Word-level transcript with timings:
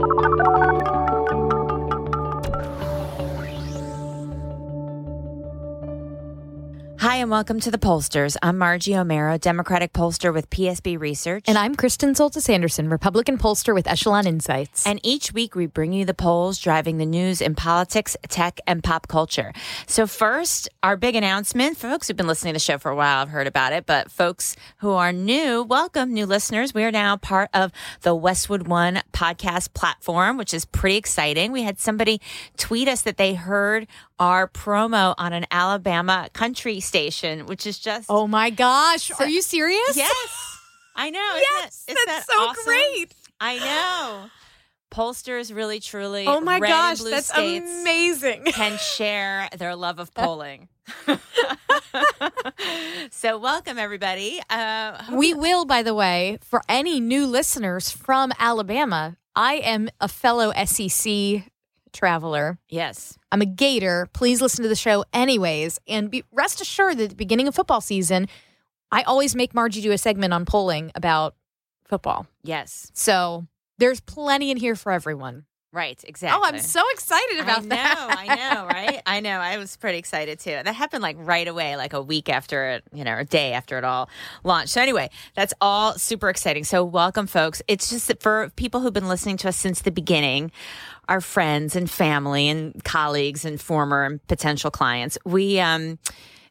Thank 0.00 0.94
you. 0.94 1.03
Hi, 7.04 7.16
and 7.16 7.30
welcome 7.30 7.60
to 7.60 7.70
the 7.70 7.76
Pollsters. 7.76 8.34
I'm 8.42 8.56
Margie 8.56 8.92
Omero, 8.92 9.38
Democratic 9.38 9.92
pollster 9.92 10.32
with 10.32 10.48
PSB 10.48 10.98
Research. 10.98 11.44
And 11.46 11.58
I'm 11.58 11.74
Kristen 11.74 12.14
Soltis 12.14 12.48
Anderson, 12.48 12.88
Republican 12.88 13.36
pollster 13.36 13.74
with 13.74 13.86
Echelon 13.86 14.26
Insights. 14.26 14.86
And 14.86 15.00
each 15.02 15.30
week 15.30 15.54
we 15.54 15.66
bring 15.66 15.92
you 15.92 16.06
the 16.06 16.14
polls 16.14 16.58
driving 16.58 16.96
the 16.96 17.04
news 17.04 17.42
in 17.42 17.56
politics, 17.56 18.16
tech, 18.30 18.58
and 18.66 18.82
pop 18.82 19.06
culture. 19.06 19.52
So, 19.86 20.06
first, 20.06 20.70
our 20.82 20.96
big 20.96 21.14
announcement. 21.14 21.76
For 21.76 21.90
folks 21.90 22.08
who've 22.08 22.16
been 22.16 22.26
listening 22.26 22.54
to 22.54 22.56
the 22.56 22.64
show 22.64 22.78
for 22.78 22.90
a 22.90 22.96
while, 22.96 23.20
I've 23.20 23.28
heard 23.28 23.48
about 23.48 23.74
it. 23.74 23.84
But 23.84 24.10
folks 24.10 24.56
who 24.78 24.92
are 24.92 25.12
new, 25.12 25.62
welcome, 25.62 26.14
new 26.14 26.24
listeners. 26.24 26.72
We 26.72 26.84
are 26.84 26.90
now 26.90 27.18
part 27.18 27.50
of 27.52 27.70
the 28.00 28.14
Westwood 28.14 28.66
One 28.66 29.02
podcast 29.12 29.74
platform, 29.74 30.38
which 30.38 30.54
is 30.54 30.64
pretty 30.64 30.96
exciting. 30.96 31.52
We 31.52 31.64
had 31.64 31.78
somebody 31.78 32.22
tweet 32.56 32.88
us 32.88 33.02
that 33.02 33.18
they 33.18 33.34
heard 33.34 33.88
our 34.18 34.48
promo 34.48 35.14
on 35.18 35.32
an 35.32 35.44
Alabama 35.50 36.28
country 36.32 36.80
station, 36.80 36.93
which 36.94 37.66
is 37.66 37.78
just 37.78 38.06
oh 38.08 38.26
my 38.26 38.50
gosh, 38.50 39.10
are 39.18 39.28
you 39.28 39.42
serious? 39.42 39.96
Yes, 39.96 40.58
I 40.94 41.10
know. 41.10 41.18
yes, 41.34 41.84
isn't 41.88 41.96
that, 41.96 41.98
isn't 42.02 42.06
that's 42.06 42.26
that 42.26 42.32
so 42.32 42.40
awesome? 42.40 42.64
great. 42.64 43.14
I 43.40 43.58
know. 43.58 44.30
Pollsters 44.92 45.54
really, 45.54 45.80
truly. 45.80 46.26
Oh 46.28 46.40
my 46.40 46.60
gosh, 46.60 47.00
that's 47.00 47.36
amazing. 47.36 48.44
Can 48.44 48.78
share 48.78 49.48
their 49.58 49.74
love 49.74 49.98
of 49.98 50.14
polling. 50.14 50.68
so, 53.10 53.38
welcome 53.38 53.78
everybody. 53.78 54.40
Uh, 54.48 55.02
we 55.12 55.30
you- 55.30 55.36
will, 55.36 55.64
by 55.64 55.82
the 55.82 55.94
way, 55.94 56.38
for 56.42 56.62
any 56.68 57.00
new 57.00 57.26
listeners 57.26 57.90
from 57.90 58.32
Alabama. 58.38 59.16
I 59.36 59.54
am 59.54 59.88
a 60.00 60.06
fellow 60.06 60.52
SEC 60.64 61.42
traveler. 61.94 62.58
yes, 62.68 63.16
I'm 63.32 63.40
a 63.40 63.46
Gator. 63.46 64.08
Please 64.12 64.42
listen 64.42 64.62
to 64.62 64.68
the 64.68 64.76
show 64.76 65.04
anyways. 65.12 65.80
And 65.88 66.10
be, 66.10 66.24
rest 66.32 66.60
assured 66.60 66.98
that 66.98 67.04
at 67.04 67.10
the 67.10 67.16
beginning 67.16 67.48
of 67.48 67.54
football 67.54 67.80
season, 67.80 68.28
I 68.92 69.02
always 69.02 69.34
make 69.34 69.54
Margie 69.54 69.80
do 69.80 69.90
a 69.92 69.98
segment 69.98 70.32
on 70.34 70.44
polling 70.44 70.92
about 70.94 71.34
football. 71.88 72.26
yes, 72.42 72.90
So 72.94 73.46
there's 73.78 74.00
plenty 74.00 74.50
in 74.50 74.56
here 74.56 74.76
for 74.76 74.92
everyone. 74.92 75.44
right, 75.72 76.02
exactly. 76.06 76.38
Oh, 76.40 76.46
I'm 76.46 76.60
so 76.60 76.80
excited 76.92 77.40
about 77.40 77.58
I 77.58 77.62
know, 77.62 77.68
that. 77.70 78.16
I 78.16 78.34
know, 78.54 78.66
right? 78.66 79.02
I 79.06 79.18
know. 79.18 79.38
I 79.40 79.58
was 79.58 79.76
pretty 79.76 79.98
excited 79.98 80.38
too. 80.38 80.52
That 80.52 80.72
happened 80.72 81.02
like 81.02 81.16
right 81.18 81.48
away, 81.48 81.76
like 81.76 81.92
a 81.92 82.00
week 82.00 82.28
after 82.28 82.66
it, 82.70 82.84
you 82.92 83.02
know, 83.02 83.18
a 83.18 83.24
day 83.24 83.52
after 83.52 83.76
it 83.76 83.82
all 83.84 84.08
launched. 84.44 84.70
So 84.72 84.80
anyway, 84.80 85.10
that's 85.34 85.52
all 85.60 85.94
super 85.98 86.28
exciting. 86.30 86.62
So 86.62 86.84
welcome, 86.84 87.26
folks. 87.26 87.60
It's 87.66 87.90
just 87.90 88.06
that 88.06 88.22
for 88.22 88.50
people 88.54 88.80
who've 88.80 88.92
been 88.92 89.08
listening 89.08 89.36
to 89.38 89.48
us 89.48 89.56
since 89.56 89.82
the 89.82 89.90
beginning, 89.90 90.52
our 91.08 91.20
friends 91.20 91.76
and 91.76 91.90
family 91.90 92.48
and 92.48 92.82
colleagues 92.84 93.44
and 93.44 93.60
former 93.60 94.04
and 94.04 94.26
potential 94.26 94.70
clients, 94.70 95.18
we 95.24 95.60
um 95.60 95.98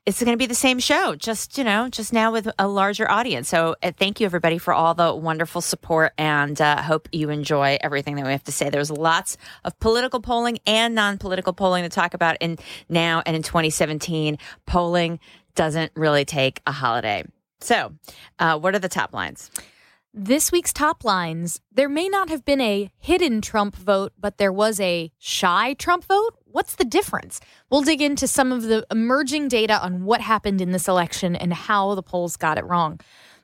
it's 0.06 0.22
going 0.22 0.34
to 0.34 0.38
be 0.38 0.47
the 0.47 0.56
same 0.56 0.80
show, 0.80 1.16
just 1.16 1.58
you 1.58 1.64
know, 1.64 1.88
just 1.88 2.12
now 2.12 2.31
with 2.31 2.50
a 2.59 2.68
larger 2.68 3.09
audience. 3.09 3.47
So 3.47 3.75
uh, 3.81 3.94
thank 3.97 4.19
you 4.19 4.25
everybody 4.25 4.58
for 4.58 4.74
all 4.74 4.94
the 4.94 5.16
wonderful 5.16 5.62
support, 5.62 6.12
and 6.18 6.59
uh, 6.59 6.81
hope 6.81 7.08
you 7.14 7.30
enjoy 7.30 7.78
everything 7.80 8.16
that 8.16 8.25
we 8.25 8.31
have 8.31 8.44
to 8.44 8.52
say. 8.52 8.69
There's 8.69 8.91
lots 8.91 9.38
of 9.64 9.80
political 9.80 10.19
polling 10.19 10.59
and 10.68 10.94
non-political 10.94 11.53
polling 11.53 11.84
to 11.84 11.90
talk 11.90 12.14
about 12.14 12.35
in 12.41 12.58
now 12.90 13.24
and 13.25 13.35
in 13.35 13.44
2017. 13.44 14.38
Polling 14.66 15.20
doesn't 15.56 15.91
really 15.96 16.25
take 16.25 16.62
a 16.68 16.72
holiday. 16.72 17.24
So, 17.62 17.94
uh, 18.40 18.59
what 18.59 18.75
are 18.75 18.80
the 18.80 18.90
top 18.90 19.14
lines? 19.14 19.50
This 20.16 20.51
week's 20.51 20.72
top 20.72 21.03
lines 21.03 21.59
there 21.72 21.90
may 21.90 22.07
not 22.07 22.29
have 22.29 22.46
been 22.46 22.62
a 22.62 22.91
hidden 23.00 23.41
Trump 23.41 23.75
vote, 23.75 24.13
but 24.16 24.38
there 24.38 24.53
was 24.53 24.79
a 24.79 25.12
shy 25.18 25.74
Trump 25.74 26.03
vote. 26.03 26.38
What's 26.46 26.75
the 26.75 26.85
difference? 26.85 27.40
We'll 27.72 27.81
dig 27.81 28.00
into 28.00 28.28
some 28.28 28.52
of 28.52 28.62
the 28.62 28.85
emerging 28.91 29.47
data 29.47 29.84
on 29.84 30.06
what 30.06 30.22
happened 30.22 30.62
in 30.62 30.72
this 30.72 30.88
election 30.88 31.35
and 31.35 31.52
how 31.52 31.96
the 31.96 32.03
polls 32.03 32.38
got 32.38 32.59
it 32.59 32.66
wrong. 32.66 33.00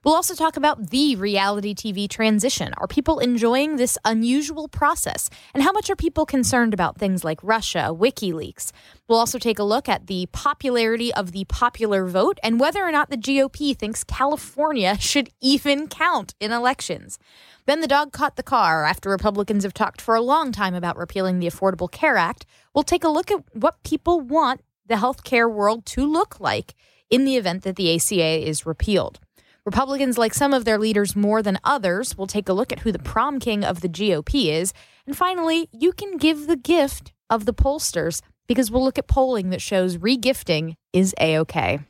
We'll 0.05 0.15
also 0.15 0.33
talk 0.33 0.55
about 0.55 0.91
the 0.91 1.17
reality 1.17 1.75
TV 1.75 2.09
transition. 2.09 2.73
Are 2.77 2.87
people 2.87 3.19
enjoying 3.19 3.75
this 3.75 3.97
unusual 4.05 4.69
process? 4.69 5.29
And 5.53 5.61
how 5.61 5.73
much 5.73 5.89
are 5.89 5.95
people 5.95 6.25
concerned 6.25 6.73
about 6.73 6.97
things 6.97 7.25
like 7.25 7.43
Russia, 7.43 7.89
WikiLeaks? 7.91 8.71
We'll 9.09 9.19
also 9.19 9.37
take 9.37 9.59
a 9.59 9.63
look 9.63 9.89
at 9.89 10.07
the 10.07 10.27
popularity 10.31 11.13
of 11.13 11.33
the 11.33 11.43
popular 11.45 12.07
vote 12.07 12.39
and 12.41 12.61
whether 12.61 12.81
or 12.81 12.93
not 12.93 13.09
the 13.09 13.17
GOP 13.17 13.77
thinks 13.77 14.05
California 14.05 14.97
should 15.01 15.31
even 15.41 15.89
count 15.89 16.33
in 16.39 16.53
elections. 16.53 17.19
Then 17.65 17.81
the 17.81 17.87
dog 17.87 18.13
caught 18.13 18.37
the 18.37 18.41
car 18.41 18.85
after 18.85 19.09
Republicans 19.09 19.63
have 19.65 19.73
talked 19.73 19.99
for 20.01 20.15
a 20.15 20.21
long 20.21 20.53
time 20.53 20.75
about 20.75 20.95
repealing 20.95 21.39
the 21.39 21.47
Affordable 21.47 21.91
Care 21.91 22.15
Act. 22.15 22.45
We'll 22.73 22.85
take 22.85 23.03
a 23.03 23.09
look 23.09 23.29
at 23.31 23.43
what 23.53 23.83
people 23.83 24.21
want 24.21 24.61
the 24.87 24.95
healthcare 24.95 25.51
world 25.51 25.85
to 25.87 26.05
look 26.05 26.39
like 26.39 26.73
in 27.09 27.25
the 27.25 27.35
event 27.35 27.63
that 27.63 27.75
the 27.75 27.93
ACA 27.93 28.47
is 28.47 28.65
repealed. 28.65 29.19
Republicans 29.69 30.17
like 30.17 30.33
some 30.33 30.51
of 30.51 30.65
their 30.65 30.79
leaders 30.79 31.15
more 31.15 31.43
than 31.43 31.59
others. 31.63 32.17
We'll 32.17 32.25
take 32.25 32.49
a 32.49 32.53
look 32.53 32.71
at 32.71 32.79
who 32.79 32.91
the 32.91 32.97
prom 32.97 33.39
king 33.39 33.63
of 33.63 33.81
the 33.81 33.87
GOP 33.87 34.51
is. 34.51 34.73
And 35.05 35.15
finally, 35.15 35.69
you 35.71 35.91
can 35.91 36.17
give 36.17 36.47
the 36.47 36.55
gift 36.55 37.11
of 37.29 37.45
the 37.45 37.53
pollsters 37.53 38.23
because 38.47 38.71
we'll 38.71 38.83
look 38.83 38.97
at 38.97 39.07
polling 39.07 39.51
that 39.51 39.61
shows 39.61 39.97
regifting 39.97 40.73
is 40.91 41.13
A 41.19 41.37
OK. 41.37 41.81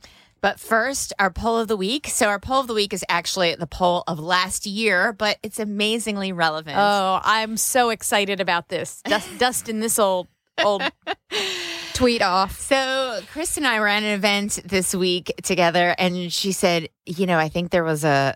But 0.42 0.60
first, 0.60 1.14
our 1.18 1.30
poll 1.30 1.56
of 1.56 1.68
the 1.68 1.76
week. 1.76 2.06
So, 2.08 2.28
our 2.28 2.38
poll 2.38 2.60
of 2.60 2.66
the 2.66 2.74
week 2.74 2.92
is 2.92 3.02
actually 3.08 3.54
the 3.54 3.66
poll 3.66 4.04
of 4.06 4.18
last 4.18 4.66
year, 4.66 5.14
but 5.14 5.38
it's 5.42 5.58
amazingly 5.58 6.32
relevant. 6.32 6.76
Oh, 6.78 7.20
I'm 7.22 7.56
so 7.56 7.88
excited 7.88 8.40
about 8.40 8.68
this. 8.68 9.00
Dust, 9.04 9.26
dusting 9.38 9.80
this 9.80 9.98
old 9.98 10.28
old 10.62 10.82
tweet 12.00 12.22
off. 12.22 12.58
So 12.58 13.20
Chris 13.30 13.58
and 13.58 13.66
I 13.66 13.78
were 13.78 13.86
at 13.86 14.02
an 14.02 14.08
event 14.08 14.60
this 14.64 14.94
week 14.94 15.34
together, 15.42 15.94
and 15.98 16.32
she 16.32 16.50
said, 16.50 16.88
"You 17.04 17.26
know, 17.26 17.38
I 17.38 17.50
think 17.50 17.70
there 17.70 17.84
was 17.84 18.04
a 18.04 18.34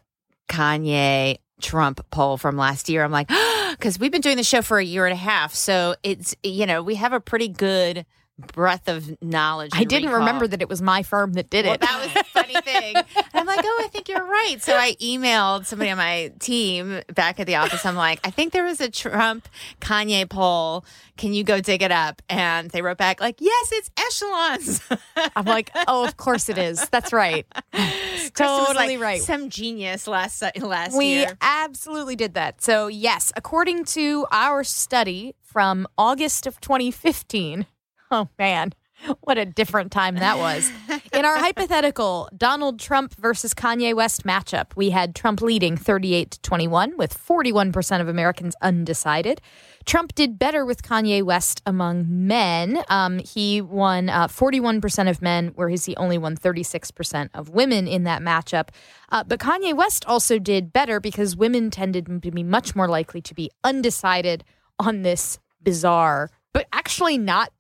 Kanye 0.51 1.39
Trump 1.63 2.05
poll 2.11 2.37
from 2.37 2.59
last 2.59 2.91
year." 2.91 3.03
I'm 3.03 3.11
like, 3.11 3.29
because 3.71 3.99
we've 3.99 4.13
been 4.13 4.21
doing 4.21 4.37
the 4.37 4.43
show 4.43 4.61
for 4.61 4.77
a 4.77 4.85
year 4.85 5.07
and 5.07 5.15
a 5.15 5.17
half, 5.17 5.55
so 5.55 5.97
it's 6.03 6.37
you 6.43 6.67
know 6.67 6.83
we 6.83 6.97
have 6.97 7.15
a 7.15 7.21
pretty 7.21 7.49
good 7.49 8.05
breadth 8.39 8.89
of 8.89 9.21
knowledge. 9.23 9.71
I 9.75 9.85
didn't 9.85 10.09
recall. 10.09 10.19
remember 10.21 10.47
that 10.49 10.61
it 10.61 10.69
was 10.69 10.83
my 10.83 11.05
firm 11.05 11.35
that 11.35 11.51
did 11.51 11.67
Well, 11.67 11.75
it. 11.75 11.81
that 11.83 12.03
was 12.05 12.13
the 12.15 12.25
funny 12.25 12.61
thing. 12.63 12.97
I'm 13.35 13.47
like, 13.47 13.61
oh, 13.63 13.83
I 13.85 13.89
think 13.89 14.09
you're 14.09 14.25
right. 14.25 14.57
So 14.61 14.75
I 14.75 14.97
emailed 15.01 15.67
somebody 15.67 15.91
on 15.91 15.99
my 15.99 16.33
team 16.41 17.01
back 17.15 17.39
at 17.39 17.47
the 17.47 17.55
office. 17.57 17.87
I'm 17.87 17.95
like, 17.95 18.19
I 18.25 18.31
think 18.31 18.53
there 18.53 18.65
was 18.65 18.81
a 18.81 18.91
Trump 18.91 19.49
Kanye 19.81 20.29
poll. 20.29 20.85
Can 21.17 21.33
you 21.33 21.45
go 21.45 21.61
dig 21.61 21.83
it 21.83 21.93
up? 21.93 22.23
And 22.29 22.71
they 22.71 22.83
wrote 22.83 22.99
back 22.99 23.21
like, 23.21 23.37
yes, 23.41 23.71
it's 23.73 23.91
echelons. 23.97 24.81
I'm 25.37 25.45
like, 25.45 25.71
oh, 25.87 26.05
of 26.05 26.17
course 26.17 26.49
it 26.49 26.59
is. 26.59 26.89
That's 26.89 27.13
right. 27.13 27.47
Totally 28.35 28.97
like, 28.97 29.01
right. 29.01 29.23
Some 29.23 29.49
genius 29.49 30.07
last 30.07 30.43
last 30.61 30.97
We 30.97 31.07
year. 31.07 31.37
absolutely 31.41 32.17
did 32.17 32.35
that. 32.35 32.63
So, 32.63 32.89
yes, 32.89 33.33
according 33.37 33.85
to 33.87 34.27
our 34.33 34.65
study 34.65 35.35
from 35.43 35.87
August 35.97 36.47
of 36.49 36.61
2015, 36.61 37.67
oh 38.11 38.29
man, 38.39 38.73
what 39.21 39.39
a 39.39 39.45
different 39.45 39.93
time 39.93 40.17
that 40.17 40.39
was. 40.39 40.71
in 41.13 41.25
our 41.25 41.37
hypothetical 41.37 42.29
Donald 42.37 42.79
Trump 42.79 43.15
versus 43.15 43.53
Kanye 43.55 43.95
West 43.95 44.25
matchup, 44.25 44.77
we 44.77 44.91
had 44.91 45.15
Trump 45.15 45.43
leading 45.43 45.77
38 45.77 46.31
to 46.33 46.41
21 46.41 46.97
with 46.97 47.17
41% 47.17 48.01
of 48.01 48.09
Americans 48.09 48.55
undecided. 48.63 49.41
Trump 49.85 50.15
did 50.15 50.39
better 50.39 50.65
with 50.65 50.83
Kanye 50.83 51.23
West 51.23 51.61
among 51.67 52.07
men. 52.09 52.83
Um, 52.89 53.19
he 53.19 53.61
won 53.61 54.09
uh, 54.09 54.29
41% 54.29 55.11
of 55.11 55.21
men, 55.21 55.53
whereas 55.55 55.85
he 55.85 55.95
only 55.97 56.17
won 56.17 56.37
36% 56.37 57.29
of 57.35 57.51
women 57.51 57.87
in 57.87 58.05
that 58.05 58.23
matchup. 58.23 58.69
Uh, 59.11 59.23
but 59.25 59.41
Kanye 59.41 59.77
West 59.77 60.05
also 60.07 60.39
did 60.39 60.73
better 60.73 61.01
because 61.01 61.37
women 61.37 61.71
tended 61.71 62.07
to 62.07 62.31
be 62.31 62.43
much 62.43 62.75
more 62.75 62.89
likely 62.89 63.21
to 63.21 63.35
be 63.35 63.51
undecided 63.63 64.45
on 64.79 65.03
this 65.03 65.39
bizarre, 65.63 66.31
but 66.55 66.67
actually 66.73 67.19
not 67.19 67.53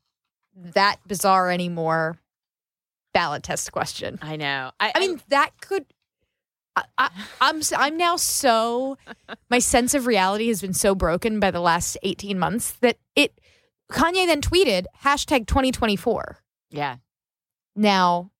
that 0.56 0.96
bizarre 1.06 1.50
anymore 1.50 2.18
ballot 3.12 3.42
test 3.44 3.70
question. 3.72 4.18
I 4.22 4.36
know. 4.36 4.72
I, 4.80 4.92
I 4.94 4.98
mean, 5.00 5.20
that 5.28 5.50
could. 5.60 5.84
I, 6.76 6.82
I, 6.98 7.10
I'm 7.40 7.60
I'm 7.76 7.96
now 7.96 8.16
so 8.16 8.98
my 9.50 9.60
sense 9.60 9.94
of 9.94 10.06
reality 10.06 10.48
has 10.48 10.60
been 10.60 10.74
so 10.74 10.94
broken 10.94 11.38
by 11.38 11.50
the 11.52 11.60
last 11.60 11.96
18 12.02 12.38
months 12.38 12.72
that 12.80 12.98
it 13.14 13.40
Kanye 13.92 14.26
then 14.26 14.40
tweeted 14.40 14.86
hashtag 15.02 15.46
2024. 15.46 16.38
yeah. 16.70 16.96
Now 17.76 18.30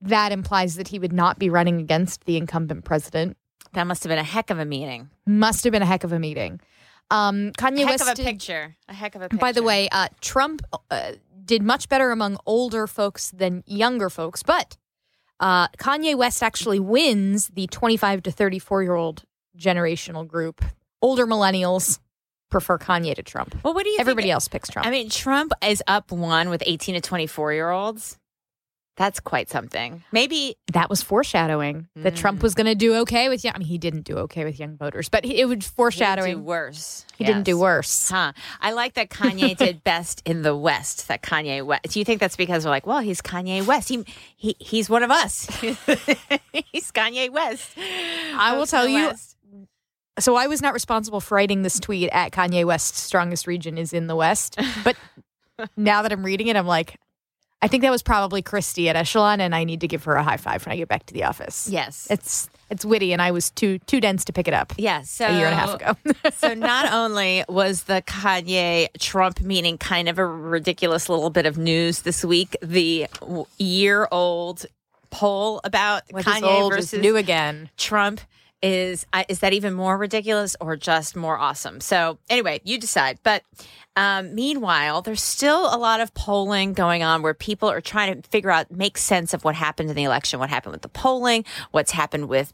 that 0.00 0.32
implies 0.32 0.74
that 0.76 0.88
he 0.88 0.98
would 0.98 1.12
not 1.12 1.38
be 1.38 1.48
running 1.50 1.80
against 1.80 2.24
the 2.24 2.36
incumbent 2.36 2.84
president. 2.84 3.36
That 3.72 3.86
must 3.86 4.02
have 4.04 4.10
been 4.10 4.18
a 4.18 4.24
heck 4.24 4.50
of 4.50 4.58
a 4.58 4.64
meeting. 4.64 5.08
Must 5.26 5.62
have 5.64 5.72
been 5.72 5.82
a 5.82 5.86
heck 5.86 6.02
of 6.04 6.12
a 6.12 6.18
meeting. 6.18 6.60
Um, 7.10 7.52
Kanye 7.58 7.78
heck 7.80 7.90
West 7.90 8.02
of 8.02 8.08
a 8.08 8.14
did- 8.14 8.26
picture. 8.26 8.76
A 8.88 8.94
heck 8.94 9.14
of 9.14 9.22
a 9.22 9.28
picture. 9.28 9.40
By 9.40 9.52
the 9.52 9.62
way, 9.62 9.88
uh, 9.90 10.08
Trump 10.20 10.62
uh, 10.90 11.12
did 11.44 11.62
much 11.62 11.88
better 11.88 12.10
among 12.10 12.36
older 12.46 12.86
folks 12.86 13.30
than 13.30 13.62
younger 13.66 14.08
folks, 14.10 14.42
but 14.42 14.76
uh, 15.40 15.68
Kanye 15.78 16.14
West 16.16 16.42
actually 16.42 16.78
wins 16.78 17.48
the 17.48 17.66
25 17.68 18.22
to 18.24 18.30
34 18.30 18.82
year 18.82 18.94
old 18.94 19.24
generational 19.58 20.26
group. 20.26 20.64
Older 21.00 21.26
millennials 21.26 21.98
prefer 22.50 22.78
Kanye 22.78 23.14
to 23.16 23.22
Trump. 23.22 23.56
well, 23.64 23.74
what 23.74 23.84
do 23.84 23.90
you 23.90 23.96
Everybody 23.98 24.26
think? 24.26 24.34
else 24.34 24.46
picks 24.48 24.68
Trump. 24.68 24.86
I 24.86 24.90
mean, 24.90 25.08
Trump 25.08 25.52
is 25.66 25.82
up 25.86 26.12
one 26.12 26.48
with 26.50 26.62
18 26.64 26.94
to 26.94 27.00
24 27.00 27.52
year 27.54 27.70
olds. 27.70 28.18
That's 28.96 29.20
quite 29.20 29.48
something. 29.48 30.04
Maybe 30.12 30.56
that 30.72 30.90
was 30.90 31.02
foreshadowing 31.02 31.88
that 31.96 32.14
Trump 32.14 32.40
mm. 32.40 32.42
was 32.42 32.54
going 32.54 32.66
to 32.66 32.74
do 32.74 32.94
okay 32.96 33.30
with 33.30 33.42
young. 33.42 33.54
I 33.54 33.58
mean, 33.58 33.68
he 33.68 33.78
didn't 33.78 34.02
do 34.02 34.18
okay 34.18 34.44
with 34.44 34.60
young 34.60 34.76
voters, 34.76 35.08
but 35.08 35.24
he, 35.24 35.40
it 35.40 35.46
would 35.46 35.62
he 35.62 35.66
didn't 35.66 35.74
foreshadowing. 35.74 36.36
do 36.36 36.42
worse. 36.42 37.06
He 37.16 37.24
didn't 37.24 37.44
do 37.44 37.58
worse. 37.58 38.10
Huh. 38.10 38.32
I 38.60 38.72
like 38.72 38.94
that 38.94 39.08
Kanye 39.08 39.56
did 39.56 39.82
best 39.82 40.22
in 40.26 40.42
the 40.42 40.54
West. 40.54 41.08
That 41.08 41.22
Kanye 41.22 41.64
West. 41.64 41.84
Do 41.84 41.98
you 42.00 42.04
think 42.04 42.20
that's 42.20 42.36
because 42.36 42.66
we're 42.66 42.70
like, 42.70 42.86
well, 42.86 43.00
he's 43.00 43.22
Kanye 43.22 43.64
West. 43.64 43.88
He, 43.88 44.04
he 44.36 44.56
he's 44.58 44.90
one 44.90 45.02
of 45.02 45.10
us. 45.10 45.46
he's 45.60 46.92
Kanye 46.92 47.30
West. 47.30 47.70
I 47.78 48.56
will 48.58 48.66
tell 48.66 48.86
you, 48.86 49.06
West. 49.06 49.36
So 50.18 50.36
I 50.36 50.46
was 50.46 50.60
not 50.60 50.74
responsible 50.74 51.20
for 51.20 51.36
writing 51.36 51.62
this 51.62 51.80
tweet 51.80 52.10
at 52.12 52.32
Kanye 52.32 52.66
West's 52.66 53.00
strongest 53.00 53.46
region 53.46 53.78
is 53.78 53.94
in 53.94 54.06
the 54.06 54.16
West. 54.16 54.58
But 54.84 54.96
now 55.76 56.02
that 56.02 56.12
I'm 56.12 56.24
reading 56.24 56.48
it, 56.48 56.56
I'm 56.56 56.66
like, 56.66 56.98
I 57.62 57.68
think 57.68 57.82
that 57.82 57.92
was 57.92 58.02
probably 58.02 58.42
Christy 58.42 58.88
at 58.88 58.96
Echelon, 58.96 59.40
and 59.40 59.54
I 59.54 59.62
need 59.62 59.80
to 59.82 59.88
give 59.88 60.02
her 60.04 60.14
a 60.16 60.22
high 60.22 60.36
five 60.36 60.66
when 60.66 60.72
I 60.72 60.76
get 60.76 60.88
back 60.88 61.06
to 61.06 61.14
the 61.14 61.24
office. 61.24 61.68
Yes. 61.70 62.08
It's 62.10 62.50
it's 62.70 62.84
witty, 62.84 63.12
and 63.12 63.22
I 63.22 63.30
was 63.30 63.50
too 63.50 63.78
too 63.80 64.00
dense 64.00 64.24
to 64.24 64.32
pick 64.32 64.48
it 64.48 64.54
up 64.54 64.72
Yeah, 64.76 65.02
so 65.02 65.26
a 65.26 65.36
year 65.36 65.46
and 65.46 65.54
a 65.54 65.56
half 65.56 65.74
ago. 65.74 66.30
so 66.32 66.54
not 66.54 66.92
only 66.92 67.44
was 67.48 67.84
the 67.84 68.02
Kanye 68.02 68.88
Trump 68.98 69.40
meeting 69.42 69.78
kind 69.78 70.08
of 70.08 70.18
a 70.18 70.26
ridiculous 70.26 71.08
little 71.08 71.30
bit 71.30 71.46
of 71.46 71.56
news 71.56 72.02
this 72.02 72.24
week, 72.24 72.56
the 72.62 73.06
year 73.58 74.08
old 74.10 74.66
poll 75.10 75.60
about 75.62 76.08
Kanye 76.08 76.42
old 76.42 76.72
versus 76.72 77.00
new 77.00 77.16
again. 77.16 77.70
Trump 77.76 78.20
is 78.62 79.04
I- 79.12 79.26
is 79.28 79.40
that 79.40 79.52
even 79.52 79.74
more 79.74 79.98
ridiculous 79.98 80.56
or 80.60 80.76
just 80.76 81.16
more 81.16 81.38
awesome? 81.38 81.80
So 81.80 82.18
anyway, 82.30 82.60
you 82.64 82.78
decide. 82.78 83.18
But 83.22 83.42
um, 83.96 84.34
meanwhile, 84.34 85.02
there's 85.02 85.22
still 85.22 85.74
a 85.74 85.76
lot 85.76 86.00
of 86.00 86.14
polling 86.14 86.72
going 86.72 87.02
on 87.02 87.22
where 87.22 87.34
people 87.34 87.68
are 87.68 87.80
trying 87.80 88.22
to 88.22 88.28
figure 88.28 88.50
out, 88.50 88.70
make 88.70 88.96
sense 88.96 89.34
of 89.34 89.44
what 89.44 89.54
happened 89.54 89.90
in 89.90 89.96
the 89.96 90.04
election, 90.04 90.38
what 90.38 90.48
happened 90.48 90.72
with 90.72 90.82
the 90.82 90.88
polling, 90.88 91.44
what's 91.72 91.90
happened 91.90 92.28
with 92.28 92.52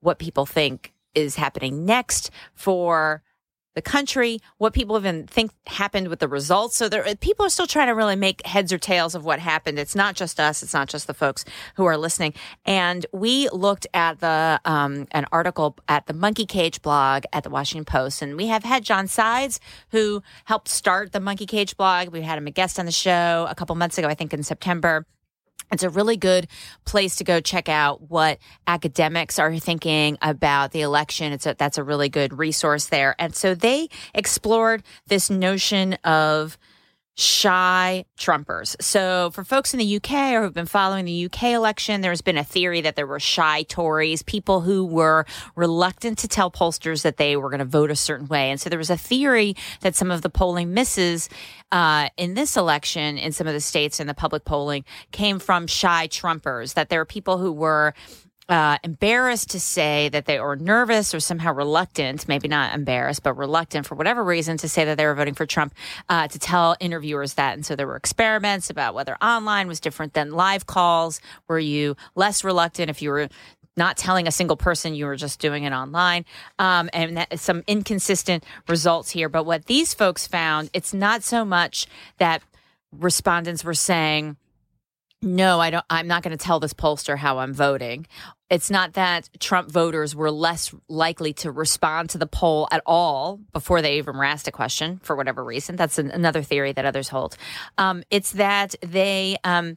what 0.00 0.18
people 0.18 0.46
think 0.46 0.92
is 1.14 1.36
happening 1.36 1.84
next 1.84 2.30
for 2.54 3.22
the 3.76 3.82
country, 3.82 4.40
what 4.56 4.72
people 4.72 4.96
even 4.96 5.26
think 5.26 5.52
happened 5.66 6.08
with 6.08 6.18
the 6.18 6.26
results. 6.26 6.76
So 6.76 6.88
there, 6.88 7.14
people 7.16 7.44
are 7.44 7.50
still 7.50 7.66
trying 7.66 7.88
to 7.88 7.92
really 7.94 8.16
make 8.16 8.44
heads 8.46 8.72
or 8.72 8.78
tails 8.78 9.14
of 9.14 9.24
what 9.24 9.38
happened. 9.38 9.78
It's 9.78 9.94
not 9.94 10.16
just 10.16 10.40
us. 10.40 10.62
It's 10.62 10.72
not 10.72 10.88
just 10.88 11.06
the 11.06 11.14
folks 11.14 11.44
who 11.76 11.84
are 11.84 11.98
listening. 11.98 12.32
And 12.64 13.04
we 13.12 13.50
looked 13.50 13.86
at 13.92 14.20
the 14.20 14.60
um, 14.64 15.06
an 15.12 15.26
article 15.30 15.76
at 15.88 16.06
the 16.06 16.14
Monkey 16.14 16.46
Cage 16.46 16.80
blog 16.80 17.24
at 17.34 17.44
the 17.44 17.50
Washington 17.50 17.84
Post, 17.84 18.22
and 18.22 18.34
we 18.34 18.46
have 18.46 18.64
had 18.64 18.82
John 18.82 19.06
Sides 19.06 19.60
who 19.90 20.22
helped 20.46 20.68
start 20.68 21.12
the 21.12 21.20
Monkey 21.20 21.46
Cage 21.46 21.76
blog. 21.76 22.08
We 22.08 22.22
had 22.22 22.38
him 22.38 22.46
a 22.46 22.50
guest 22.50 22.78
on 22.78 22.86
the 22.86 22.92
show 22.92 23.46
a 23.48 23.54
couple 23.54 23.76
months 23.76 23.98
ago, 23.98 24.08
I 24.08 24.14
think 24.14 24.32
in 24.32 24.42
September. 24.42 25.04
It's 25.72 25.82
a 25.82 25.90
really 25.90 26.16
good 26.16 26.46
place 26.84 27.16
to 27.16 27.24
go 27.24 27.40
check 27.40 27.68
out 27.68 28.10
what 28.10 28.38
academics 28.66 29.38
are 29.38 29.56
thinking 29.58 30.16
about 30.22 30.72
the 30.72 30.82
election. 30.82 31.32
It's 31.32 31.46
a, 31.46 31.54
that's 31.58 31.78
a 31.78 31.84
really 31.84 32.08
good 32.08 32.38
resource 32.38 32.86
there. 32.86 33.14
And 33.18 33.34
so 33.34 33.54
they 33.54 33.88
explored 34.14 34.82
this 35.08 35.30
notion 35.30 35.94
of 36.04 36.56
shy 37.16 38.04
Trumpers. 38.18 38.76
So 38.80 39.30
for 39.32 39.42
folks 39.42 39.72
in 39.72 39.78
the 39.78 39.96
UK 39.96 40.34
or 40.34 40.42
who've 40.42 40.52
been 40.52 40.66
following 40.66 41.06
the 41.06 41.24
UK 41.24 41.44
election, 41.44 42.02
there's 42.02 42.20
been 42.20 42.36
a 42.36 42.44
theory 42.44 42.82
that 42.82 42.94
there 42.94 43.06
were 43.06 43.18
shy 43.18 43.62
Tories, 43.62 44.22
people 44.22 44.60
who 44.60 44.84
were 44.84 45.24
reluctant 45.54 46.18
to 46.18 46.28
tell 46.28 46.50
pollsters 46.50 47.02
that 47.02 47.16
they 47.16 47.36
were 47.36 47.48
going 47.48 47.60
to 47.60 47.64
vote 47.64 47.90
a 47.90 47.96
certain 47.96 48.28
way. 48.28 48.50
And 48.50 48.60
so 48.60 48.68
there 48.68 48.78
was 48.78 48.90
a 48.90 48.98
theory 48.98 49.56
that 49.80 49.96
some 49.96 50.10
of 50.10 50.20
the 50.20 50.28
polling 50.28 50.74
misses 50.74 51.30
uh, 51.72 52.10
in 52.18 52.34
this 52.34 52.56
election 52.56 53.16
in 53.16 53.32
some 53.32 53.46
of 53.46 53.54
the 53.54 53.60
states 53.60 53.98
in 53.98 54.06
the 54.06 54.14
public 54.14 54.44
polling 54.44 54.84
came 55.10 55.38
from 55.38 55.66
shy 55.66 56.08
Trumpers, 56.08 56.74
that 56.74 56.90
there 56.90 57.00
were 57.00 57.06
people 57.06 57.38
who 57.38 57.50
were 57.50 57.94
uh, 58.48 58.78
embarrassed 58.84 59.50
to 59.50 59.60
say 59.60 60.08
that 60.10 60.26
they 60.26 60.38
were 60.38 60.56
nervous 60.56 61.14
or 61.14 61.20
somehow 61.20 61.52
reluctant, 61.52 62.28
maybe 62.28 62.48
not 62.48 62.74
embarrassed, 62.74 63.22
but 63.22 63.36
reluctant 63.36 63.86
for 63.86 63.94
whatever 63.94 64.22
reason 64.22 64.56
to 64.58 64.68
say 64.68 64.84
that 64.84 64.96
they 64.96 65.06
were 65.06 65.14
voting 65.14 65.34
for 65.34 65.46
Trump, 65.46 65.74
uh, 66.08 66.28
to 66.28 66.38
tell 66.38 66.76
interviewers 66.78 67.34
that. 67.34 67.54
And 67.54 67.66
so 67.66 67.74
there 67.74 67.86
were 67.86 67.96
experiments 67.96 68.70
about 68.70 68.94
whether 68.94 69.16
online 69.16 69.66
was 69.66 69.80
different 69.80 70.14
than 70.14 70.30
live 70.30 70.66
calls. 70.66 71.20
Were 71.48 71.58
you 71.58 71.96
less 72.14 72.44
reluctant 72.44 72.90
if 72.90 73.02
you 73.02 73.10
were 73.10 73.28
not 73.76 73.96
telling 73.96 74.26
a 74.26 74.32
single 74.32 74.56
person 74.56 74.94
you 74.94 75.06
were 75.06 75.16
just 75.16 75.38
doing 75.38 75.64
it 75.64 75.72
online 75.72 76.24
um, 76.58 76.88
and 76.92 77.26
some 77.34 77.62
inconsistent 77.66 78.42
results 78.68 79.10
here 79.10 79.28
but 79.28 79.44
what 79.44 79.66
these 79.66 79.92
folks 79.92 80.26
found 80.26 80.70
it's 80.72 80.94
not 80.94 81.22
so 81.22 81.44
much 81.44 81.86
that 82.16 82.42
respondents 82.90 83.62
were 83.64 83.74
saying 83.74 84.36
no 85.22 85.60
i 85.60 85.70
don't 85.70 85.84
i'm 85.90 86.06
not 86.06 86.22
going 86.22 86.36
to 86.36 86.42
tell 86.42 86.60
this 86.60 86.74
pollster 86.74 87.16
how 87.16 87.38
i'm 87.38 87.54
voting. 87.54 88.06
It's 88.48 88.70
not 88.70 88.92
that 88.92 89.28
trump 89.40 89.70
voters 89.70 90.14
were 90.14 90.30
less 90.30 90.72
likely 90.88 91.32
to 91.34 91.50
respond 91.50 92.10
to 92.10 92.18
the 92.18 92.28
poll 92.28 92.68
at 92.70 92.80
all 92.86 93.40
before 93.52 93.82
they 93.82 93.98
even 93.98 94.14
asked 94.16 94.46
a 94.46 94.52
question 94.52 95.00
for 95.02 95.16
whatever 95.16 95.42
reason. 95.42 95.74
That's 95.74 95.98
an, 95.98 96.10
another 96.10 96.42
theory 96.42 96.72
that 96.72 96.84
others 96.84 97.08
hold. 97.08 97.36
Um, 97.76 98.04
it's 98.10 98.32
that 98.32 98.76
they 98.82 99.36
um, 99.42 99.76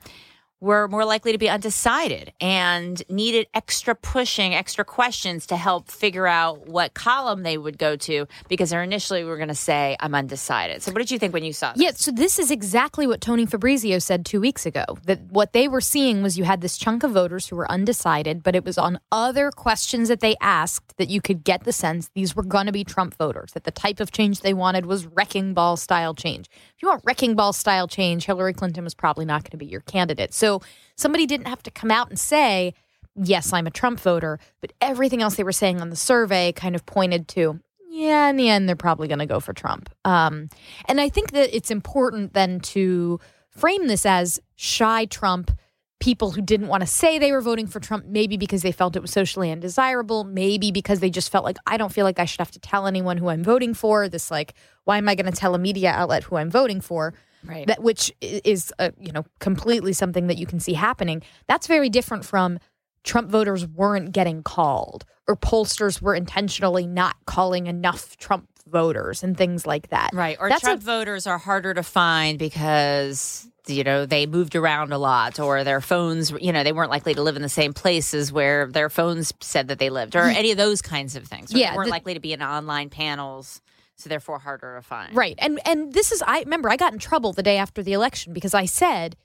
were 0.62 0.88
more 0.88 1.06
likely 1.06 1.32
to 1.32 1.38
be 1.38 1.50
undecided 1.50 2.34
and 2.42 3.02
needed 3.10 3.48
extra 3.54 3.96
pushing, 3.96 4.54
extra 4.54 4.84
questions 4.84 5.48
to 5.48 5.56
help 5.56 5.90
figure 5.90 6.28
out 6.28 6.68
what 6.68 6.94
column 6.94 7.44
they 7.44 7.58
would 7.58 7.78
go 7.78 7.96
to 7.96 8.28
because 8.48 8.70
they 8.72 8.82
initially 8.82 9.24
were 9.24 9.38
going 9.38 9.50
to 9.50 9.56
say, 9.56 9.96
I'm 10.00 10.14
undecided. 10.14 10.82
So, 10.82 10.92
what 10.92 11.00
did 11.00 11.12
you 11.12 11.20
think 11.20 11.34
when 11.34 11.44
you 11.44 11.54
saw 11.54 11.74
this? 11.74 11.82
Yeah, 11.82 11.92
so 11.96 12.12
this 12.12 12.40
is 12.40 12.52
exactly 12.52 13.08
what 13.08 13.22
Tony 13.22 13.46
Fabrizio 13.46 14.00
said 14.00 14.26
two 14.26 14.42
weeks 14.42 14.66
ago. 14.66 14.86
That 15.06 15.22
what 15.30 15.54
they 15.54 15.68
were 15.68 15.82
seeing 15.82 16.22
was 16.22 16.38
you 16.38 16.44
had 16.44 16.62
this 16.62 16.78
chunk 16.78 17.04
of 17.04 17.12
voters 17.12 17.48
who 17.48 17.56
were 17.56 17.70
undecided, 17.72 18.44
but 18.44 18.56
it 18.56 18.66
was 18.66 18.78
on 18.78 19.00
other 19.12 19.52
questions 19.52 20.10
that 20.10 20.20
they 20.20 20.36
asked 20.42 20.98
that 20.98 21.10
you 21.10 21.22
could 21.22 21.44
get 21.44 21.64
the 21.64 21.72
sense 21.72 22.10
these 22.14 22.36
were 22.36 22.44
going 22.44 22.66
to 22.66 22.72
be 22.72 22.84
Trump 22.84 23.16
voters, 23.18 23.54
that 23.54 23.64
the 23.64 23.72
type 23.72 24.00
of 24.00 24.12
change 24.12 24.42
they 24.42 24.54
wanted 24.54 24.86
was 24.86 25.06
wrecking 25.08 25.54
ball 25.54 25.78
style 25.78 26.14
change. 26.14 26.50
You 26.82 26.88
want 26.88 27.02
wrecking 27.06 27.36
ball 27.36 27.54
style 27.54 27.88
change, 27.88 28.26
Hillary 28.26 28.54
Clinton 28.54 28.84
was 28.84 28.94
probably 28.94 29.26
not 29.26 29.44
going 29.44 29.52
to 29.52 29.58
be 29.58 29.66
your 29.66 29.82
candidate. 29.82 30.34
So 30.34 30.62
somebody 30.96 31.26
didn't 31.26 31.48
have 31.48 31.64
to 31.64 31.72
come 31.72 31.92
out 31.92 32.10
and 32.10 32.20
say, 32.20 32.74
yes, 33.16 33.52
I'm 33.52 33.68
a 33.68 33.72
Trump 33.72 34.00
voter, 34.00 34.40
but 34.62 34.72
everything 34.80 35.22
else 35.22 35.36
they 35.36 35.44
were 35.44 35.52
saying 35.52 35.82
on 35.82 35.90
the 35.90 35.96
survey 35.96 36.52
kind 36.54 36.76
of 36.76 36.86
pointed 36.86 37.28
to, 37.30 37.60
yeah, 37.90 38.30
in 38.30 38.38
the 38.38 38.50
end, 38.50 38.68
they're 38.68 38.76
probably 38.76 39.08
going 39.08 39.20
to 39.20 39.26
go 39.26 39.40
for 39.40 39.54
Trump. 39.54 39.90
Um, 40.06 40.50
and 40.86 41.02
I 41.02 41.10
think 41.10 41.32
that 41.32 41.56
it's 41.56 41.72
important 41.72 42.34
then 42.34 42.60
to 42.62 43.20
frame 43.50 43.88
this 43.88 44.06
as 44.06 44.40
shy 44.56 45.06
Trump, 45.06 45.52
people 46.00 46.32
who 46.32 46.42
didn't 46.42 46.68
want 46.68 46.82
to 46.82 46.88
say 46.88 47.20
they 47.20 47.32
were 47.32 47.42
voting 47.42 47.68
for 47.68 47.80
Trump, 47.80 48.06
maybe 48.06 48.38
because 48.38 48.62
they 48.62 48.72
felt 48.72 48.96
it 48.96 49.02
was 49.02 49.12
socially 49.12 49.52
undesirable, 49.52 50.24
maybe 50.24 50.72
because 50.72 51.00
they 51.02 51.10
just 51.10 51.32
felt 51.32 51.44
like, 51.44 51.58
I 51.68 51.78
don't 51.78 51.92
feel 51.92 52.06
like 52.06 52.20
I 52.20 52.26
should 52.26 52.40
have 52.40 52.52
to 52.52 52.60
tell 52.60 52.88
anyone 52.88 53.18
who 53.18 53.30
I'm 53.30 53.44
voting 53.44 53.74
for. 53.74 54.08
This, 54.08 54.32
like, 54.32 54.54
why 54.86 54.98
am 54.98 55.10
I 55.10 55.16
going 55.16 55.32
to 55.32 55.38
tell 55.38 55.56
a 55.56 55.60
media 55.60 55.92
outlet 55.92 56.24
who 56.24 56.38
I'm 56.38 56.50
voting 56.50 56.82
for? 56.82 57.14
Right. 57.46 57.66
that 57.68 57.82
which 57.82 58.12
is 58.20 58.74
uh, 58.80 58.90
you 59.00 59.14
know 59.14 59.24
completely 59.40 59.94
something 59.94 60.28
that 60.28 60.38
you 60.38 60.46
can 60.46 60.60
see 60.60 60.74
happening. 60.74 61.24
That's 61.48 61.68
very 61.68 61.88
different 61.88 62.26
from 62.26 62.60
Trump 63.06 63.32
voters 63.32 63.66
weren't 63.66 64.12
getting 64.12 64.44
called 64.44 65.06
or 65.26 65.38
pollsters 65.38 66.02
were 66.02 66.16
intentionally 66.16 66.86
not 66.86 67.16
calling 67.26 67.68
enough 67.68 68.18
Trump 68.18 68.50
voters 68.70 69.24
and 69.24 69.38
things 69.38 69.66
like 69.68 69.90
that. 69.90 70.10
Right. 70.14 70.38
Or 70.40 70.50
That's 70.50 70.62
Trump 70.62 70.82
a- 70.82 70.86
voters 70.86 71.28
are 71.28 71.38
harder 71.38 71.74
to 71.74 71.84
find 71.84 72.38
because 72.40 73.48
you 73.68 73.84
know 73.84 74.06
they 74.06 74.26
moved 74.26 74.56
around 74.56 74.92
a 74.94 74.98
lot 74.98 75.40
or 75.40 75.64
their 75.64 75.80
phones 75.82 76.32
you 76.42 76.52
know 76.52 76.64
they 76.64 76.72
weren't 76.72 76.90
likely 76.90 77.14
to 77.14 77.22
live 77.22 77.36
in 77.36 77.42
the 77.44 77.50
same 77.50 77.72
places 77.74 78.32
where 78.32 78.66
their 78.66 78.90
phones 78.90 79.32
said 79.42 79.68
that 79.68 79.78
they 79.78 79.92
lived 79.92 80.16
or 80.16 80.22
any 80.24 80.50
of 80.52 80.58
those 80.58 80.82
kinds 80.82 81.16
of 81.16 81.28
things 81.28 81.54
or 81.54 81.58
Yeah, 81.60 81.72
they 81.72 81.78
weren't 81.78 81.88
the- 81.88 81.92
likely 81.92 82.14
to 82.16 82.20
be 82.20 82.34
in 82.34 82.42
online 82.42 82.90
panels 82.90 83.62
so 83.96 84.10
therefore 84.10 84.40
harder 84.40 84.76
to 84.78 84.82
find 84.82 85.16
Right. 85.16 85.36
And 85.38 85.60
and 85.66 85.94
this 85.94 86.12
is 86.12 86.24
I 86.26 86.40
remember 86.40 86.70
I 86.70 86.78
got 86.78 86.94
in 86.94 87.00
trouble 87.00 87.32
the 87.32 87.44
day 87.44 87.58
after 87.58 87.84
the 87.84 87.94
election 87.94 88.34
because 88.34 88.56
I 88.56 88.66
said 88.66 89.16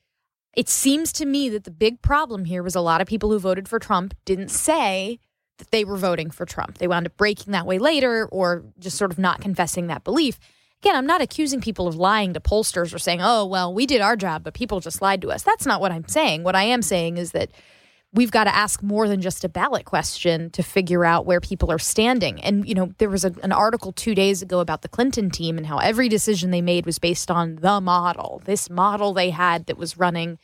it 0.55 0.69
seems 0.69 1.11
to 1.15 1.25
me 1.25 1.49
that 1.49 1.65
the 1.65 1.71
big 1.71 2.03
problem 2.03 2.45
here 2.45 2.63
was 2.63 2.75
a 2.75 2.81
lot 2.83 3.01
of 3.01 3.07
people 3.07 3.31
who 3.31 3.39
voted 3.39 3.67
for 3.67 3.79
Trump 3.79 4.13
didn't 4.27 4.51
say 4.51 5.21
that 5.59 5.71
they 5.71 5.85
were 5.85 5.97
voting 5.97 6.31
for 6.31 6.45
Trump. 6.45 6.79
They 6.79 6.89
wound 6.89 7.07
up 7.07 7.17
breaking 7.17 7.53
that 7.53 7.67
way 7.67 7.79
later 7.79 8.27
or 8.27 8.65
just 8.79 8.97
sort 8.97 9.11
of 9.11 9.19
not 9.19 9.41
confessing 9.41 9.87
that 9.89 10.05
belief. 10.05 10.39
Again, 10.83 10.97
I'm 10.97 11.07
not 11.07 11.23
accusing 11.23 11.61
people 11.61 11.89
of 11.89 11.97
lying 11.97 12.35
to 12.35 12.41
pollsters 12.41 12.95
or 12.95 12.99
saying, 12.99 13.21
"Oh, 13.23 13.47
well, 13.47 13.73
we 13.73 13.87
did 13.87 14.01
our 14.01 14.17
job, 14.17 14.45
but 14.45 14.55
people 14.55 14.81
just 14.81 15.01
lied 15.01 15.23
to 15.23 15.31
us." 15.31 15.43
That's 15.43 15.65
not 15.65 15.81
what 15.81 15.93
I'm 15.93 16.07
saying. 16.09 16.43
What 16.43 16.57
I 16.57 16.65
am 16.65 16.83
saying 16.83 17.17
is 17.17 17.33
that 17.33 17.51
we've 18.15 18.31
got 18.31 18.45
to 18.45 18.55
ask 18.55 18.83
more 18.83 19.09
than 19.09 19.21
just 19.21 19.45
a 19.45 19.49
ballot 19.49 19.85
question 19.85 20.49
to 20.51 20.63
figure 20.63 21.05
out 21.05 21.27
where 21.27 21.41
people 21.41 21.71
are 21.71 21.79
standing. 21.79 22.41
And, 22.43 22.67
you 22.67 22.75
know, 22.75 22.93
there 22.99 23.11
was 23.11 23.25
a, 23.25 23.35
an 23.43 23.53
article 23.53 23.93
two 23.93 24.15
days 24.15 24.41
ago 24.41 24.61
about 24.61 24.83
the 24.83 24.89
Clinton 24.89 25.31
team 25.31 25.59
and 25.59 25.67
how 25.67 25.79
every 25.79 26.09
decision 26.09 26.51
they 26.51 26.63
made 26.63 26.87
was 26.87 26.99
based 26.99 27.31
on 27.31 27.57
the 27.57 27.81
model, 27.81 28.41
this 28.45 28.71
model 28.71 29.13
they 29.13 29.31
had 29.31 29.67
that 29.67 29.77
was 29.77 29.99
running 29.99 30.39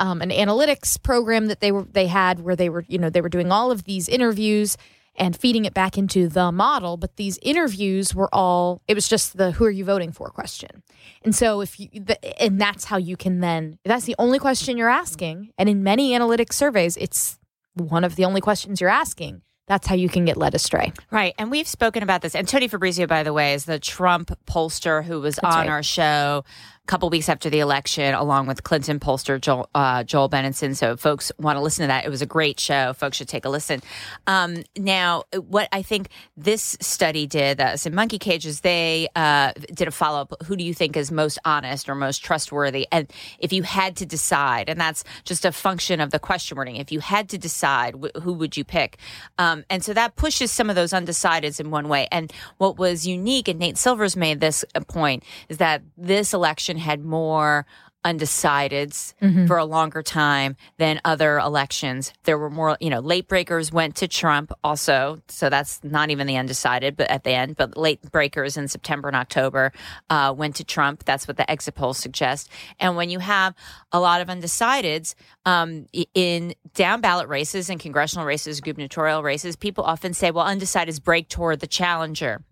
um, 0.00 0.22
an 0.22 0.30
analytics 0.30 1.00
program 1.02 1.46
that 1.46 1.60
they 1.60 1.72
were 1.72 1.82
they 1.82 2.06
had 2.06 2.40
where 2.40 2.56
they 2.56 2.68
were 2.68 2.84
you 2.88 2.98
know 2.98 3.10
they 3.10 3.20
were 3.20 3.28
doing 3.28 3.50
all 3.52 3.70
of 3.70 3.84
these 3.84 4.08
interviews 4.08 4.76
and 5.14 5.36
feeding 5.36 5.64
it 5.64 5.74
back 5.74 5.98
into 5.98 6.28
the 6.28 6.52
model 6.52 6.96
but 6.96 7.16
these 7.16 7.38
interviews 7.42 8.14
were 8.14 8.28
all 8.32 8.80
it 8.88 8.94
was 8.94 9.08
just 9.08 9.36
the 9.36 9.52
who 9.52 9.64
are 9.64 9.70
you 9.70 9.84
voting 9.84 10.12
for 10.12 10.28
question 10.30 10.82
and 11.24 11.34
so 11.34 11.60
if 11.60 11.78
you 11.80 11.88
the, 11.92 12.42
and 12.42 12.60
that's 12.60 12.84
how 12.84 12.96
you 12.96 13.16
can 13.16 13.40
then 13.40 13.78
that's 13.84 14.04
the 14.04 14.16
only 14.18 14.38
question 14.38 14.76
you're 14.76 14.88
asking 14.88 15.50
and 15.58 15.68
in 15.68 15.82
many 15.82 16.12
analytics 16.12 16.52
surveys 16.54 16.96
it's 16.98 17.38
one 17.74 18.04
of 18.04 18.16
the 18.16 18.24
only 18.24 18.40
questions 18.40 18.80
you're 18.80 18.90
asking 18.90 19.42
that's 19.66 19.86
how 19.86 19.94
you 19.94 20.08
can 20.08 20.24
get 20.24 20.36
led 20.38 20.54
astray 20.54 20.92
Right. 21.10 21.34
And 21.38 21.50
we've 21.50 21.68
spoken 21.68 22.02
about 22.02 22.22
this. 22.22 22.34
And 22.34 22.48
Tony 22.48 22.68
Fabrizio, 22.68 23.06
by 23.06 23.22
the 23.22 23.34
way, 23.34 23.52
is 23.52 23.66
the 23.66 23.78
Trump 23.78 24.32
pollster 24.46 25.04
who 25.04 25.20
was 25.20 25.36
That's 25.36 25.54
on 25.54 25.66
right. 25.66 25.68
our 25.68 25.82
show 25.82 26.44
couple 26.88 27.10
weeks 27.10 27.28
after 27.28 27.50
the 27.50 27.60
election, 27.60 28.14
along 28.14 28.46
with 28.46 28.64
Clinton 28.64 28.98
pollster 28.98 29.40
Joel, 29.40 29.68
uh, 29.74 30.02
Joel 30.02 30.28
Benenson. 30.28 30.74
So, 30.74 30.96
folks 30.96 31.30
want 31.38 31.56
to 31.56 31.60
listen 31.60 31.84
to 31.84 31.88
that. 31.88 32.04
It 32.04 32.08
was 32.08 32.22
a 32.22 32.26
great 32.26 32.58
show. 32.58 32.94
Folks 32.94 33.18
should 33.18 33.28
take 33.28 33.44
a 33.44 33.48
listen. 33.48 33.82
Um, 34.26 34.64
now, 34.76 35.24
what 35.36 35.68
I 35.70 35.82
think 35.82 36.08
this 36.36 36.76
study 36.80 37.26
did, 37.26 37.60
uh, 37.60 37.76
in 37.84 37.94
Monkey 37.94 38.18
Cages, 38.18 38.60
they 38.60 39.08
uh, 39.14 39.52
did 39.72 39.86
a 39.86 39.90
follow 39.90 40.22
up. 40.22 40.32
Who 40.46 40.56
do 40.56 40.64
you 40.64 40.74
think 40.74 40.96
is 40.96 41.12
most 41.12 41.38
honest 41.44 41.88
or 41.88 41.94
most 41.94 42.24
trustworthy? 42.24 42.86
And 42.90 43.12
if 43.38 43.52
you 43.52 43.62
had 43.62 43.96
to 43.96 44.06
decide, 44.06 44.68
and 44.68 44.80
that's 44.80 45.04
just 45.24 45.44
a 45.44 45.52
function 45.52 46.00
of 46.00 46.10
the 46.10 46.18
question 46.18 46.56
wording, 46.56 46.76
if 46.76 46.90
you 46.90 47.00
had 47.00 47.28
to 47.28 47.38
decide, 47.38 47.94
wh- 47.94 48.18
who 48.22 48.32
would 48.32 48.56
you 48.56 48.64
pick? 48.64 48.96
Um, 49.36 49.64
and 49.68 49.84
so 49.84 49.92
that 49.92 50.16
pushes 50.16 50.50
some 50.50 50.70
of 50.70 50.76
those 50.76 50.92
undecideds 50.92 51.60
in 51.60 51.70
one 51.70 51.88
way. 51.88 52.08
And 52.10 52.32
what 52.56 52.78
was 52.78 53.06
unique, 53.06 53.48
and 53.48 53.58
Nate 53.58 53.76
Silver's 53.76 54.16
made 54.16 54.40
this 54.40 54.64
point, 54.88 55.22
is 55.50 55.58
that 55.58 55.82
this 55.98 56.32
election 56.32 56.77
had 56.78 57.04
more 57.04 57.66
undecideds 58.04 59.12
for 59.46 59.58
a 59.58 59.64
longer 59.64 60.02
time 60.02 60.56
than 60.78 61.00
other 61.04 61.38
elections. 61.38 62.12
There 62.24 62.38
were 62.38 62.48
more, 62.48 62.76
you 62.80 62.90
know, 62.90 63.00
late 63.00 63.28
breakers 63.28 63.72
went 63.72 63.96
to 63.96 64.08
Trump 64.08 64.52
also. 64.62 65.20
So 65.28 65.50
that's 65.50 65.82
not 65.82 66.10
even 66.10 66.26
the 66.26 66.36
undecided, 66.36 66.96
but 66.96 67.10
at 67.10 67.24
the 67.24 67.32
end, 67.32 67.56
but 67.56 67.76
late 67.76 68.00
breakers 68.10 68.56
in 68.56 68.68
September 68.68 69.08
and 69.08 69.16
October 69.16 69.72
uh, 70.10 70.32
went 70.36 70.56
to 70.56 70.64
Trump. 70.64 71.04
That's 71.04 71.26
what 71.26 71.36
the 71.36 71.50
exit 71.50 71.74
polls 71.74 71.98
suggest. 71.98 72.50
And 72.78 72.96
when 72.96 73.10
you 73.10 73.18
have 73.18 73.54
a 73.92 74.00
lot 74.00 74.20
of 74.20 74.28
undecideds 74.28 75.14
um, 75.44 75.86
in 76.14 76.54
down 76.74 77.00
ballot 77.00 77.28
races 77.28 77.68
and 77.68 77.80
congressional 77.80 78.24
races, 78.24 78.60
gubernatorial 78.60 79.22
races, 79.22 79.56
people 79.56 79.84
often 79.84 80.14
say, 80.14 80.30
well, 80.30 80.46
undecideds 80.46 81.02
break 81.02 81.28
toward 81.28 81.60
the 81.60 81.66
challenger. 81.66 82.42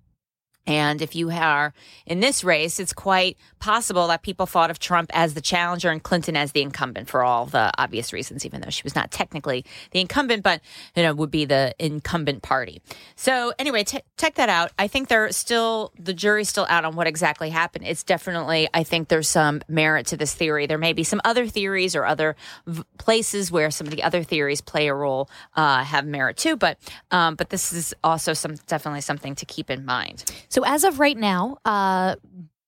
And 0.66 1.00
if 1.00 1.14
you 1.14 1.30
are 1.30 1.72
in 2.06 2.20
this 2.20 2.42
race, 2.42 2.80
it's 2.80 2.92
quite 2.92 3.36
possible 3.58 4.08
that 4.08 4.22
people 4.22 4.46
thought 4.46 4.70
of 4.70 4.78
Trump 4.78 5.10
as 5.14 5.34
the 5.34 5.40
challenger 5.40 5.90
and 5.90 6.02
Clinton 6.02 6.36
as 6.36 6.52
the 6.52 6.62
incumbent 6.62 7.08
for 7.08 7.22
all 7.22 7.46
the 7.46 7.70
obvious 7.78 8.12
reasons, 8.12 8.44
even 8.44 8.60
though 8.60 8.70
she 8.70 8.82
was 8.82 8.94
not 8.94 9.10
technically 9.10 9.64
the 9.92 10.00
incumbent, 10.00 10.42
but 10.42 10.60
you 10.94 11.02
know 11.02 11.14
would 11.14 11.30
be 11.30 11.44
the 11.44 11.74
incumbent 11.78 12.42
party. 12.42 12.82
So 13.14 13.52
anyway, 13.58 13.84
t- 13.84 14.02
check 14.16 14.34
that 14.34 14.48
out. 14.48 14.72
I 14.78 14.88
think 14.88 15.08
they're 15.08 15.30
still 15.32 15.92
the 15.98 16.12
jury's 16.12 16.48
still 16.48 16.66
out 16.68 16.84
on 16.84 16.96
what 16.96 17.06
exactly 17.06 17.50
happened. 17.50 17.86
It's 17.86 18.02
definitely 18.02 18.68
I 18.74 18.82
think 18.82 19.08
there's 19.08 19.28
some 19.28 19.62
merit 19.68 20.06
to 20.08 20.16
this 20.16 20.34
theory. 20.34 20.66
There 20.66 20.78
may 20.78 20.92
be 20.92 21.04
some 21.04 21.20
other 21.24 21.46
theories 21.46 21.94
or 21.94 22.04
other 22.04 22.36
v- 22.66 22.82
places 22.98 23.50
where 23.50 23.70
some 23.70 23.86
of 23.86 23.92
the 23.92 24.02
other 24.02 24.22
theories 24.22 24.60
play 24.60 24.88
a 24.88 24.94
role 24.94 25.30
uh, 25.54 25.84
have 25.84 26.06
merit 26.06 26.36
too, 26.36 26.56
but 26.56 26.78
um, 27.10 27.36
but 27.36 27.50
this 27.50 27.72
is 27.72 27.94
also 28.02 28.32
some 28.32 28.56
definitely 28.66 29.00
something 29.00 29.34
to 29.36 29.46
keep 29.46 29.70
in 29.70 29.84
mind. 29.84 30.24
As 30.64 30.84
of 30.84 31.00
right 31.00 31.16
now, 31.16 31.58
uh, 31.64 32.16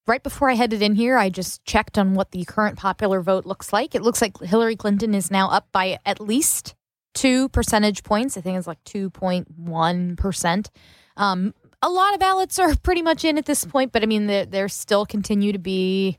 right 0.06 0.22
before 0.22 0.50
I 0.50 0.54
headed 0.54 0.82
in 0.82 0.94
here, 0.94 1.16
I 1.16 1.28
just 1.28 1.64
checked 1.64 1.98
on 1.98 2.14
what 2.14 2.32
the 2.32 2.44
current 2.44 2.76
popular 2.76 3.20
vote 3.20 3.46
looks 3.46 3.72
like. 3.72 3.94
It 3.94 4.02
looks 4.02 4.20
like 4.20 4.38
Hillary 4.40 4.76
Clinton 4.76 5.14
is 5.14 5.30
now 5.30 5.48
up 5.50 5.68
by 5.72 5.98
at 6.04 6.20
least 6.20 6.74
two 7.14 7.48
percentage 7.50 8.02
points. 8.02 8.36
I 8.36 8.40
think 8.40 8.58
it's 8.58 8.66
like 8.66 8.82
two 8.84 9.10
point 9.10 9.48
one 9.56 10.16
percent. 10.16 10.70
Um, 11.16 11.54
a 11.82 11.88
lot 11.88 12.14
of 12.14 12.20
ballots 12.20 12.58
are 12.58 12.74
pretty 12.82 13.02
much 13.02 13.24
in 13.24 13.38
at 13.38 13.46
this 13.46 13.64
point, 13.64 13.92
but 13.92 14.02
I 14.02 14.06
mean, 14.06 14.26
there 14.26 14.46
there 14.46 14.68
still 14.68 15.06
continue 15.06 15.52
to 15.52 15.58
be. 15.58 16.18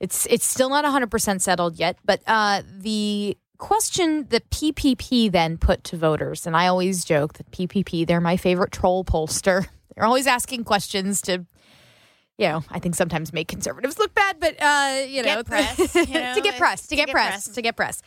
It's 0.00 0.26
it's 0.26 0.46
still 0.46 0.70
not 0.70 0.84
100% 0.84 1.40
settled 1.40 1.76
yet, 1.76 1.98
but 2.04 2.22
uh, 2.28 2.62
the 2.78 3.36
question 3.58 4.26
that 4.30 4.48
PPP 4.50 5.32
then 5.32 5.58
put 5.58 5.82
to 5.84 5.96
voters, 5.96 6.46
and 6.46 6.56
I 6.56 6.68
always 6.68 7.04
joke 7.04 7.34
that 7.34 7.50
PPP, 7.50 8.06
they're 8.06 8.20
my 8.20 8.36
favorite 8.36 8.70
troll 8.70 9.04
pollster. 9.04 9.66
They're 9.98 10.06
always 10.06 10.28
asking 10.28 10.62
questions 10.62 11.20
to, 11.22 11.44
you 12.38 12.48
know, 12.48 12.62
I 12.70 12.78
think 12.78 12.94
sometimes 12.94 13.32
make 13.32 13.48
conservatives 13.48 13.98
look 13.98 14.14
bad, 14.14 14.38
but 14.38 14.54
uh, 14.62 15.02
you 15.08 15.24
know, 15.24 15.42
press, 15.46 15.92
you 15.96 16.14
know, 16.14 16.34
to 16.36 16.40
get 16.40 16.56
press, 16.56 16.82
to, 16.82 16.88
to 16.90 16.96
get, 16.96 17.06
get 17.06 17.12
press, 17.12 17.46
press. 17.46 17.54
to 17.56 17.62
get 17.62 17.74
press. 17.74 18.00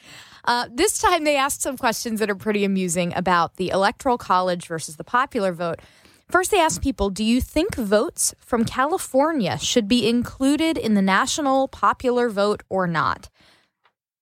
Uh, 0.45 0.69
this 0.73 0.99
time 0.99 1.25
they 1.25 1.35
asked 1.35 1.61
some 1.61 1.75
questions 1.75 2.21
that 2.21 2.29
are 2.29 2.35
pretty 2.35 2.63
amusing 2.63 3.13
about 3.13 3.57
the 3.57 3.71
electoral 3.71 4.17
college 4.17 4.67
versus 4.67 4.95
the 4.95 5.03
popular 5.03 5.51
vote. 5.51 5.81
First, 6.29 6.49
they 6.51 6.61
asked 6.61 6.81
people, 6.81 7.09
do 7.09 7.25
you 7.25 7.41
think 7.41 7.75
votes 7.75 8.33
from 8.39 8.63
California 8.63 9.57
should 9.57 9.89
be 9.89 10.07
included 10.07 10.77
in 10.77 10.93
the 10.93 11.01
national 11.01 11.67
popular 11.67 12.29
vote 12.29 12.63
or 12.69 12.87
not? 12.87 13.27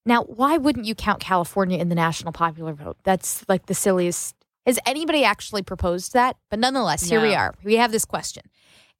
Now, 0.07 0.23
why 0.23 0.57
wouldn't 0.57 0.87
you 0.87 0.95
count 0.95 1.19
California 1.19 1.77
in 1.77 1.89
the 1.89 1.95
national 1.95 2.31
popular 2.31 2.73
vote? 2.73 2.97
That's 3.03 3.47
like 3.47 3.67
the 3.67 3.75
silliest. 3.75 4.35
Has 4.69 4.77
anybody 4.85 5.23
actually 5.23 5.63
proposed 5.63 6.13
that? 6.13 6.37
But 6.51 6.59
nonetheless, 6.59 7.09
here 7.09 7.19
we 7.19 7.33
are. 7.33 7.55
We 7.63 7.77
have 7.77 7.91
this 7.91 8.05
question. 8.05 8.43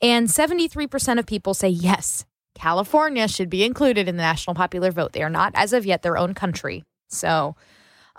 And 0.01 0.27
73% 0.27 1.19
of 1.19 1.27
people 1.27 1.53
say 1.53 1.69
yes, 1.69 2.25
California 2.55 3.27
should 3.27 3.51
be 3.51 3.63
included 3.63 4.07
in 4.07 4.17
the 4.17 4.23
national 4.23 4.55
popular 4.55 4.89
vote. 4.89 5.13
They 5.13 5.21
are 5.21 5.29
not, 5.29 5.51
as 5.53 5.71
of 5.71 5.85
yet, 5.85 6.01
their 6.01 6.17
own 6.17 6.33
country. 6.33 6.85
So, 7.07 7.55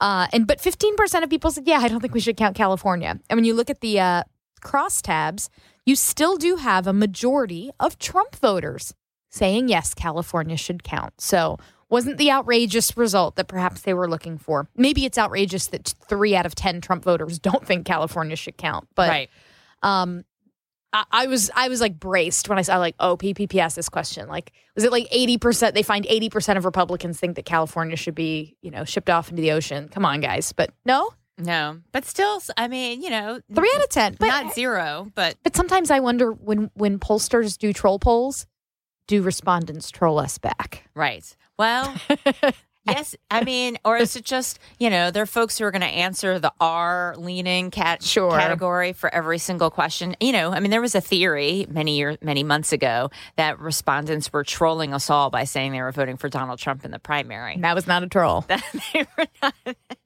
uh, 0.00 0.28
and 0.32 0.46
but 0.46 0.60
15% 0.60 1.24
of 1.24 1.28
people 1.28 1.50
said, 1.50 1.66
yeah, 1.66 1.78
I 1.78 1.88
don't 1.88 1.98
think 1.98 2.14
we 2.14 2.20
should 2.20 2.36
count 2.36 2.54
California. 2.54 3.18
And 3.28 3.36
when 3.36 3.44
you 3.44 3.54
look 3.54 3.68
at 3.68 3.80
the 3.80 3.98
uh, 3.98 4.22
crosstabs, 4.62 5.48
you 5.84 5.96
still 5.96 6.36
do 6.36 6.54
have 6.54 6.86
a 6.86 6.92
majority 6.92 7.72
of 7.80 7.98
Trump 7.98 8.36
voters 8.36 8.94
saying 9.28 9.68
yes, 9.68 9.92
California 9.92 10.56
should 10.56 10.84
count. 10.84 11.20
So, 11.20 11.58
wasn't 11.90 12.18
the 12.18 12.30
outrageous 12.30 12.96
result 12.96 13.36
that 13.36 13.48
perhaps 13.48 13.82
they 13.82 13.92
were 13.92 14.08
looking 14.08 14.38
for. 14.38 14.68
Maybe 14.76 15.04
it's 15.04 15.18
outrageous 15.18 15.66
that 15.68 15.94
three 16.08 16.34
out 16.34 16.46
of 16.46 16.54
10 16.54 16.80
Trump 16.80 17.04
voters 17.04 17.38
don't 17.40 17.66
think 17.66 17.84
California 17.84 18.36
should 18.36 18.56
count. 18.56 18.88
But 18.94 19.08
right. 19.08 19.30
um, 19.82 20.24
I, 20.92 21.04
I 21.10 21.26
was 21.26 21.50
I 21.54 21.68
was 21.68 21.80
like 21.80 21.98
braced 21.98 22.48
when 22.48 22.58
I 22.58 22.62
saw 22.62 22.78
like 22.78 22.96
oh 22.98 23.16
PPP 23.16 23.56
asked 23.56 23.76
this 23.76 23.88
question 23.88 24.28
like 24.28 24.52
was 24.74 24.84
it 24.84 24.90
like 24.90 25.06
eighty 25.10 25.38
percent 25.38 25.74
they 25.74 25.82
find 25.82 26.06
eighty 26.08 26.28
percent 26.28 26.58
of 26.58 26.64
Republicans 26.64 27.18
think 27.18 27.36
that 27.36 27.44
California 27.44 27.96
should 27.96 28.14
be 28.14 28.56
you 28.60 28.70
know 28.70 28.84
shipped 28.84 29.08
off 29.08 29.30
into 29.30 29.40
the 29.40 29.52
ocean 29.52 29.88
come 29.88 30.04
on 30.04 30.20
guys 30.20 30.52
but 30.52 30.72
no 30.84 31.10
No, 31.38 31.80
but 31.92 32.04
still, 32.04 32.42
I 32.58 32.68
mean, 32.68 33.02
you 33.02 33.08
know, 33.08 33.40
three 33.54 33.72
out 33.74 33.82
of 33.82 33.88
ten 33.88 34.16
but 34.18 34.26
not 34.26 34.52
zero, 34.52 35.10
but 35.14 35.36
but 35.42 35.56
sometimes 35.56 35.90
I 35.90 36.00
wonder 36.00 36.32
when 36.32 36.70
when 36.74 36.98
pollsters 36.98 37.56
do 37.56 37.72
troll 37.72 37.98
polls 37.98 38.46
do 39.06 39.22
respondents 39.22 39.90
troll 39.90 40.18
us 40.18 40.38
back 40.38 40.84
right. 40.94 41.36
Well, 41.60 41.94
Yes, 42.86 43.14
I 43.30 43.44
mean, 43.44 43.76
or 43.84 43.98
is 43.98 44.16
it 44.16 44.24
just 44.24 44.58
you 44.78 44.88
know 44.88 45.10
there 45.10 45.22
are 45.22 45.26
folks 45.26 45.58
who 45.58 45.64
are 45.64 45.70
going 45.70 45.82
to 45.82 45.86
answer 45.86 46.38
the 46.38 46.52
R 46.60 47.14
leaning 47.18 47.70
cat 47.70 48.02
Sure. 48.02 48.30
category 48.30 48.94
for 48.94 49.14
every 49.14 49.36
single 49.36 49.70
question? 49.70 50.16
You 50.18 50.32
know, 50.32 50.50
I 50.52 50.60
mean, 50.60 50.70
there 50.70 50.80
was 50.80 50.94
a 50.94 51.00
theory 51.02 51.66
many 51.68 51.98
years, 51.98 52.16
many 52.22 52.42
months 52.42 52.72
ago 52.72 53.10
that 53.36 53.60
respondents 53.60 54.32
were 54.32 54.44
trolling 54.44 54.94
us 54.94 55.10
all 55.10 55.28
by 55.28 55.44
saying 55.44 55.72
they 55.72 55.82
were 55.82 55.92
voting 55.92 56.16
for 56.16 56.30
Donald 56.30 56.58
Trump 56.58 56.84
in 56.84 56.90
the 56.90 56.98
primary. 56.98 57.58
That 57.58 57.74
was 57.74 57.86
not 57.86 58.02
a 58.02 58.08
troll. 58.08 58.46
they 58.48 59.06
were 59.18 59.26
not. 59.42 59.54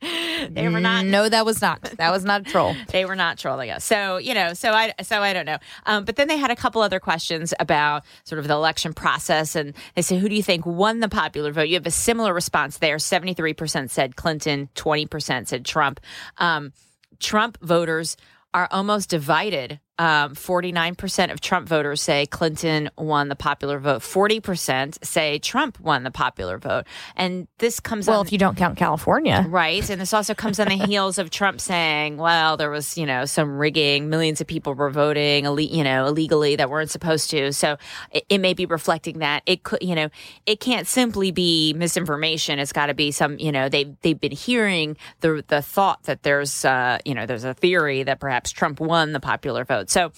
They 0.50 0.68
were 0.68 0.80
not. 0.80 1.06
No, 1.06 1.28
that 1.28 1.46
was 1.46 1.62
not. 1.62 1.80
That 1.82 2.10
was 2.10 2.24
not 2.24 2.42
a 2.42 2.44
troll. 2.44 2.76
they 2.88 3.04
were 3.04 3.16
not 3.16 3.38
trolling 3.38 3.70
us. 3.70 3.84
So 3.84 4.18
you 4.18 4.34
know, 4.34 4.52
so 4.52 4.72
I 4.72 4.92
so 5.02 5.22
I 5.22 5.32
don't 5.32 5.46
know. 5.46 5.58
Um, 5.86 6.04
but 6.04 6.16
then 6.16 6.28
they 6.28 6.36
had 6.36 6.50
a 6.50 6.56
couple 6.56 6.82
other 6.82 7.00
questions 7.00 7.54
about 7.58 8.04
sort 8.24 8.38
of 8.38 8.46
the 8.46 8.54
election 8.54 8.92
process, 8.92 9.56
and 9.56 9.74
they 9.94 10.02
say, 10.02 10.18
who 10.18 10.28
do 10.28 10.34
you 10.34 10.42
think 10.42 10.66
won 10.66 11.00
the 11.00 11.08
popular 11.08 11.50
vote? 11.52 11.68
You 11.68 11.74
have 11.74 11.86
a 11.86 11.90
similar 11.90 12.34
response 12.34 12.78
there. 12.78 12.98
Seventy 12.98 13.34
three 13.34 13.54
percent 13.54 13.90
said 13.90 14.16
Clinton, 14.16 14.68
twenty 14.74 15.06
percent 15.06 15.48
said 15.48 15.64
Trump. 15.64 16.00
Um, 16.38 16.72
Trump 17.18 17.58
voters 17.62 18.16
are 18.52 18.68
almost 18.70 19.10
divided. 19.10 19.80
Um, 19.96 20.34
49% 20.34 21.32
of 21.32 21.40
Trump 21.40 21.68
voters 21.68 22.02
say 22.02 22.26
Clinton 22.26 22.90
won 22.98 23.28
the 23.28 23.36
popular 23.36 23.78
vote. 23.78 24.02
40% 24.02 25.04
say 25.04 25.38
Trump 25.38 25.78
won 25.78 26.02
the 26.02 26.10
popular 26.10 26.58
vote. 26.58 26.84
And 27.14 27.46
this 27.58 27.78
comes 27.78 28.08
Well, 28.08 28.18
on 28.20 28.26
if 28.26 28.32
you 28.32 28.38
don't 28.38 28.56
count 28.56 28.76
California. 28.76 29.46
Right. 29.48 29.88
And 29.88 30.00
this 30.00 30.12
also 30.12 30.34
comes 30.34 30.58
on 30.58 30.66
the 30.66 30.74
heels 30.86 31.18
of 31.18 31.30
Trump 31.30 31.60
saying, 31.60 32.16
well, 32.16 32.56
there 32.56 32.70
was, 32.70 32.98
you 32.98 33.06
know, 33.06 33.24
some 33.24 33.56
rigging. 33.56 34.08
Millions 34.10 34.40
of 34.40 34.48
people 34.48 34.74
were 34.74 34.90
voting, 34.90 35.44
you 35.44 35.84
know, 35.84 36.06
illegally 36.06 36.56
that 36.56 36.70
weren't 36.70 36.90
supposed 36.90 37.30
to. 37.30 37.52
So 37.52 37.76
it, 38.10 38.24
it 38.28 38.38
may 38.38 38.54
be 38.54 38.66
reflecting 38.66 39.18
that. 39.20 39.44
It 39.46 39.62
could, 39.62 39.80
you 39.80 39.94
know, 39.94 40.08
it 40.44 40.58
can't 40.58 40.88
simply 40.88 41.30
be 41.30 41.72
misinformation. 41.72 42.58
It's 42.58 42.72
got 42.72 42.86
to 42.86 42.94
be 42.94 43.12
some, 43.12 43.38
you 43.38 43.52
know, 43.52 43.68
they, 43.68 43.94
they've 44.02 44.18
been 44.18 44.32
hearing 44.32 44.96
the, 45.20 45.44
the 45.46 45.62
thought 45.62 46.02
that 46.04 46.24
there's, 46.24 46.64
uh, 46.64 46.98
you 47.04 47.14
know, 47.14 47.26
there's 47.26 47.44
a 47.44 47.54
theory 47.54 48.02
that 48.02 48.18
perhaps 48.18 48.50
Trump 48.50 48.80
won 48.80 49.12
the 49.12 49.20
popular 49.20 49.64
vote. 49.64 49.83
So, 49.90 50.12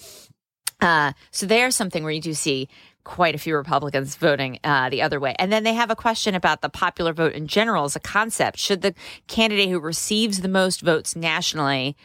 uh, 0.81 1.13
so 1.31 1.45
there's 1.45 1.75
something 1.75 2.03
where 2.03 2.11
you 2.11 2.21
do 2.21 2.33
see 2.33 2.69
quite 3.03 3.35
a 3.35 3.37
few 3.37 3.55
Republicans 3.55 4.15
voting 4.15 4.59
uh, 4.63 4.89
the 4.89 5.01
other 5.01 5.19
way. 5.19 5.33
And 5.39 5.51
then 5.51 5.63
they 5.63 5.73
have 5.73 5.89
a 5.89 5.95
question 5.95 6.35
about 6.35 6.61
the 6.61 6.69
popular 6.69 7.13
vote 7.13 7.33
in 7.33 7.47
general 7.47 7.85
as 7.85 7.95
a 7.95 8.01
concept. 8.01 8.59
Should 8.59 8.81
the 8.81 8.93
candidate 9.27 9.69
who 9.69 9.79
receives 9.79 10.41
the 10.41 10.49
most 10.49 10.81
votes 10.81 11.15
nationally 11.15 11.95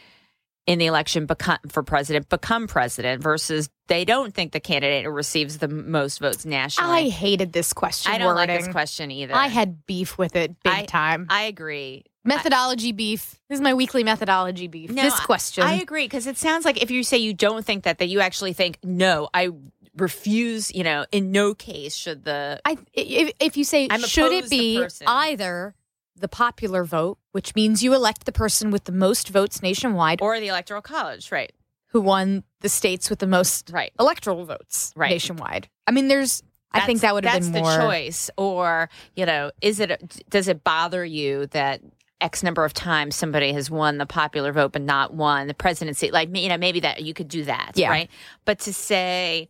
in 0.65 0.79
the 0.79 0.85
election 0.85 1.25
become 1.25 1.57
for 1.67 1.83
president 1.83 2.29
become 2.29 2.67
president 2.67 3.21
versus 3.21 3.69
they 3.87 4.05
don't 4.05 4.33
think 4.33 4.53
the 4.53 4.59
candidate 4.59 5.03
who 5.03 5.11
receives 5.11 5.57
the 5.57 5.67
most 5.67 6.19
votes 6.19 6.45
nationally. 6.45 7.07
I 7.07 7.09
hated 7.09 7.51
this 7.51 7.73
question 7.73 8.13
I 8.13 8.17
don't 8.17 8.35
like 8.35 8.47
this 8.47 8.69
question 8.69 9.11
either. 9.11 9.35
I 9.35 9.47
had 9.47 9.85
beef 9.85 10.17
with 10.17 10.35
it 10.35 10.55
big 10.63 10.87
time. 10.87 11.27
I 11.29 11.43
agree. 11.43 12.05
Methodology 12.23 12.91
beef. 12.91 13.39
This 13.49 13.57
is 13.57 13.61
my 13.61 13.73
weekly 13.73 14.03
methodology 14.03 14.67
beef. 14.67 14.89
No, 14.91 15.01
this 15.03 15.19
question. 15.21 15.63
I 15.63 15.73
agree 15.73 16.05
because 16.05 16.27
it 16.27 16.37
sounds 16.37 16.65
like 16.65 16.81
if 16.81 16.91
you 16.91 17.03
say 17.03 17.17
you 17.17 17.33
don't 17.33 17.65
think 17.65 17.83
that, 17.83 17.97
that 17.99 18.07
you 18.07 18.19
actually 18.21 18.53
think 18.53 18.77
no. 18.83 19.29
I 19.33 19.49
refuse. 19.97 20.73
You 20.73 20.83
know, 20.83 21.05
in 21.11 21.31
no 21.31 21.53
case 21.53 21.95
should 21.95 22.23
the 22.23 22.61
I 22.65 22.77
if, 22.93 23.33
if 23.39 23.57
you 23.57 23.63
say 23.63 23.87
I'm 23.89 24.01
should 24.01 24.31
it 24.31 24.49
be 24.49 24.85
either 25.05 25.75
the 26.15 26.27
popular 26.27 26.83
vote, 26.83 27.17
which 27.31 27.55
means 27.55 27.83
you 27.83 27.93
elect 27.93 28.25
the 28.25 28.31
person 28.31 28.71
with 28.71 28.83
the 28.85 28.91
most 28.91 29.29
votes 29.29 29.61
nationwide, 29.61 30.21
or 30.21 30.39
the 30.39 30.47
electoral 30.47 30.81
college, 30.81 31.31
right? 31.31 31.51
who 31.87 32.01
won 32.01 32.43
the 32.61 32.69
states 32.69 33.07
with 33.07 33.19
the 33.19 33.27
most 33.27 33.69
Right. 33.71 33.91
electoral 33.99 34.45
votes 34.45 34.91
Right. 34.95 35.11
nationwide. 35.11 35.69
I 35.85 35.91
mean, 35.91 36.07
there's. 36.07 36.41
I 36.71 36.87
think 36.87 37.01
that 37.01 37.13
would 37.13 37.23
have 37.23 37.39
been 37.43 37.51
more. 37.51 37.69
the 37.71 37.77
choice. 37.77 38.31
Or 38.35 38.89
you 39.15 39.27
know, 39.27 39.51
is 39.61 39.79
it 39.79 40.23
does 40.27 40.47
it 40.47 40.63
bother 40.63 41.05
you 41.05 41.45
that 41.47 41.81
X 42.23 42.41
number 42.41 42.63
of 42.65 42.73
times 42.73 43.15
somebody 43.15 43.53
has 43.53 43.69
won 43.69 43.97
the 43.97 44.05
popular 44.05 44.51
vote 44.51 44.71
but 44.71 44.81
not 44.81 45.13
won 45.13 45.47
the 45.47 45.53
presidency? 45.53 46.09
Like 46.09 46.35
you 46.35 46.49
know, 46.49 46.57
maybe 46.57 46.79
that 46.79 47.03
you 47.03 47.13
could 47.13 47.27
do 47.27 47.43
that, 47.43 47.73
Yeah. 47.75 47.89
right? 47.89 48.09
But 48.45 48.59
to 48.59 48.73
say 48.73 49.49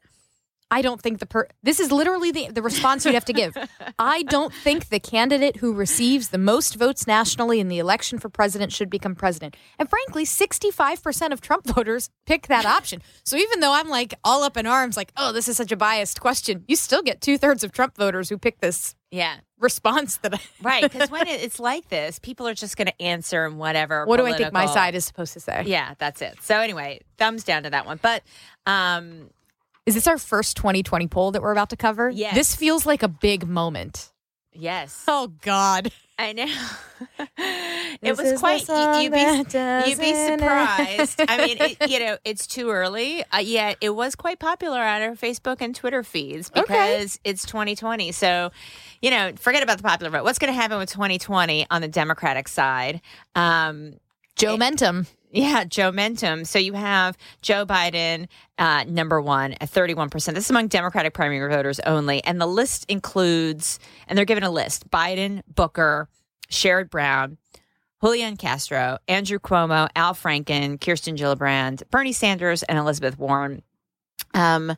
I 0.71 0.81
don't 0.81 0.99
think 0.99 1.19
the 1.19 1.27
per. 1.27 1.47
This 1.61 1.79
is 1.79 1.91
literally 1.91 2.31
the 2.31 2.49
the 2.49 2.63
response 2.63 3.05
you'd 3.05 3.13
have 3.13 3.25
to 3.25 3.33
give. 3.33 3.55
I 3.99 4.23
don't 4.23 4.51
think 4.51 4.89
the 4.89 4.99
candidate 4.99 5.57
who 5.57 5.71
receives 5.71 6.29
the 6.29 6.39
most 6.39 6.73
votes 6.77 7.05
nationally 7.05 7.59
in 7.59 7.67
the 7.67 7.77
election 7.77 8.17
for 8.17 8.27
president 8.27 8.71
should 8.71 8.89
become 8.89 9.13
president. 9.13 9.55
And 9.77 9.87
frankly, 9.87 10.25
sixty 10.25 10.71
five 10.71 11.03
percent 11.03 11.31
of 11.31 11.41
Trump 11.41 11.67
voters 11.75 12.09
pick 12.25 12.47
that 12.47 12.65
option. 12.65 13.03
So 13.23 13.37
even 13.37 13.59
though 13.59 13.73
I'm 13.73 13.87
like 13.87 14.15
all 14.23 14.41
up 14.41 14.57
in 14.57 14.65
arms, 14.65 14.97
like, 14.97 15.11
oh, 15.15 15.31
this 15.31 15.47
is 15.47 15.57
such 15.57 15.71
a 15.71 15.77
biased 15.77 16.19
question, 16.19 16.63
you 16.67 16.75
still 16.75 17.03
get 17.03 17.21
two 17.21 17.37
thirds 17.37 17.63
of 17.63 17.71
Trump 17.71 17.95
voters 17.95 18.29
who 18.29 18.39
pick 18.39 18.59
this 18.59 18.95
yeah. 19.11 19.35
Response 19.63 20.17
that 20.17 20.35
I. 20.35 20.39
Right, 20.61 20.83
because 20.83 21.09
when 21.09 21.27
it's 21.27 21.59
like 21.59 21.89
this, 21.89 22.19
people 22.19 22.47
are 22.47 22.53
just 22.53 22.77
going 22.77 22.87
to 22.87 23.01
answer 23.01 23.45
and 23.45 23.57
whatever. 23.57 24.05
What 24.05 24.17
do 24.17 24.25
I 24.27 24.33
think 24.37 24.53
my 24.53 24.67
side 24.67 24.93
is 24.93 25.05
supposed 25.05 25.33
to 25.33 25.39
say? 25.39 25.63
Yeah, 25.65 25.95
that's 25.97 26.21
it. 26.21 26.37
So 26.41 26.59
anyway, 26.59 27.01
thumbs 27.17 27.43
down 27.43 27.63
to 27.63 27.69
that 27.71 27.85
one. 27.85 27.99
But 28.01 28.21
um, 28.67 29.29
Is 29.85 29.95
this 29.95 30.05
our 30.07 30.17
first 30.17 30.55
2020 30.57 31.07
poll 31.07 31.31
that 31.31 31.41
we're 31.41 31.51
about 31.51 31.69
to 31.71 31.77
cover? 31.77 32.09
Yeah, 32.09 32.33
This 32.35 32.55
feels 32.55 32.85
like 32.85 33.01
a 33.01 33.07
big 33.07 33.47
moment. 33.47 34.11
yes, 34.53 35.03
Oh 35.07 35.27
God. 35.41 35.91
I 36.17 36.33
know. 36.33 36.45
it 37.37 37.99
This 38.01 38.17
was 38.21 38.39
quite. 38.39 38.61
song 38.61 39.01
You, 39.01 39.09
would 39.09 39.15
be 39.15 39.89
you'd 39.89 39.99
be 39.99 40.13
surprised. 40.13 41.21
I 41.27 41.37
mean, 41.45 41.57
it, 41.59 41.77
you 41.89 41.99
know, 41.99 42.17
it's 42.23 42.45
too 42.45 42.69
early. 42.69 43.23
Uh, 43.33 43.39
yet 43.39 43.77
it 43.81 43.89
was 43.89 44.15
quite 44.15 44.39
popular 44.39 44.79
on 44.79 45.01
our 45.01 45.15
Facebook 45.15 45.57
and 45.59 45.75
Twitter 45.75 46.03
feeds 46.03 46.51
Okay. 46.55 46.61
because 46.61 47.19
it's 47.23 47.45
2020. 47.45 48.11
So, 48.11 48.51
you 49.01 49.09
know, 49.09 49.31
forget 49.39 49.63
about 49.63 49.77
the 49.77 49.83
popular 49.83 50.11
vote. 50.11 50.23
What's 50.23 50.39
going 50.39 50.53
to 50.53 50.59
happen 50.59 50.77
with 50.77 50.91
2020 50.91 51.65
on 51.71 51.81
the 51.81 51.87
Democratic 51.87 52.47
side? 52.47 53.01
Um, 53.35 53.95
Joe 54.35 54.57
Mentum. 54.57 55.07
Yeah, 55.33 55.63
Joe 55.63 55.91
Mentum. 55.91 56.45
So 56.45 56.59
you 56.59 56.73
have 56.73 57.17
Joe 57.41 57.65
Biden, 57.65 58.27
uh, 58.59 58.83
number 58.87 59.19
one 59.19 59.53
at 59.53 59.67
31%. 59.69 60.11
This 60.11 60.45
is 60.45 60.49
among 60.51 60.67
Democratic 60.67 61.15
primary 61.15 61.51
voters 61.51 61.79
only. 61.87 62.23
And 62.23 62.39
the 62.39 62.45
list 62.45 62.85
includes, 62.87 63.79
and 64.07 64.15
they're 64.15 64.25
given 64.25 64.43
a 64.43 64.51
list 64.51 64.87
Biden, 64.91 65.41
Booker, 65.47 66.07
Sherrod 66.51 66.91
Brown, 66.91 67.39
Julian 67.99 68.37
Castro, 68.37 68.99
Andrew 69.07 69.39
Cuomo, 69.39 69.89
Al 69.95 70.13
Franken, 70.13 70.79
Kirsten 70.79 71.15
Gillibrand, 71.15 71.81
Bernie 71.89 72.13
Sanders, 72.13 72.61
and 72.61 72.77
Elizabeth 72.77 73.17
Warren. 73.17 73.63
Um, 74.35 74.75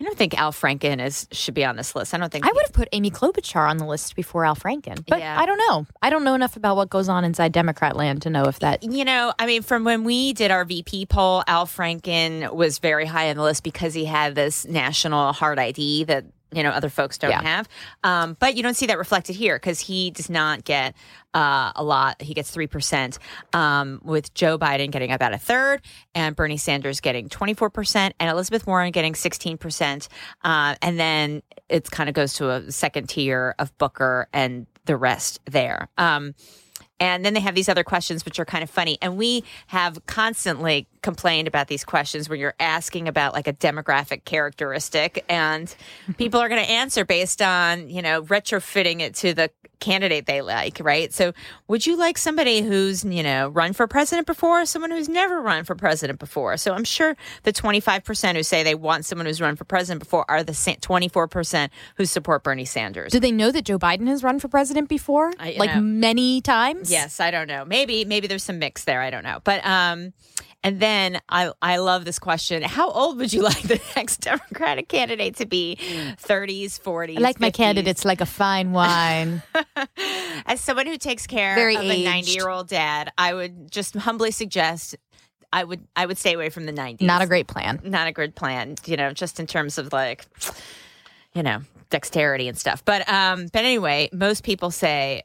I 0.00 0.04
don't 0.04 0.18
think 0.18 0.36
Al 0.36 0.52
Franken 0.52 1.00
is 1.04 1.28
should 1.30 1.54
be 1.54 1.64
on 1.64 1.76
this 1.76 1.94
list. 1.94 2.14
I 2.14 2.18
don't 2.18 2.30
think 2.30 2.44
I 2.44 2.50
would 2.52 2.62
have 2.66 2.72
put 2.72 2.88
Amy 2.92 3.10
Klobuchar 3.10 3.68
on 3.70 3.76
the 3.78 3.86
list 3.86 4.16
before 4.16 4.44
Al 4.44 4.56
Franken, 4.56 5.04
but 5.06 5.20
Yeah. 5.20 5.38
I 5.40 5.46
don't 5.46 5.58
know. 5.58 5.86
I 6.02 6.10
don't 6.10 6.24
know 6.24 6.34
enough 6.34 6.56
about 6.56 6.76
what 6.76 6.90
goes 6.90 7.08
on 7.08 7.24
inside 7.24 7.52
Democrat 7.52 7.96
land 7.96 8.22
to 8.22 8.30
know 8.30 8.44
if 8.44 8.58
that. 8.58 8.82
You 8.82 9.04
know, 9.04 9.32
I 9.38 9.46
mean, 9.46 9.62
from 9.62 9.84
when 9.84 10.02
we 10.02 10.32
did 10.32 10.50
our 10.50 10.64
VP 10.64 11.06
poll, 11.06 11.44
Al 11.46 11.66
Franken 11.66 12.52
was 12.52 12.78
very 12.80 13.06
high 13.06 13.30
on 13.30 13.36
the 13.36 13.42
list 13.42 13.62
because 13.62 13.94
he 13.94 14.04
had 14.04 14.34
this 14.34 14.66
national 14.66 15.32
hard 15.32 15.58
ID 15.60 16.04
that 16.04 16.24
you 16.54 16.62
know 16.62 16.70
other 16.70 16.88
folks 16.88 17.18
don't 17.18 17.30
Yeah. 17.30 17.42
have. 17.42 17.68
Um, 18.02 18.36
but 18.38 18.56
you 18.56 18.62
don't 18.62 18.74
see 18.74 18.86
that 18.86 18.98
reflected 18.98 19.36
here 19.36 19.56
because 19.56 19.80
he 19.80 20.10
does 20.10 20.30
not 20.30 20.64
get 20.64 20.94
uh, 21.34 21.72
a 21.74 21.82
lot. 21.82 22.22
He 22.22 22.32
gets 22.34 22.50
three 22.50 22.66
percent, 22.66 23.18
um, 23.52 24.00
with 24.04 24.32
Joe 24.34 24.58
Biden 24.58 24.90
getting 24.90 25.10
about 25.12 25.32
a 25.34 25.38
third, 25.38 25.82
and 26.14 26.36
Bernie 26.36 26.56
Sanders 26.56 27.00
getting 27.00 27.28
twenty 27.28 27.54
four 27.54 27.70
percent, 27.70 28.14
and 28.20 28.30
Elizabeth 28.30 28.66
Warren 28.66 28.92
getting 28.92 29.14
sixteen 29.14 29.58
percent. 29.58 30.08
Uh, 30.42 30.76
and 30.82 30.98
then 30.98 31.42
it 31.68 31.90
kind 31.90 32.08
of 32.08 32.14
goes 32.14 32.34
to 32.34 32.50
a 32.50 32.70
second 32.70 33.08
tier 33.08 33.54
of 33.58 33.76
Booker 33.78 34.28
and 34.32 34.66
the 34.84 34.96
rest 34.96 35.40
there. 35.46 35.88
Um, 35.98 36.34
and 37.00 37.24
then 37.24 37.34
they 37.34 37.40
have 37.40 37.54
these 37.54 37.68
other 37.68 37.84
questions, 37.84 38.24
which 38.24 38.38
are 38.38 38.44
kind 38.44 38.62
of 38.62 38.70
funny. 38.70 38.98
And 39.02 39.16
we 39.16 39.44
have 39.68 40.04
constantly 40.06 40.86
complained 41.02 41.48
about 41.48 41.68
these 41.68 41.84
questions 41.84 42.28
where 42.28 42.38
you're 42.38 42.54
asking 42.60 43.08
about 43.08 43.34
like 43.34 43.46
a 43.46 43.52
demographic 43.52 44.24
characteristic, 44.24 45.24
and 45.28 45.74
people 46.16 46.40
are 46.40 46.48
going 46.48 46.64
to 46.64 46.70
answer 46.70 47.04
based 47.04 47.42
on, 47.42 47.90
you 47.90 48.02
know, 48.02 48.22
retrofitting 48.22 49.00
it 49.00 49.14
to 49.16 49.34
the 49.34 49.50
candidate 49.80 50.24
they 50.24 50.40
like, 50.40 50.78
right? 50.80 51.12
So, 51.12 51.32
would 51.68 51.84
you 51.86 51.96
like 51.96 52.16
somebody 52.16 52.62
who's, 52.62 53.04
you 53.04 53.22
know, 53.22 53.48
run 53.48 53.72
for 53.74 53.86
president 53.86 54.26
before, 54.26 54.62
or 54.62 54.66
someone 54.66 54.90
who's 54.90 55.08
never 55.08 55.42
run 55.42 55.64
for 55.64 55.74
president 55.74 56.18
before? 56.18 56.56
So, 56.56 56.72
I'm 56.72 56.84
sure 56.84 57.16
the 57.42 57.52
25% 57.52 58.36
who 58.36 58.42
say 58.42 58.62
they 58.62 58.74
want 58.74 59.04
someone 59.04 59.26
who's 59.26 59.40
run 59.42 59.56
for 59.56 59.64
president 59.64 60.00
before 60.02 60.24
are 60.30 60.42
the 60.42 60.52
24% 60.52 61.68
who 61.96 62.06
support 62.06 62.44
Bernie 62.44 62.64
Sanders. 62.64 63.12
Do 63.12 63.20
they 63.20 63.32
know 63.32 63.50
that 63.50 63.64
Joe 63.66 63.78
Biden 63.78 64.06
has 64.06 64.22
run 64.22 64.38
for 64.38 64.48
president 64.48 64.88
before, 64.88 65.32
I- 65.38 65.56
like 65.58 65.74
know. 65.74 65.82
many 65.82 66.40
times? 66.40 66.83
Yes, 66.90 67.20
I 67.20 67.30
don't 67.30 67.48
know. 67.48 67.64
Maybe 67.64 68.04
maybe 68.04 68.26
there's 68.26 68.44
some 68.44 68.58
mix 68.58 68.84
there. 68.84 69.00
I 69.00 69.10
don't 69.10 69.24
know. 69.24 69.40
But 69.44 69.64
um 69.66 70.12
and 70.62 70.80
then 70.80 71.20
I 71.28 71.52
I 71.60 71.76
love 71.78 72.04
this 72.04 72.18
question. 72.18 72.62
How 72.62 72.90
old 72.90 73.18
would 73.18 73.32
you 73.32 73.42
like 73.50 73.62
the 73.62 73.80
next 73.96 74.18
Democratic 74.18 74.88
candidate 74.88 75.36
to 75.36 75.46
be? 75.46 75.76
30s, 76.22 76.80
40s. 76.80 77.18
I 77.18 77.20
like 77.20 77.40
my 77.40 77.50
50s? 77.50 77.54
candidates 77.54 78.04
like 78.04 78.20
a 78.20 78.26
fine 78.26 78.72
wine. 78.72 79.42
As 80.46 80.60
someone 80.60 80.86
who 80.86 80.96
takes 80.98 81.26
care 81.26 81.54
Very 81.54 81.76
of 81.76 81.82
a 81.82 81.90
aged. 81.90 82.28
90-year-old 82.28 82.68
dad, 82.68 83.12
I 83.18 83.34
would 83.34 83.70
just 83.70 83.94
humbly 83.94 84.30
suggest 84.30 84.96
I 85.52 85.62
would 85.64 85.86
I 85.94 86.06
would 86.06 86.18
stay 86.18 86.32
away 86.34 86.48
from 86.48 86.66
the 86.66 86.72
90s. 86.72 87.02
Not 87.02 87.22
a 87.22 87.26
great 87.26 87.46
plan. 87.46 87.80
not 87.84 88.08
a 88.08 88.12
good 88.12 88.34
plan, 88.34 88.74
you 88.86 88.96
know, 88.96 89.12
just 89.12 89.38
in 89.38 89.46
terms 89.46 89.78
of 89.78 89.92
like, 89.92 90.24
you 91.34 91.42
know, 91.42 91.60
dexterity 91.90 92.48
and 92.48 92.58
stuff. 92.58 92.84
But 92.84 93.08
um, 93.08 93.46
but 93.52 93.64
anyway, 93.64 94.08
most 94.12 94.42
people 94.44 94.70
say 94.70 95.22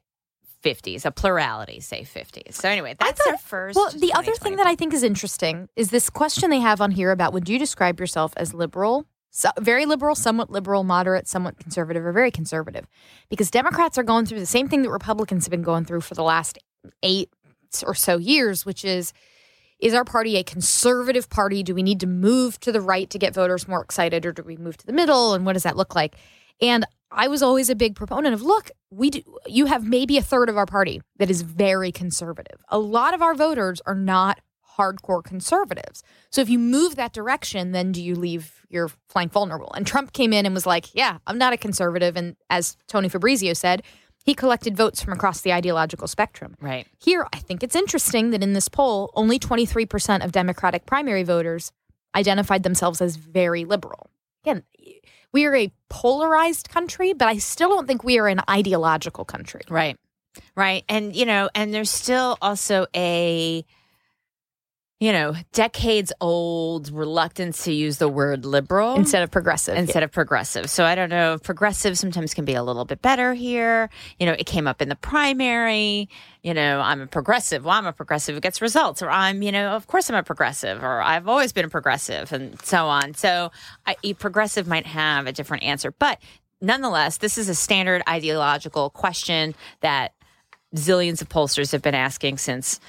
50s, 0.63 1.05
a 1.05 1.11
plurality 1.11 1.79
say 1.79 2.01
50s. 2.01 2.53
So 2.53 2.69
anyway, 2.69 2.95
that's 2.99 3.21
thought- 3.23 3.33
our 3.33 3.37
first. 3.37 3.75
Well, 3.75 3.91
the 3.91 4.13
other 4.13 4.33
thing 4.33 4.57
that 4.57 4.67
I 4.67 4.75
think 4.75 4.93
is 4.93 5.03
interesting 5.03 5.69
is 5.75 5.89
this 5.89 6.09
question 6.09 6.49
they 6.49 6.59
have 6.59 6.81
on 6.81 6.91
here 6.91 7.11
about 7.11 7.33
would 7.33 7.47
you 7.47 7.57
describe 7.57 7.99
yourself 7.99 8.33
as 8.37 8.53
liberal, 8.53 9.05
so, 9.31 9.49
very 9.59 9.85
liberal, 9.85 10.15
somewhat 10.15 10.49
liberal, 10.49 10.83
moderate, 10.83 11.27
somewhat 11.27 11.59
conservative, 11.59 12.05
or 12.05 12.11
very 12.11 12.31
conservative? 12.31 12.87
Because 13.29 13.51
Democrats 13.51 13.97
are 13.97 14.03
going 14.03 14.25
through 14.25 14.39
the 14.39 14.45
same 14.45 14.67
thing 14.67 14.81
that 14.81 14.89
Republicans 14.89 15.45
have 15.45 15.51
been 15.51 15.61
going 15.61 15.85
through 15.85 16.01
for 16.01 16.15
the 16.15 16.23
last 16.23 16.57
eight 17.03 17.29
or 17.85 17.93
so 17.93 18.17
years, 18.17 18.65
which 18.65 18.83
is 18.83 19.13
is 19.79 19.93
our 19.93 20.03
party 20.03 20.35
a 20.35 20.43
conservative 20.43 21.29
party? 21.29 21.63
Do 21.63 21.73
we 21.73 21.83
need 21.83 22.01
to 22.01 22.07
move 22.07 22.59
to 22.61 22.71
the 22.73 22.81
right 22.81 23.09
to 23.09 23.17
get 23.17 23.33
voters 23.33 23.65
more 23.65 23.81
excited, 23.81 24.25
or 24.25 24.33
do 24.33 24.43
we 24.43 24.57
move 24.57 24.75
to 24.77 24.85
the 24.85 24.91
middle? 24.91 25.33
And 25.33 25.45
what 25.45 25.53
does 25.53 25.63
that 25.63 25.77
look 25.77 25.95
like? 25.95 26.15
And 26.61 26.85
I 27.11 27.27
was 27.27 27.41
always 27.41 27.69
a 27.69 27.75
big 27.75 27.95
proponent 27.95 28.33
of 28.33 28.41
look, 28.41 28.71
we 28.91 29.09
do, 29.09 29.21
you 29.47 29.65
have 29.65 29.83
maybe 29.85 30.17
a 30.17 30.21
third 30.21 30.49
of 30.49 30.57
our 30.57 30.65
party 30.65 31.01
that 31.17 31.29
is 31.29 31.41
very 31.41 31.91
conservative. 31.91 32.63
A 32.69 32.79
lot 32.79 33.13
of 33.13 33.21
our 33.21 33.33
voters 33.33 33.81
are 33.85 33.95
not 33.95 34.39
hardcore 34.77 35.23
conservatives. 35.23 36.03
So 36.31 36.41
if 36.41 36.49
you 36.49 36.57
move 36.57 36.95
that 36.95 37.11
direction, 37.11 37.73
then 37.73 37.91
do 37.91 38.01
you 38.01 38.15
leave 38.15 38.61
your 38.69 38.89
flank 39.09 39.31
vulnerable? 39.33 39.71
And 39.75 39.85
Trump 39.85 40.13
came 40.13 40.31
in 40.31 40.45
and 40.45 40.55
was 40.55 40.65
like, 40.65 40.95
"Yeah, 40.95 41.17
I'm 41.27 41.37
not 41.37 41.53
a 41.53 41.57
conservative." 41.57 42.15
And 42.15 42.37
as 42.49 42.77
Tony 42.87 43.09
Fabrizio 43.09 43.53
said, 43.53 43.83
he 44.23 44.33
collected 44.33 44.77
votes 44.77 45.01
from 45.01 45.13
across 45.13 45.41
the 45.41 45.51
ideological 45.51 46.07
spectrum. 46.07 46.55
Right. 46.61 46.87
Here, 46.99 47.27
I 47.33 47.39
think 47.39 47.63
it's 47.63 47.75
interesting 47.75 48.29
that 48.29 48.43
in 48.43 48.53
this 48.53 48.69
poll, 48.69 49.11
only 49.15 49.39
23% 49.39 50.23
of 50.23 50.31
Democratic 50.31 50.85
primary 50.85 51.23
voters 51.23 51.71
identified 52.15 52.63
themselves 52.63 53.01
as 53.01 53.15
very 53.15 53.65
liberal. 53.65 54.09
Again, 54.43 54.63
we 55.31 55.45
are 55.45 55.55
a 55.55 55.71
polarized 55.89 56.69
country, 56.69 57.13
but 57.13 57.27
I 57.27 57.37
still 57.37 57.69
don't 57.69 57.87
think 57.87 58.03
we 58.03 58.19
are 58.19 58.27
an 58.27 58.41
ideological 58.49 59.25
country. 59.25 59.61
Right. 59.69 59.97
Right. 60.55 60.83
And, 60.87 61.15
you 61.15 61.25
know, 61.25 61.49
and 61.55 61.73
there's 61.73 61.89
still 61.89 62.37
also 62.41 62.85
a, 62.95 63.65
you 64.99 65.13
know, 65.13 65.33
decades 65.53 66.11
old 66.19 66.91
reluctance 66.91 67.63
to 67.63 67.71
use 67.71 67.99
the 67.99 68.09
word 68.09 68.45
liberal 68.45 68.95
Instead 68.95 69.23
of 69.23 69.31
progressive. 69.31 69.77
instead 69.77 70.03
of 70.03 70.11
progressive. 70.11 70.69
So 70.69 70.83
I 70.83 70.93
don't 70.93 71.09
know 71.09 71.35
if 71.35 71.43
progressive 71.43 71.97
sometimes 71.97 72.33
can 72.33 72.43
be 72.43 72.53
a 72.53 72.63
little 72.63 72.83
bit 72.83 73.01
better 73.01 73.33
here. 73.33 73.89
You 74.19 74.25
know, 74.25 74.33
it 74.33 74.45
came 74.45 74.67
up 74.67 74.81
in 74.81 74.89
the 74.89 74.97
primary. 74.97 76.09
You 76.43 76.53
know, 76.53 76.81
I'm 76.81 76.99
a 76.99 77.07
progressive. 77.07 77.63
Well, 77.63 77.75
I'm 77.75 77.85
a 77.85 77.93
progressive. 77.93 78.35
who 78.35 78.41
gets 78.41 78.61
results. 78.61 79.01
Or 79.01 79.09
I'm, 79.09 79.41
you 79.41 79.53
know, 79.53 79.69
of 79.69 79.87
course 79.87 80.09
I'm 80.09 80.17
a 80.17 80.23
progressive. 80.23 80.83
Or 80.83 81.01
I've 81.01 81.29
always 81.29 81.53
been 81.53 81.65
a 81.65 81.69
progressive, 81.69 82.33
and 82.33 82.61
so 82.61 82.87
on. 82.87 83.13
So 83.13 83.51
I, 83.85 83.95
a 84.03 84.13
progressive 84.15 84.67
might 84.67 84.85
have 84.85 85.27
a 85.27 85.31
different 85.31 85.63
answer, 85.63 85.91
but 85.91 86.19
nonetheless, 86.59 87.17
this 87.17 87.37
is 87.37 87.47
a 87.47 87.55
standard 87.55 88.03
ideological 88.07 88.89
question 88.89 89.55
that 89.79 90.13
zillions 90.75 91.21
of 91.21 91.29
pollsters 91.29 91.71
have 91.71 91.81
been 91.81 91.95
asking 91.95 92.37
since 92.37 92.81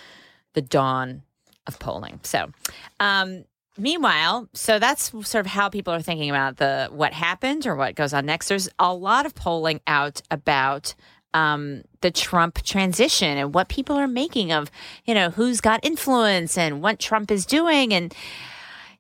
the 0.55 0.61
dawn 0.61 1.23
of 1.71 1.79
polling. 1.79 2.21
So, 2.23 2.51
um, 2.99 3.45
meanwhile, 3.79 4.49
so 4.53 4.79
that's 4.79 5.11
sort 5.11 5.37
of 5.37 5.47
how 5.47 5.69
people 5.69 5.93
are 5.95 6.03
thinking 6.03 6.31
about 6.31 6.57
the 6.57 6.89
what 6.91 7.13
happened 7.13 7.67
or 7.67 7.77
what 7.77 7.95
goes 7.95 8.13
on 8.13 8.27
next. 8.27 8.49
There's 8.49 8.69
a 8.79 8.93
lot 8.93 9.27
of 9.27 9.35
polling 9.35 9.81
out 9.87 10.23
about 10.31 10.95
um, 11.33 11.83
the 12.01 12.11
Trump 12.11 12.63
transition 12.63 13.39
and 13.39 13.55
what 13.55 13.69
people 13.69 13.97
are 13.97 14.09
making 14.09 14.53
of, 14.53 14.71
you 15.05 15.15
know, 15.15 15.31
who's 15.31 15.61
got 15.61 15.85
influence 15.85 16.59
and 16.59 16.83
what 16.83 16.99
Trump 16.99 17.31
is 17.31 17.47
doing 17.47 17.95
and 17.95 18.15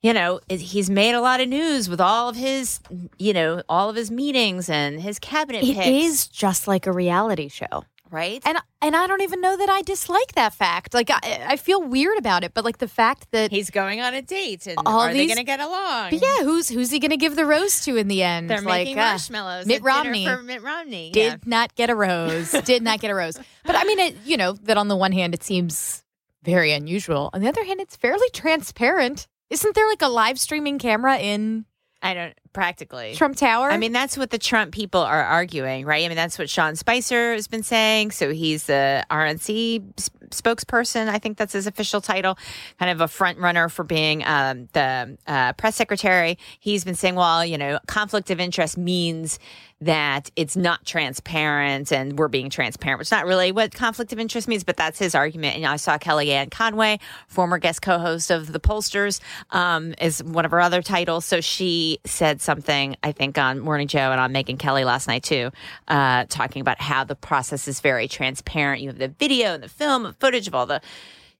you 0.02 0.14
know, 0.14 0.40
he's 0.48 0.88
made 0.88 1.14
a 1.14 1.20
lot 1.20 1.40
of 1.40 1.48
news 1.48 1.88
with 1.88 2.00
all 2.00 2.30
of 2.30 2.37
his, 2.37 2.80
you 3.18 3.35
know, 3.35 3.62
all 3.68 3.90
of 3.90 3.96
his 3.96 4.11
meetings 4.11 4.70
and 4.70 4.98
his 4.98 5.18
cabinet 5.18 5.62
It 5.62 5.76
picks, 5.76 5.87
is 5.87 6.26
just 6.26 6.66
like 6.66 6.87
a 6.87 6.92
reality 6.92 7.48
show. 7.48 7.85
Right? 8.11 8.42
And 8.44 8.59
and 8.83 8.96
I 8.96 9.07
don't 9.07 9.23
even 9.23 9.40
know 9.40 9.57
that 9.57 9.68
I 9.68 9.83
dislike 9.83 10.33
that 10.35 10.55
fact. 10.55 10.94
Like 10.94 11.11
I, 11.11 11.46
I 11.49 11.57
feel 11.57 11.83
weird 11.83 12.18
about 12.18 12.44
it, 12.44 12.55
but 12.55 12.64
like 12.64 12.79
the 12.79 12.88
fact 12.88 13.31
that 13.33 13.51
He's 13.51 13.70
going 13.70 14.01
on 14.01 14.14
a 14.14 14.23
date, 14.23 14.66
and 14.66 14.79
All 14.79 15.01
are 15.01 15.12
they 15.12 15.27
going 15.27 15.38
to 15.38 15.44
get 15.44 15.61
along? 15.61 16.12
yeah, 16.12 16.42
who's 16.42 16.68
who's 16.68 16.90
he 16.90 16.99
going 16.99 17.11
to 17.11 17.16
give 17.16 17.37
the 17.37 17.46
rose 17.46 17.85
to 17.85 17.96
in 17.96 18.09
the 18.09 18.23
end? 18.23 18.51
They're 18.51 18.61
like 18.61 18.87
making 18.87 18.99
uh, 18.99 19.03
marshmallows. 19.03 19.66
Mitt 19.66 19.83
Romney 19.83 20.27
for 20.27 20.42
Mitt 20.42 20.62
Romney. 20.62 21.11
did 21.11 21.33
yeah. 21.33 21.37
not 21.46 21.75
get 21.75 21.90
a 21.90 21.94
rose. 21.94 22.53
did 22.64 22.83
not 22.83 23.01
get 23.01 23.11
a 23.11 23.14
rose. 23.14 23.38
But 23.62 23.77
I 23.77 23.85
mean, 23.85 23.99
it, 24.01 24.16
you 24.25 24.37
know 24.37 24.55
that 24.64 24.79
on 24.79 24.88
the 24.88 24.96
one 24.96 25.12
hand 25.12 25.35
it 25.35 25.44
seems 25.44 26.03
very 26.42 26.73
unusual. 26.73 27.31
On 27.33 27.40
the 27.40 27.49
other 27.49 27.64
hand, 27.64 27.81
it's 27.81 27.96
fairly 27.96 28.29
transparent. 28.33 29.29
Isn't 29.51 29.75
there 29.75 29.87
like 29.88 30.03
a 30.03 30.09
live 30.09 30.38
streaming 30.38 30.79
camera 30.79 31.18
in 31.18 31.66
I 32.02 32.14
don't 32.14 32.34
practically. 32.52 33.14
Trump 33.14 33.36
Tower? 33.36 33.70
I 33.70 33.76
mean, 33.76 33.92
that's 33.92 34.16
what 34.16 34.30
the 34.30 34.38
Trump 34.38 34.72
people 34.72 35.00
are 35.00 35.22
arguing, 35.22 35.84
right? 35.84 36.04
I 36.04 36.08
mean, 36.08 36.16
that's 36.16 36.38
what 36.38 36.48
Sean 36.48 36.76
Spicer 36.76 37.34
has 37.34 37.46
been 37.46 37.62
saying. 37.62 38.12
So 38.12 38.32
he's 38.32 38.64
the 38.64 39.04
RNC 39.10 40.10
spokesperson. 40.30 41.08
I 41.08 41.18
think 41.18 41.38
that's 41.38 41.52
his 41.52 41.66
official 41.66 42.00
title, 42.00 42.38
kind 42.78 42.90
of 42.90 43.00
a 43.00 43.08
front 43.08 43.38
runner 43.38 43.68
for 43.68 43.84
being 43.84 44.24
um, 44.24 44.68
the 44.72 45.16
uh, 45.26 45.52
press 45.54 45.76
secretary. 45.76 46.38
He's 46.58 46.84
been 46.84 46.94
saying, 46.94 47.14
well, 47.14 47.44
you 47.44 47.58
know, 47.58 47.78
conflict 47.86 48.30
of 48.30 48.40
interest 48.40 48.76
means 48.76 49.38
that 49.82 50.30
it's 50.36 50.56
not 50.56 50.84
transparent 50.84 51.90
and 51.90 52.18
we're 52.18 52.28
being 52.28 52.50
transparent, 52.50 52.98
which 52.98 53.08
is 53.08 53.12
not 53.12 53.24
really 53.24 53.50
what 53.50 53.72
conflict 53.72 54.12
of 54.12 54.18
interest 54.18 54.46
means, 54.46 54.62
but 54.62 54.76
that's 54.76 54.98
his 54.98 55.14
argument. 55.14 55.56
And 55.56 55.64
I 55.64 55.76
saw 55.76 55.96
Kellyanne 55.96 56.50
Conway, 56.50 57.00
former 57.28 57.56
guest 57.56 57.80
co-host 57.80 58.30
of 58.30 58.52
The 58.52 58.60
Pollsters, 58.60 59.20
um, 59.50 59.94
is 59.98 60.22
one 60.22 60.44
of 60.44 60.50
her 60.50 60.60
other 60.60 60.82
titles. 60.82 61.24
So 61.24 61.40
she 61.40 61.98
said 62.04 62.42
something, 62.42 62.96
I 63.02 63.12
think, 63.12 63.38
on 63.38 63.58
Morning 63.58 63.88
Joe 63.88 64.12
and 64.12 64.20
on 64.20 64.34
Megyn 64.34 64.58
Kelly 64.58 64.84
last 64.84 65.08
night 65.08 65.22
too, 65.22 65.50
uh, 65.88 66.26
talking 66.28 66.60
about 66.60 66.78
how 66.80 67.04
the 67.04 67.16
process 67.16 67.66
is 67.66 67.80
very 67.80 68.06
transparent. 68.06 68.82
You 68.82 68.88
have 68.88 68.98
the 68.98 69.08
video 69.08 69.54
and 69.54 69.62
the 69.62 69.68
film 69.68 70.04
and 70.04 70.14
footage 70.20 70.46
of 70.46 70.54
all 70.54 70.66
the, 70.66 70.80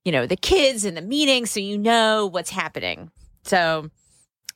you 0.05 0.11
know, 0.13 0.27
the 0.27 0.37
kids 0.37 0.85
and 0.85 0.97
the 0.97 1.03
meetings, 1.03 1.51
so 1.51 1.61
you 1.61 1.79
know 1.79 2.27
what's 2.27 2.51
happening. 2.51 3.11
So 3.45 3.91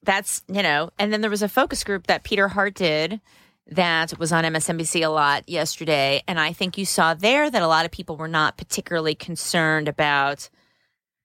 that's 0.03 0.43
you 0.49 0.63
know 0.63 0.91
and 0.99 1.11
then 1.13 1.23
there 1.23 1.31
was 1.31 1.41
a 1.43 1.49
focus 1.49 1.83
group 1.83 2.07
that 2.09 2.25
peter 2.25 2.49
hart 2.49 2.75
did 2.75 3.23
that 3.67 4.19
was 4.19 4.33
on 4.33 4.45
msnbc 4.45 5.03
a 5.03 5.09
lot 5.09 5.49
yesterday 5.49 6.23
and 6.29 6.39
i 6.39 6.53
think 6.53 6.77
you 6.77 6.85
saw 6.85 7.15
there 7.15 7.51
that 7.51 7.63
a 7.63 7.67
lot 7.67 7.87
of 7.87 7.91
people 7.91 8.15
were 8.15 8.29
not 8.29 8.59
particularly 8.59 9.15
concerned 9.15 9.89
about 9.89 10.51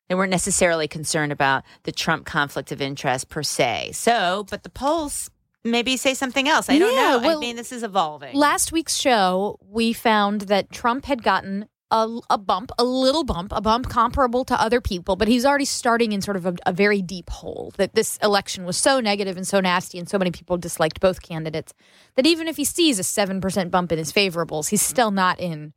they 0.08 0.16
weren't 0.16 0.32
necessarily 0.32 0.88
concerned 0.88 1.34
about 1.34 1.64
the 1.84 1.92
trump 1.92 2.26
conflict 2.26 2.72
of 2.72 2.82
interest 2.82 3.28
per 3.28 3.44
se. 3.44 3.92
So 3.92 4.46
but 4.50 4.64
the 4.64 4.70
polls 4.70 5.30
maybe 5.66 5.98
say 5.98 6.14
something 6.14 6.48
else. 6.48 6.70
I 6.70 6.80
don't 6.80 6.96
Yeah, 6.96 7.18
know. 7.18 7.20
Well, 7.20 7.38
i 7.38 7.42
mean 7.42 7.58
this 7.58 7.74
is 7.74 7.84
evolving. 7.84 8.34
Last 8.34 8.72
week's 8.72 8.96
show, 8.96 9.60
we 9.62 9.92
found 9.92 10.42
that 10.44 10.72
Trump 10.72 11.04
had 11.04 11.22
gotten 11.22 11.68
a, 11.92 12.20
a 12.30 12.38
bump, 12.38 12.72
a 12.78 12.84
little 12.84 13.24
bump, 13.24 13.52
a 13.56 13.62
bump 13.62 13.90
comparable 13.90 14.46
to 14.46 14.62
other 14.62 14.80
people, 14.80 15.16
but 15.16 15.28
he's 15.28 15.46
already 15.46 15.66
starting 15.66 16.12
in 16.12 16.22
sort 16.22 16.38
of 16.38 16.46
a, 16.46 16.56
a 16.66 16.74
very 16.74 17.02
deep 17.02 17.30
hole. 17.30 17.74
That 17.78 17.96
this 17.96 18.18
election 18.22 18.66
was 18.66 18.78
so 18.78 19.00
negative 19.00 19.38
and 19.38 19.48
so 19.48 19.60
nasty, 19.60 19.98
and 19.98 20.08
so 20.08 20.18
many 20.18 20.32
people 20.32 20.58
disliked 20.58 21.00
both 21.00 21.22
candidates 21.22 21.74
that 22.16 22.28
even 22.28 22.48
if 22.48 22.58
he 22.58 22.64
sees 22.64 23.00
a 23.00 23.04
7% 23.04 23.72
bump 23.72 23.92
in 23.92 23.98
his 23.98 24.14
favorables, 24.14 24.70
he's 24.70 24.82
still 24.82 25.12
not 25.12 25.40
in 25.40 25.74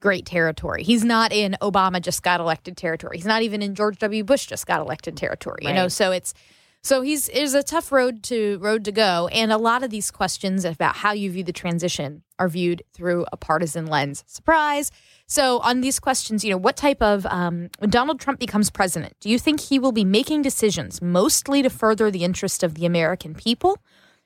great 0.00 0.24
territory. 0.24 0.84
He's 0.84 1.04
not 1.04 1.32
in 1.32 1.56
Obama 1.60 2.00
just 2.00 2.22
got 2.22 2.40
elected 2.40 2.76
territory. 2.76 3.16
He's 3.16 3.26
not 3.26 3.42
even 3.42 3.62
in 3.62 3.74
George 3.74 3.98
W. 3.98 4.22
Bush 4.22 4.46
just 4.46 4.66
got 4.66 4.80
elected 4.80 5.16
territory. 5.16 5.62
You 5.62 5.72
know, 5.72 5.88
so 5.88 6.12
it's 6.12 6.34
so 6.82 7.02
he's 7.02 7.28
is 7.28 7.54
a 7.54 7.62
tough 7.62 7.90
road 7.90 8.22
to 8.24 8.58
road 8.58 8.84
to 8.84 8.92
go, 8.92 9.28
and 9.28 9.52
a 9.52 9.58
lot 9.58 9.82
of 9.82 9.90
these 9.90 10.10
questions 10.10 10.64
about 10.64 10.96
how 10.96 11.12
you 11.12 11.30
view 11.30 11.44
the 11.44 11.52
transition 11.52 12.22
are 12.38 12.48
viewed 12.48 12.82
through 12.92 13.26
a 13.32 13.36
partisan 13.36 13.86
lens. 13.86 14.24
Surprise! 14.26 14.90
So 15.26 15.58
on 15.58 15.80
these 15.80 16.00
questions, 16.00 16.44
you 16.44 16.50
know, 16.50 16.56
what 16.56 16.76
type 16.76 17.02
of 17.02 17.26
um, 17.26 17.70
when 17.78 17.90
Donald 17.90 18.20
Trump 18.20 18.38
becomes 18.38 18.70
president, 18.70 19.14
do 19.20 19.28
you 19.28 19.38
think 19.38 19.60
he 19.60 19.78
will 19.78 19.92
be 19.92 20.04
making 20.04 20.42
decisions 20.42 21.02
mostly 21.02 21.62
to 21.62 21.70
further 21.70 22.10
the 22.10 22.24
interest 22.24 22.62
of 22.62 22.74
the 22.74 22.86
American 22.86 23.34
people, 23.34 23.78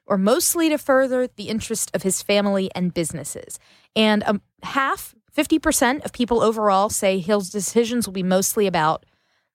or 0.06 0.18
mostly 0.18 0.68
to 0.68 0.78
further 0.78 1.26
the 1.26 1.48
interest 1.48 1.90
of 1.94 2.02
his 2.02 2.22
family 2.22 2.70
and 2.74 2.94
businesses? 2.94 3.58
And 3.96 4.22
um, 4.24 4.42
half, 4.62 5.14
fifty 5.30 5.58
percent 5.58 6.04
of 6.04 6.12
people 6.12 6.42
overall 6.42 6.90
say 6.90 7.18
Hill's 7.18 7.50
decisions 7.50 8.06
will 8.06 8.12
be 8.12 8.22
mostly 8.22 8.66
about 8.66 9.06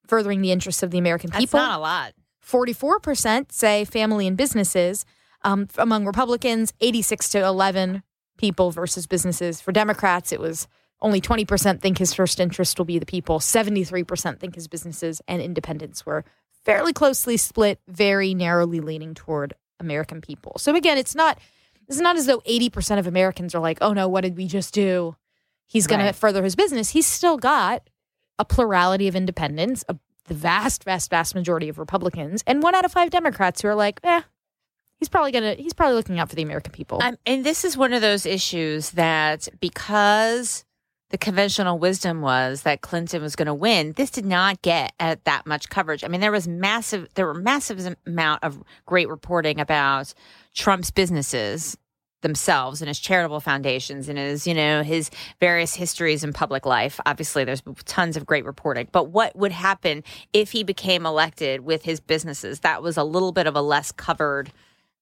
furthering 0.08 0.42
the 0.42 0.52
interests 0.52 0.84
of 0.84 0.92
the 0.92 0.98
American 0.98 1.30
people. 1.30 1.60
that's 1.60 1.70
not 1.70 1.78
a 1.78 1.82
lot 1.82 2.14
44% 2.48 3.52
say 3.52 3.86
family 3.86 4.28
and 4.28 4.38
businesses. 4.38 5.06
Um, 5.44 5.68
among 5.78 6.06
Republicans, 6.06 6.74
86 6.82 7.30
to 7.30 7.46
11 7.46 8.04
people 8.38 8.72
versus 8.72 9.06
businesses. 9.06 9.62
For 9.62 9.72
Democrats, 9.72 10.32
it 10.32 10.40
was 10.40 10.68
only 11.02 11.22
20% 11.22 11.80
think 11.80 12.00
his 12.00 12.14
first 12.14 12.40
interest 12.40 12.78
will 12.78 12.86
be 12.86 12.98
the 12.98 13.06
people, 13.06 13.40
73% 13.40 14.40
think 14.40 14.56
his 14.56 14.68
businesses, 14.68 15.22
and 15.28 15.42
independents 15.42 16.06
were 16.06 16.26
fairly 16.66 16.92
closely 16.92 17.38
split, 17.38 17.80
very 17.88 18.34
narrowly 18.34 18.80
leaning 18.80 19.14
toward 19.14 19.54
American 19.80 20.22
people. 20.22 20.54
So 20.58 20.76
again, 20.76 20.98
it's 20.98 21.16
not 21.16 21.38
it's 21.88 22.00
not 22.00 22.18
as 22.18 22.26
though 22.26 22.42
80% 22.42 23.00
of 23.00 23.08
Americans 23.08 23.56
are 23.56 23.62
like, 23.62 23.78
"Oh 23.80 23.94
no, 23.94 24.10
what 24.10 24.22
did 24.22 24.36
we 24.36 24.48
just 24.48 24.74
do? 24.74 25.16
He's 25.68 25.88
going 25.88 26.02
Right. 26.02 26.08
to 26.08 26.14
further 26.14 26.44
his 26.44 26.56
business." 26.56 26.90
He's 26.90 27.08
still 27.08 27.38
got 27.38 27.90
a 28.40 28.44
plurality 28.44 29.08
of 29.08 29.16
independents, 29.16 29.86
a, 29.88 29.96
the 30.28 30.34
vast, 30.34 30.84
vast, 30.84 31.10
vast 31.10 31.36
majority 31.36 31.70
of 31.70 31.80
Republicans, 31.80 32.44
and 32.48 32.62
one 32.64 32.76
out 32.76 32.86
of 32.86 32.92
five 32.92 33.10
Democrats 33.10 33.62
who 33.62 33.68
are 33.68 33.76
like, 33.76 34.00
"Eh, 34.04 34.22
he's 35.00 35.10
probably 35.10 35.32
gonna, 35.32 35.56
he's 35.56 35.74
probably 35.74 35.96
looking 35.96 36.20
out 36.20 36.30
for 36.30 36.36
the 36.36 36.44
American 36.44 36.72
people." 36.72 37.02
Um, 37.02 37.18
and 37.26 37.46
this 37.46 37.66
is 37.66 37.76
one 37.76 37.94
of 37.94 38.02
those 38.02 38.26
issues 38.26 38.92
that 38.92 39.48
because 39.60 40.66
the 41.10 41.18
conventional 41.18 41.80
wisdom 41.80 42.22
was 42.22 42.64
that 42.64 42.82
Clinton 42.82 43.22
was 43.22 43.36
going 43.36 43.46
to 43.46 43.54
win. 43.54 43.94
This 43.94 44.12
did 44.12 44.26
not 44.26 44.62
get 44.62 44.94
at 45.00 45.24
that 45.24 45.46
much 45.46 45.70
coverage. 45.70 46.04
I 46.04 46.10
mean, 46.10 46.20
there 46.20 46.32
was 46.32 46.48
massive, 46.48 47.08
there 47.16 47.26
were 47.26 47.34
massive 47.34 47.96
amount 48.06 48.44
of 48.44 48.62
great 48.86 49.08
reporting 49.08 49.60
about 49.60 50.14
Trump's 50.54 50.92
businesses 50.92 51.78
themselves 52.22 52.82
and 52.82 52.88
his 52.88 53.00
charitable 53.00 53.40
foundations 53.40 54.10
and 54.10 54.18
his, 54.18 54.48
you 54.48 54.54
know, 54.54 54.84
his 54.84 55.10
various 55.40 55.76
histories 55.76 56.24
in 56.24 56.34
public 56.34 56.66
life. 56.66 57.00
Obviously, 57.06 57.44
there's 57.44 57.62
tons 57.86 58.18
of 58.18 58.26
great 58.26 58.46
reporting. 58.46 58.88
But 58.92 59.10
what 59.10 59.36
would 59.36 59.52
happen 59.52 60.04
if 60.34 60.52
he 60.52 60.64
became 60.64 61.06
elected 61.06 61.62
with 61.62 61.84
his 61.84 62.00
businesses? 62.00 62.62
That 62.62 62.82
was 62.82 62.98
a 62.98 63.04
little 63.04 63.32
bit 63.32 63.48
of 63.48 63.56
a 63.56 63.62
less 63.62 63.92
covered 63.92 64.52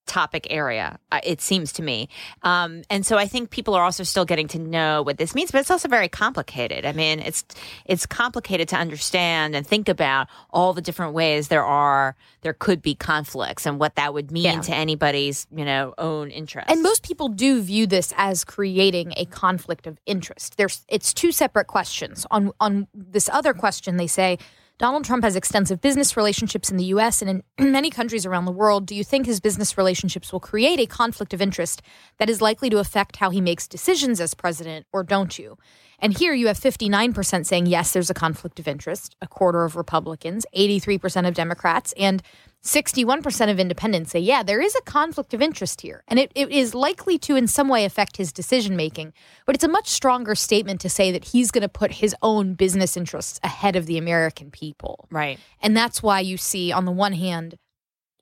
topic 0.06 0.48
area, 0.50 1.00
uh, 1.12 1.20
it 1.24 1.42
seems 1.42 1.74
to 1.74 1.84
me. 1.84 2.10
Um, 2.44 2.84
and 2.90 3.06
so 3.06 3.18
I 3.18 3.28
think 3.28 3.50
people 3.50 3.74
are 3.74 3.84
also 3.84 4.04
still 4.04 4.26
getting 4.26 4.48
to 4.50 4.60
know 4.60 5.02
what 5.02 5.18
this 5.18 5.36
means, 5.36 5.52
but 5.52 5.62
it's 5.62 5.72
also 5.72 5.88
very 5.88 6.10
complicated. 6.10 6.86
I 6.86 6.92
mean, 6.92 7.20
it's 7.20 7.44
it's 7.86 8.06
complicated 8.06 8.70
to 8.70 8.76
understand 8.76 9.56
and 9.56 9.66
think 9.66 9.90
about 9.90 10.28
all 10.52 10.74
the 10.74 10.82
different 10.82 11.14
ways 11.14 11.48
there 11.48 11.66
are 11.66 12.16
there 12.42 12.54
could 12.54 12.82
be 12.82 12.96
conflicts 12.96 13.66
and 13.66 13.80
what 13.80 13.96
that 13.96 14.14
would 14.14 14.32
mean 14.32 14.44
yeah. 14.44 14.62
to 14.62 14.76
anybody's 14.76 15.48
you 15.56 15.66
know 15.66 15.94
own 15.98 16.30
interest. 16.32 16.70
And 16.70 16.82
most 16.84 17.04
people 17.04 17.30
do 17.30 17.62
view 17.62 17.88
this 17.88 18.14
as 18.18 18.44
creating 18.44 19.14
a 19.18 19.26
conflict 19.26 19.88
of 19.88 19.98
interest. 20.06 20.58
There's 20.58 20.86
it's 20.88 21.14
two 21.14 21.32
separate 21.32 21.68
questions. 21.68 22.26
On 22.32 22.52
on 22.60 22.88
this 22.94 23.30
other 23.30 23.54
question, 23.54 23.98
they 23.98 24.08
say 24.08 24.38
Donald 24.78 25.06
Trump 25.06 25.24
has 25.24 25.38
extensive 25.38 25.80
business 25.80 26.18
relationships 26.18 26.70
in 26.70 26.76
the 26.76 26.84
U.S. 26.86 27.22
and 27.22 27.44
in 27.58 27.72
many 27.72 27.90
countries 27.90 28.26
around 28.26 28.44
the 28.44 28.52
world. 28.52 28.86
Do 28.86 28.94
you 28.94 29.06
think 29.06 29.26
his 29.26 29.40
business 29.40 29.78
relationships 29.78 30.34
will 30.34 30.42
create 30.42 30.82
a 30.82 30.86
conflict 30.86 31.34
of 31.34 31.42
interest 31.42 31.82
that 32.18 32.30
is 32.30 32.42
likely 32.42 32.70
to 32.70 32.80
affect 32.80 33.16
how 33.16 33.30
he 33.30 33.40
makes 33.40 33.70
decisions 33.70 34.20
as 34.20 34.34
president, 34.34 34.86
or 34.92 35.04
don't 35.04 35.40
you? 35.40 35.58
And 36.00 36.18
here 36.18 36.34
you 36.34 36.48
have 36.48 36.60
59% 36.60 37.46
saying 37.46 37.68
yes, 37.68 37.94
there's 37.94 38.10
a 38.10 38.14
conflict 38.14 38.60
of 38.60 38.68
interest, 38.68 39.16
a 39.22 39.28
quarter 39.28 39.64
of 39.64 39.78
Republicans, 39.78 40.46
83% 40.54 41.26
of 41.26 41.34
Democrats, 41.34 41.94
and 41.98 42.22
61% 42.66 43.52
of 43.52 43.60
independents 43.60 44.12
say, 44.12 44.20
yeah, 44.20 44.42
there 44.42 44.60
is 44.60 44.76
a 44.76 44.82
conflict 44.82 45.36
of 45.36 45.42
interest 45.42 45.82
here. 45.82 46.04
And 46.08 46.18
it, 46.18 46.32
it 46.34 46.50
is 46.50 46.74
likely 46.74 47.20
to, 47.20 47.36
in 47.36 47.48
some 47.48 47.68
way, 47.68 47.86
affect 47.86 48.18
his 48.18 48.34
decision 48.34 48.76
making. 48.76 49.14
But 49.46 49.54
it's 49.54 49.64
a 49.64 49.70
much 49.70 49.88
stronger 49.88 50.34
statement 50.34 50.82
to 50.82 50.90
say 50.90 51.12
that 51.12 51.26
he's 51.26 51.52
going 51.52 51.62
to 51.62 51.70
put 51.70 51.92
his 51.92 52.16
own 52.24 52.56
business 52.56 52.98
interests 52.98 53.40
ahead 53.44 53.76
of 53.76 53.86
the 53.86 54.00
American 54.00 54.50
people. 54.50 55.08
Right. 55.12 55.40
And 55.62 55.78
that's 55.78 56.02
why 56.02 56.22
you 56.22 56.38
see, 56.38 56.72
on 56.72 56.86
the 56.86 56.92
one 56.92 57.14
hand, 57.14 57.56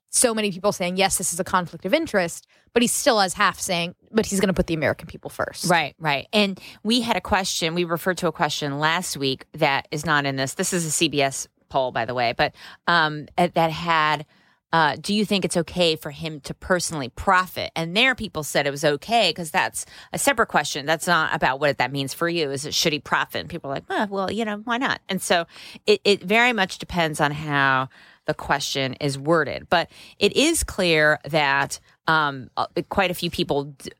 so 0.09 0.33
many 0.33 0.51
people 0.51 0.71
saying, 0.71 0.97
yes, 0.97 1.17
this 1.17 1.33
is 1.33 1.39
a 1.39 1.43
conflict 1.43 1.85
of 1.85 1.93
interest, 1.93 2.45
but 2.73 2.81
he 2.81 2.87
still 2.87 3.19
has 3.19 3.33
half 3.33 3.59
saying, 3.59 3.95
but 4.11 4.25
he's 4.25 4.39
going 4.39 4.49
to 4.49 4.53
put 4.53 4.67
the 4.67 4.73
American 4.75 5.07
people 5.07 5.29
first. 5.29 5.65
Right, 5.65 5.95
right. 5.99 6.27
And 6.31 6.59
we 6.83 7.01
had 7.01 7.15
a 7.15 7.21
question, 7.21 7.73
we 7.73 7.83
referred 7.83 8.17
to 8.19 8.27
a 8.27 8.31
question 8.31 8.77
last 8.77 9.17
week 9.17 9.45
that 9.53 9.87
is 9.89 10.05
not 10.05 10.25
in 10.25 10.35
this. 10.35 10.53
This 10.53 10.71
is 10.71 10.85
a 10.85 10.89
CBS 10.89 11.47
poll, 11.73 11.91
by 11.91 12.05
the 12.05 12.13
way, 12.13 12.33
but 12.37 12.53
um, 12.87 13.27
that 13.35 13.71
had. 13.71 14.25
Uh, 14.71 14.95
do 14.99 15.13
you 15.13 15.23
think 15.23 15.45
it's 15.45 15.55
okay 15.55 15.95
for 15.95 16.09
him 16.09 16.39
to 16.39 16.51
personally 16.55 17.09
profit? 17.09 17.71
And 17.75 17.95
there, 17.95 18.15
people 18.15 18.41
said 18.41 18.65
it 18.65 18.71
was 18.71 18.83
okay 18.83 19.29
because 19.29 19.51
that's 19.51 19.85
a 20.11 20.17
separate 20.17 20.47
question. 20.47 20.87
That's 20.87 21.05
not 21.05 21.31
about 21.31 21.59
what 21.59 21.77
that 21.77 21.91
means 21.91 22.15
for 22.15 22.27
you. 22.27 22.49
Is 22.49 22.65
it 22.65 22.73
should 22.73 22.91
he 22.91 22.99
profit? 22.99 23.41
And 23.41 23.49
people 23.51 23.69
are 23.69 23.75
like, 23.75 23.83
oh, 23.91 24.07
well, 24.09 24.31
you 24.31 24.45
know, 24.45 24.57
why 24.63 24.79
not? 24.79 24.99
And 25.07 25.21
so 25.21 25.45
it, 25.85 26.01
it 26.03 26.23
very 26.23 26.53
much 26.53 26.79
depends 26.79 27.21
on 27.21 27.29
how 27.29 27.89
the 28.25 28.33
question 28.33 28.95
is 28.95 29.15
worded. 29.15 29.67
But 29.69 29.91
it 30.17 30.35
is 30.35 30.63
clear 30.63 31.19
that 31.25 31.79
um, 32.07 32.49
uh, 32.57 32.65
quite 32.89 33.11
a 33.11 33.13
few 33.13 33.29
people 33.29 33.65
d- 33.65 33.91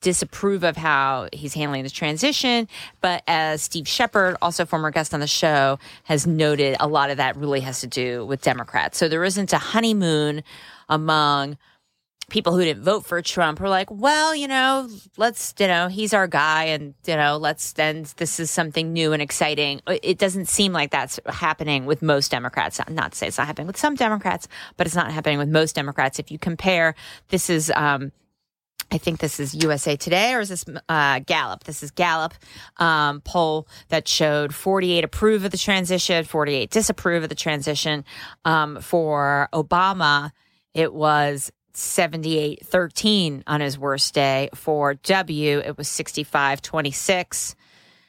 disapprove 0.00 0.64
of 0.64 0.76
how 0.76 1.28
he's 1.32 1.54
handling 1.54 1.82
the 1.82 1.90
transition. 1.90 2.68
But 3.00 3.22
as 3.26 3.62
Steve 3.62 3.86
Shepard, 3.86 4.36
also 4.40 4.64
former 4.64 4.90
guest 4.90 5.12
on 5.14 5.20
the 5.20 5.26
show, 5.26 5.78
has 6.04 6.26
noted, 6.26 6.76
a 6.80 6.88
lot 6.88 7.10
of 7.10 7.18
that 7.18 7.36
really 7.36 7.60
has 7.60 7.80
to 7.80 7.86
do 7.86 8.24
with 8.26 8.42
Democrats. 8.42 8.98
So 8.98 9.08
there 9.08 9.24
isn't 9.24 9.52
a 9.52 9.58
honeymoon 9.58 10.42
among 10.88 11.58
people 12.30 12.54
who 12.54 12.62
didn't 12.62 12.82
vote 12.84 13.04
for 13.04 13.20
Trump 13.20 13.58
were 13.60 13.68
like, 13.68 13.90
well, 13.90 14.34
you 14.34 14.46
know, 14.46 14.88
let's, 15.16 15.52
you 15.58 15.66
know, 15.66 15.88
he's 15.88 16.14
our 16.14 16.28
guy 16.28 16.64
and, 16.64 16.94
you 17.04 17.16
know, 17.16 17.36
let's 17.36 17.72
then 17.72 18.06
this 18.16 18.38
is 18.38 18.50
something 18.50 18.92
new 18.92 19.12
and 19.12 19.20
exciting. 19.20 19.80
It 19.88 20.16
doesn't 20.16 20.46
seem 20.46 20.72
like 20.72 20.92
that's 20.92 21.18
happening 21.26 21.86
with 21.86 22.02
most 22.02 22.30
Democrats. 22.30 22.80
Not 22.88 23.12
to 23.12 23.18
say 23.18 23.26
it's 23.26 23.36
not 23.36 23.48
happening 23.48 23.66
with 23.66 23.76
some 23.76 23.96
Democrats, 23.96 24.46
but 24.76 24.86
it's 24.86 24.96
not 24.96 25.10
happening 25.10 25.38
with 25.38 25.48
most 25.48 25.74
Democrats. 25.74 26.20
If 26.20 26.30
you 26.30 26.38
compare, 26.38 26.94
this 27.30 27.50
is, 27.50 27.72
um, 27.74 28.12
I 28.92 28.98
think 28.98 29.20
this 29.20 29.38
is 29.38 29.54
USA 29.54 29.96
Today 29.96 30.34
or 30.34 30.40
is 30.40 30.48
this 30.48 30.64
uh, 30.88 31.20
Gallup? 31.20 31.64
This 31.64 31.82
is 31.82 31.90
Gallup 31.92 32.34
um, 32.78 33.20
poll 33.20 33.68
that 33.88 34.08
showed 34.08 34.52
48 34.54 35.04
approve 35.04 35.44
of 35.44 35.52
the 35.52 35.58
transition, 35.58 36.24
48 36.24 36.70
disapprove 36.70 37.22
of 37.22 37.28
the 37.28 37.34
transition. 37.36 38.04
Um, 38.44 38.80
for 38.80 39.48
Obama, 39.52 40.32
it 40.74 40.92
was 40.92 41.52
78 41.72 42.66
13 42.66 43.44
on 43.46 43.60
his 43.60 43.78
worst 43.78 44.12
day. 44.12 44.48
For 44.54 44.94
W, 44.94 45.58
it 45.58 45.78
was 45.78 45.88
65 45.88 46.60
26. 46.60 47.54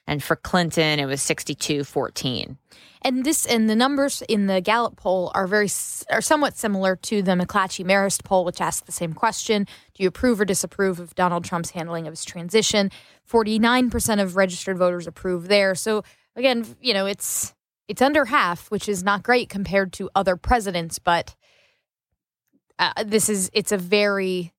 And 0.08 0.22
for 0.24 0.36
Clinton, 0.36 1.00
it 1.00 1.06
was 1.06 1.22
62 1.22 1.84
14. 1.84 2.58
And 3.04 3.24
this 3.24 3.46
and 3.46 3.70
the 3.70 3.76
numbers 3.76 4.22
in 4.30 4.46
the 4.46 4.62
Gallup 4.62 4.96
poll 4.96 5.32
are 5.34 5.48
very 5.48 5.70
are 6.12 6.22
somewhat 6.22 6.56
similar 6.56 6.96
to 6.98 7.24
the 7.24 7.32
McClatchy 7.32 7.84
Marist 7.84 8.24
poll, 8.24 8.46
which 8.46 8.62
asked 8.62 8.86
the 8.86 8.92
same 8.92 9.14
question: 9.14 9.66
Do 9.94 10.04
you 10.04 10.10
approve 10.10 10.40
or 10.40 10.46
disapprove 10.46 11.00
of 11.00 11.16
Donald 11.16 11.44
Trump's 11.44 11.72
handling 11.72 12.06
of 12.06 12.12
his 12.12 12.24
transition? 12.24 12.92
Forty 13.24 13.58
nine 13.58 13.90
percent 13.90 14.22
of 14.22 14.36
registered 14.36 14.78
voters 14.78 15.08
approve 15.08 15.48
there. 15.48 15.74
So 15.74 16.04
again, 16.36 16.66
you 16.80 16.94
know, 16.94 17.08
it's 17.08 17.56
it's 17.88 18.02
under 18.02 18.26
half, 18.26 18.70
which 18.70 18.88
is 18.88 19.04
not 19.04 19.24
great 19.24 19.50
compared 19.50 19.94
to 19.94 20.10
other 20.14 20.36
presidents, 20.36 21.00
but 21.00 21.36
uh, 22.78 23.04
this 23.04 23.30
is 23.30 23.50
it's 23.54 23.72
a 23.72 23.78
very 23.78 24.54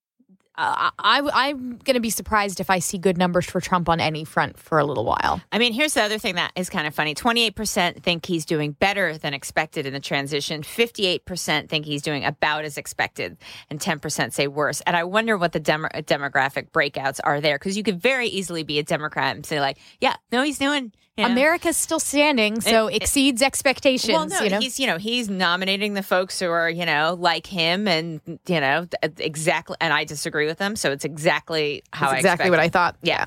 I, 0.55 1.49
am 1.49 1.77
going 1.77 1.95
to 1.95 1.99
be 1.99 2.09
surprised 2.09 2.59
if 2.59 2.69
I 2.69 2.79
see 2.79 2.97
good 2.97 3.17
numbers 3.17 3.45
for 3.45 3.59
Trump 3.59 3.89
on 3.89 3.99
any 3.99 4.23
front 4.23 4.57
for 4.57 4.77
a 4.77 4.85
little 4.85 5.05
while. 5.05 5.41
I 5.51 5.57
mean, 5.57 5.73
here's 5.73 5.93
the 5.93 6.01
other 6.01 6.19
thing 6.19 6.35
that 6.35 6.51
is 6.55 6.69
kind 6.69 6.85
of 6.85 6.93
funny 6.93 7.15
28% 7.15 8.03
think 8.03 8.25
he's 8.25 8.45
doing 8.45 8.73
better 8.73 9.17
than 9.17 9.33
expected 9.33 9.85
in 9.85 9.93
the 9.93 9.99
transition, 9.99 10.61
58% 10.61 11.69
think 11.69 11.85
he's 11.85 12.01
doing 12.01 12.23
about 12.23 12.65
as 12.65 12.77
expected, 12.77 13.37
and 13.69 13.79
10% 13.79 14.33
say 14.33 14.47
worse. 14.47 14.81
And 14.81 14.95
I 14.95 15.03
wonder 15.03 15.37
what 15.37 15.53
the 15.53 15.59
demo- 15.59 15.89
demographic 15.93 16.69
breakouts 16.71 17.19
are 17.23 17.41
there 17.41 17.57
because 17.57 17.75
you 17.75 17.83
could 17.83 17.99
very 17.99 18.27
easily 18.27 18.63
be 18.63 18.79
a 18.79 18.83
Democrat 18.83 19.35
and 19.35 19.45
say, 19.45 19.59
like, 19.59 19.79
yeah, 19.99 20.15
no, 20.31 20.43
he's 20.43 20.59
doing 20.59 20.91
America's 21.17 21.77
still 21.77 21.99
standing, 21.99 22.59
so 22.59 22.87
it, 22.87 23.03
exceeds 23.03 23.41
it, 23.41 23.45
expectations. 23.45 24.13
Well, 24.13 24.27
no, 24.27 24.41
you 24.41 24.49
know? 24.49 24.59
he's 24.59 24.79
you 24.79 24.87
know 24.87 24.97
he's 24.97 25.29
nominating 25.29 25.93
the 25.93 26.01
folks 26.01 26.39
who 26.39 26.49
are 26.49 26.69
you 26.69 26.85
know 26.85 27.15
like 27.19 27.45
him, 27.45 27.87
and 27.87 28.19
you 28.47 28.59
know 28.59 28.87
exactly. 29.01 29.77
And 29.79 29.93
I 29.93 30.05
disagree 30.05 30.47
with 30.47 30.57
them, 30.57 30.75
so 30.75 30.91
it's 30.91 31.05
exactly 31.05 31.83
how 31.93 32.07
That's 32.07 32.19
exactly 32.19 32.49
what 32.49 32.59
I 32.59 32.69
thought. 32.69 32.95
Yeah. 33.03 33.25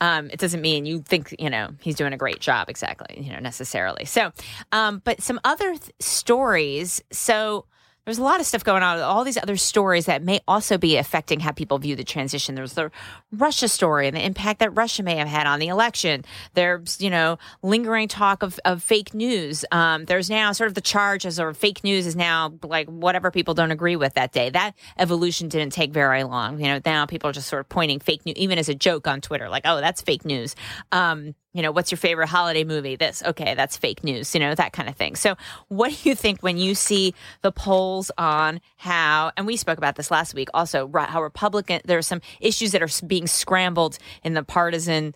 Um, 0.00 0.28
it 0.30 0.38
doesn't 0.38 0.60
mean 0.60 0.84
you 0.84 1.00
think 1.00 1.34
you 1.38 1.48
know 1.48 1.70
he's 1.80 1.94
doing 1.94 2.12
a 2.12 2.18
great 2.18 2.40
job 2.40 2.68
exactly 2.68 3.22
you 3.22 3.32
know 3.32 3.38
necessarily. 3.38 4.04
So, 4.04 4.32
um, 4.72 5.00
but 5.04 5.22
some 5.22 5.40
other 5.44 5.70
th- 5.70 5.92
stories. 6.00 7.02
So 7.10 7.64
there's 8.04 8.18
a 8.18 8.22
lot 8.22 8.40
of 8.40 8.46
stuff 8.46 8.64
going 8.64 8.82
on, 8.82 9.00
all 9.00 9.24
these 9.24 9.38
other 9.38 9.56
stories 9.56 10.06
that 10.06 10.22
may 10.22 10.40
also 10.46 10.76
be 10.76 10.96
affecting 10.96 11.40
how 11.40 11.52
people 11.52 11.78
view 11.78 11.96
the 11.96 12.04
transition. 12.04 12.54
There's 12.54 12.74
the 12.74 12.90
Russia 13.32 13.68
story 13.68 14.06
and 14.06 14.16
the 14.16 14.24
impact 14.24 14.60
that 14.60 14.70
Russia 14.76 15.02
may 15.02 15.16
have 15.16 15.28
had 15.28 15.46
on 15.46 15.58
the 15.58 15.68
election. 15.68 16.24
There's, 16.52 17.00
you 17.00 17.10
know, 17.10 17.38
lingering 17.62 18.08
talk 18.08 18.42
of, 18.42 18.60
of 18.64 18.82
fake 18.82 19.14
news. 19.14 19.64
Um, 19.72 20.04
there's 20.04 20.28
now 20.28 20.52
sort 20.52 20.68
of 20.68 20.74
the 20.74 20.80
charge 20.80 21.24
as 21.24 21.40
or 21.40 21.54
fake 21.54 21.82
news 21.82 22.06
is 22.06 22.14
now 22.14 22.54
like 22.62 22.88
whatever 22.88 23.30
people 23.30 23.54
don't 23.54 23.70
agree 23.70 23.96
with 23.96 24.14
that 24.14 24.32
day. 24.32 24.50
That 24.50 24.74
evolution 24.98 25.48
didn't 25.48 25.72
take 25.72 25.92
very 25.92 26.24
long. 26.24 26.60
You 26.60 26.66
know, 26.66 26.80
now 26.84 27.06
people 27.06 27.30
are 27.30 27.32
just 27.32 27.48
sort 27.48 27.60
of 27.60 27.68
pointing 27.68 28.00
fake 28.00 28.26
news, 28.26 28.36
even 28.36 28.58
as 28.58 28.68
a 28.68 28.74
joke 28.74 29.08
on 29.08 29.22
Twitter, 29.22 29.48
like, 29.48 29.62
oh, 29.64 29.80
that's 29.80 30.02
fake 30.02 30.24
news. 30.24 30.54
Um, 30.92 31.34
you 31.54 31.62
know, 31.62 31.70
what's 31.70 31.90
your 31.90 31.98
favorite 31.98 32.26
holiday 32.26 32.64
movie? 32.64 32.96
This, 32.96 33.22
okay, 33.24 33.54
that's 33.54 33.76
fake 33.76 34.02
news, 34.02 34.34
you 34.34 34.40
know, 34.40 34.54
that 34.54 34.72
kind 34.72 34.88
of 34.88 34.96
thing. 34.96 35.14
So, 35.14 35.36
what 35.68 35.92
do 35.92 36.08
you 36.08 36.14
think 36.16 36.42
when 36.42 36.58
you 36.58 36.74
see 36.74 37.14
the 37.42 37.52
polls 37.52 38.10
on 38.18 38.60
how, 38.76 39.30
and 39.36 39.46
we 39.46 39.56
spoke 39.56 39.78
about 39.78 39.94
this 39.94 40.10
last 40.10 40.34
week 40.34 40.48
also, 40.52 40.90
how 40.92 41.22
Republican, 41.22 41.80
there 41.84 41.96
are 41.96 42.02
some 42.02 42.20
issues 42.40 42.72
that 42.72 42.82
are 42.82 43.06
being 43.06 43.28
scrambled 43.28 43.98
in 44.24 44.34
the 44.34 44.42
partisan 44.42 45.14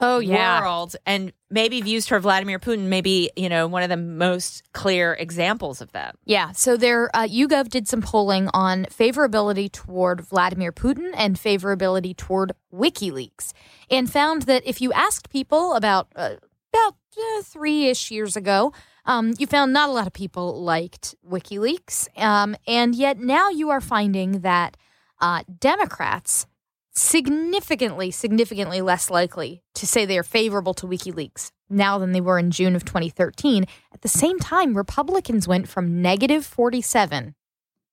oh 0.00 0.18
yeah. 0.18 0.60
world 0.60 0.96
and 1.06 1.32
maybe 1.50 1.80
views 1.80 2.06
toward 2.06 2.22
Vladimir 2.22 2.58
Putin 2.58 2.88
maybe 2.88 3.30
you 3.36 3.48
know 3.48 3.66
one 3.66 3.82
of 3.82 3.88
the 3.88 3.96
most 3.96 4.72
clear 4.72 5.14
examples 5.14 5.80
of 5.80 5.92
that. 5.92 6.16
Yeah, 6.24 6.52
so 6.52 6.76
there 6.76 7.10
uh, 7.14 7.26
YouGov 7.26 7.68
did 7.68 7.88
some 7.88 8.02
polling 8.02 8.48
on 8.52 8.86
favorability 8.86 9.70
toward 9.70 10.20
Vladimir 10.20 10.72
Putin 10.72 11.12
and 11.14 11.36
favorability 11.36 12.16
toward 12.16 12.52
WikiLeaks 12.72 13.52
and 13.90 14.10
found 14.10 14.42
that 14.42 14.62
if 14.66 14.80
you 14.80 14.92
asked 14.92 15.30
people 15.30 15.74
about 15.74 16.08
uh, 16.16 16.36
about 16.72 16.96
uh, 17.16 17.42
3ish 17.42 18.10
years 18.10 18.36
ago 18.36 18.72
um, 19.06 19.34
you 19.38 19.46
found 19.46 19.72
not 19.72 19.88
a 19.88 19.92
lot 19.92 20.06
of 20.06 20.12
people 20.12 20.62
liked 20.62 21.14
WikiLeaks. 21.28 22.08
Um, 22.18 22.56
and 22.66 22.94
yet 22.94 23.18
now 23.18 23.50
you 23.50 23.70
are 23.70 23.80
finding 23.80 24.40
that 24.40 24.76
uh, 25.20 25.42
Democrats 25.60 26.46
significantly, 26.94 28.10
significantly 28.10 28.80
less 28.80 29.10
likely 29.10 29.62
to 29.74 29.86
say 29.86 30.04
they 30.04 30.18
are 30.18 30.22
favorable 30.22 30.74
to 30.74 30.86
WikiLeaks 30.86 31.50
now 31.68 31.98
than 31.98 32.12
they 32.12 32.20
were 32.20 32.38
in 32.38 32.50
June 32.50 32.76
of 32.76 32.84
2013. 32.84 33.64
At 33.92 34.02
the 34.02 34.08
same 34.08 34.38
time, 34.38 34.76
Republicans 34.76 35.48
went 35.48 35.68
from 35.68 36.00
negative 36.00 36.46
47 36.46 37.34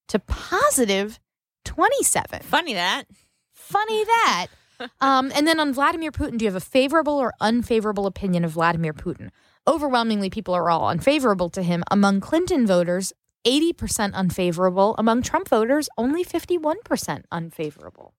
to 0.08 0.18
positive 0.18 1.18
27. 1.64 2.40
Funny 2.40 2.74
that. 2.74 3.04
Funny 3.52 4.04
that. 4.04 4.46
um, 5.00 5.32
and 5.34 5.46
then 5.46 5.58
on 5.58 5.72
Vladimir 5.72 6.12
Putin, 6.12 6.38
do 6.38 6.44
you 6.44 6.50
have 6.50 6.56
a 6.56 6.64
favorable 6.64 7.18
or 7.18 7.32
unfavorable 7.40 8.06
opinion 8.06 8.44
of 8.44 8.52
Vladimir 8.52 8.92
Putin? 8.92 9.30
Overwhelmingly, 9.66 10.28
people 10.28 10.54
are 10.54 10.70
all 10.70 10.88
unfavorable 10.88 11.48
to 11.50 11.62
him. 11.62 11.84
Among 11.90 12.20
Clinton 12.20 12.66
voters, 12.66 13.12
80% 13.46 14.12
unfavorable. 14.14 14.94
Among 14.98 15.22
Trump 15.22 15.48
voters, 15.48 15.88
only 15.96 16.24
51% 16.24 17.24
unfavorable. 17.30 18.14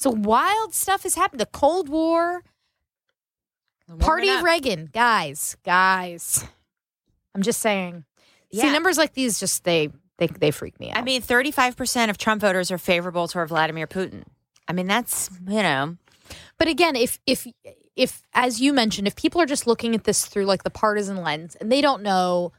So 0.00 0.08
wild 0.08 0.72
stuff 0.72 1.02
has 1.02 1.14
happened. 1.14 1.40
The 1.40 1.46
Cold 1.46 1.90
War, 1.90 2.42
Party 3.98 4.30
up. 4.30 4.42
Reagan, 4.42 4.88
guys, 4.90 5.58
guys. 5.62 6.42
I'm 7.34 7.42
just 7.42 7.60
saying. 7.60 8.04
See, 8.50 8.72
numbers 8.72 8.96
like 8.96 9.12
these 9.12 9.38
just 9.38 9.62
they 9.64 9.90
they 10.16 10.26
they 10.28 10.52
freak 10.52 10.80
me 10.80 10.90
out. 10.90 10.96
I 10.96 11.02
mean, 11.02 11.20
35% 11.20 12.08
of 12.08 12.16
Trump 12.16 12.40
voters 12.40 12.70
are 12.70 12.78
favorable 12.78 13.28
toward 13.28 13.50
Vladimir 13.50 13.86
Putin. 13.86 14.22
I 14.66 14.72
mean, 14.72 14.86
that's, 14.86 15.28
you 15.46 15.62
know, 15.62 15.98
But 16.56 16.68
again, 16.68 16.96
if 16.96 17.18
if 17.26 17.46
if 17.94 18.22
as 18.32 18.58
you 18.58 18.72
mentioned, 18.72 19.06
if 19.06 19.16
people 19.16 19.42
are 19.42 19.46
just 19.46 19.66
looking 19.66 19.94
at 19.94 20.04
this 20.04 20.24
through 20.24 20.46
like 20.46 20.62
the 20.62 20.70
partisan 20.70 21.18
lens 21.18 21.56
and 21.56 21.70
they 21.70 21.82
don't 21.82 22.02
know 22.02 22.52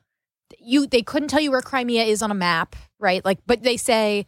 you 0.60 0.86
they 0.86 1.02
couldn't 1.02 1.30
tell 1.30 1.42
you 1.42 1.50
where 1.50 1.62
Crimea 1.62 2.04
is 2.04 2.22
on 2.22 2.30
a 2.30 2.36
map, 2.36 2.76
right? 3.00 3.26
Like 3.26 3.40
but 3.48 3.64
they 3.64 3.78
say, 3.78 4.28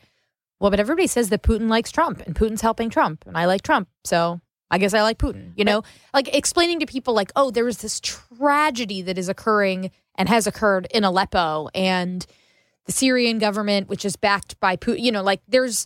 well, 0.63 0.69
but 0.69 0.79
everybody 0.79 1.07
says 1.07 1.27
that 1.27 1.43
Putin 1.43 1.67
likes 1.67 1.91
Trump 1.91 2.21
and 2.25 2.33
Putin's 2.33 2.61
helping 2.61 2.89
Trump 2.89 3.25
and 3.27 3.37
I 3.37 3.47
like 3.47 3.63
Trump. 3.63 3.89
So 4.05 4.39
I 4.71 4.77
guess 4.77 4.93
I 4.93 5.01
like 5.01 5.17
Putin, 5.17 5.49
mm. 5.49 5.53
you 5.57 5.65
know? 5.65 5.83
like 6.13 6.33
explaining 6.33 6.79
to 6.79 6.85
people 6.85 7.13
like, 7.13 7.33
"Oh, 7.35 7.51
there 7.51 7.67
is 7.67 7.79
this 7.79 7.99
tragedy 7.99 9.01
that 9.01 9.17
is 9.17 9.27
occurring 9.27 9.91
and 10.15 10.29
has 10.29 10.47
occurred 10.47 10.87
in 10.91 11.03
Aleppo 11.03 11.67
and 11.75 12.25
the 12.85 12.93
Syrian 12.93 13.39
government 13.39 13.89
which 13.89 14.05
is 14.05 14.15
backed 14.15 14.57
by 14.61 14.77
Putin, 14.77 15.01
you 15.01 15.11
know, 15.11 15.21
like 15.21 15.41
there's 15.49 15.85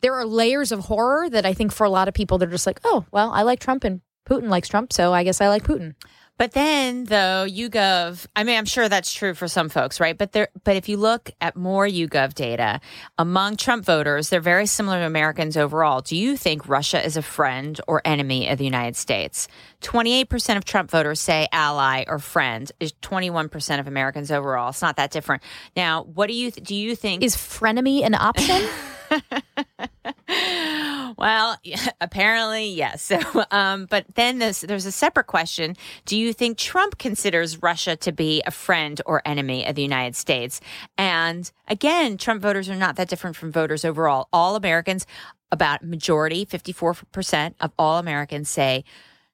there 0.00 0.14
are 0.14 0.26
layers 0.26 0.72
of 0.72 0.80
horror 0.86 1.30
that 1.30 1.46
I 1.46 1.54
think 1.54 1.70
for 1.70 1.84
a 1.84 1.90
lot 1.90 2.08
of 2.08 2.14
people 2.14 2.36
they're 2.36 2.48
just 2.48 2.66
like, 2.66 2.80
oh, 2.82 3.04
well, 3.12 3.30
I 3.30 3.42
like 3.42 3.60
Trump 3.60 3.84
and 3.84 4.00
Putin 4.28 4.48
likes 4.48 4.66
Trump, 4.66 4.92
so 4.92 5.14
I 5.14 5.22
guess 5.22 5.40
I 5.40 5.46
like 5.46 5.62
Putin. 5.62 5.94
But 6.40 6.52
then, 6.52 7.04
though, 7.04 7.44
YouGov, 7.46 8.26
I 8.34 8.44
mean, 8.44 8.56
I'm 8.56 8.64
sure 8.64 8.88
that's 8.88 9.12
true 9.12 9.34
for 9.34 9.46
some 9.46 9.68
folks, 9.68 10.00
right? 10.00 10.16
But 10.16 10.32
there, 10.32 10.48
but 10.64 10.74
if 10.74 10.88
you 10.88 10.96
look 10.96 11.30
at 11.42 11.54
more 11.54 11.86
YouGov 11.86 12.32
data 12.32 12.80
among 13.18 13.58
Trump 13.58 13.84
voters, 13.84 14.30
they're 14.30 14.40
very 14.40 14.64
similar 14.64 15.00
to 15.00 15.04
Americans 15.04 15.58
overall. 15.58 16.00
Do 16.00 16.16
you 16.16 16.38
think 16.38 16.66
Russia 16.66 17.04
is 17.04 17.18
a 17.18 17.22
friend 17.22 17.78
or 17.86 18.00
enemy 18.06 18.48
of 18.48 18.56
the 18.56 18.64
United 18.64 18.96
States? 18.96 19.48
28% 19.82 20.56
of 20.56 20.64
Trump 20.64 20.90
voters 20.90 21.20
say 21.20 21.46
ally 21.52 22.04
or 22.06 22.18
friend. 22.18 22.72
Is 22.80 22.94
21% 23.02 23.78
of 23.78 23.86
Americans 23.86 24.30
overall. 24.30 24.70
It's 24.70 24.80
not 24.80 24.96
that 24.96 25.10
different. 25.10 25.42
Now, 25.76 26.04
what 26.04 26.28
do 26.28 26.32
you 26.32 26.50
th- 26.50 26.66
do? 26.66 26.74
You 26.74 26.96
think 26.96 27.22
Is 27.22 27.36
frenemy 27.36 28.02
an 28.02 28.14
option? 28.14 28.66
well, 31.18 31.56
apparently, 32.00 32.68
yes. 32.68 33.02
So, 33.10 33.44
um, 33.50 33.86
but 33.90 34.06
then 34.14 34.38
there's, 34.38 34.60
there's 34.60 34.86
a 34.86 34.92
separate 34.92 35.26
question. 35.26 35.76
Do 36.04 36.16
you 36.16 36.32
think 36.32 36.58
Trump 36.58 36.98
considers 36.98 37.60
Russia 37.60 37.96
to 37.96 38.12
be 38.12 38.40
a 38.46 38.52
friend 38.52 39.00
or 39.04 39.20
enemy 39.24 39.66
of 39.66 39.74
the 39.74 39.82
United 39.82 40.14
States? 40.14 40.60
And 40.96 41.50
again, 41.66 42.18
Trump 42.18 42.40
voters 42.40 42.68
are 42.68 42.76
not 42.76 42.96
that 42.96 43.08
different 43.08 43.34
from 43.34 43.50
voters 43.50 43.84
overall. 43.84 44.28
All 44.32 44.54
Americans, 44.54 45.06
about 45.50 45.84
majority, 45.84 46.46
54% 46.46 47.54
of 47.60 47.72
all 47.78 47.98
Americans 47.98 48.48
say 48.48 48.84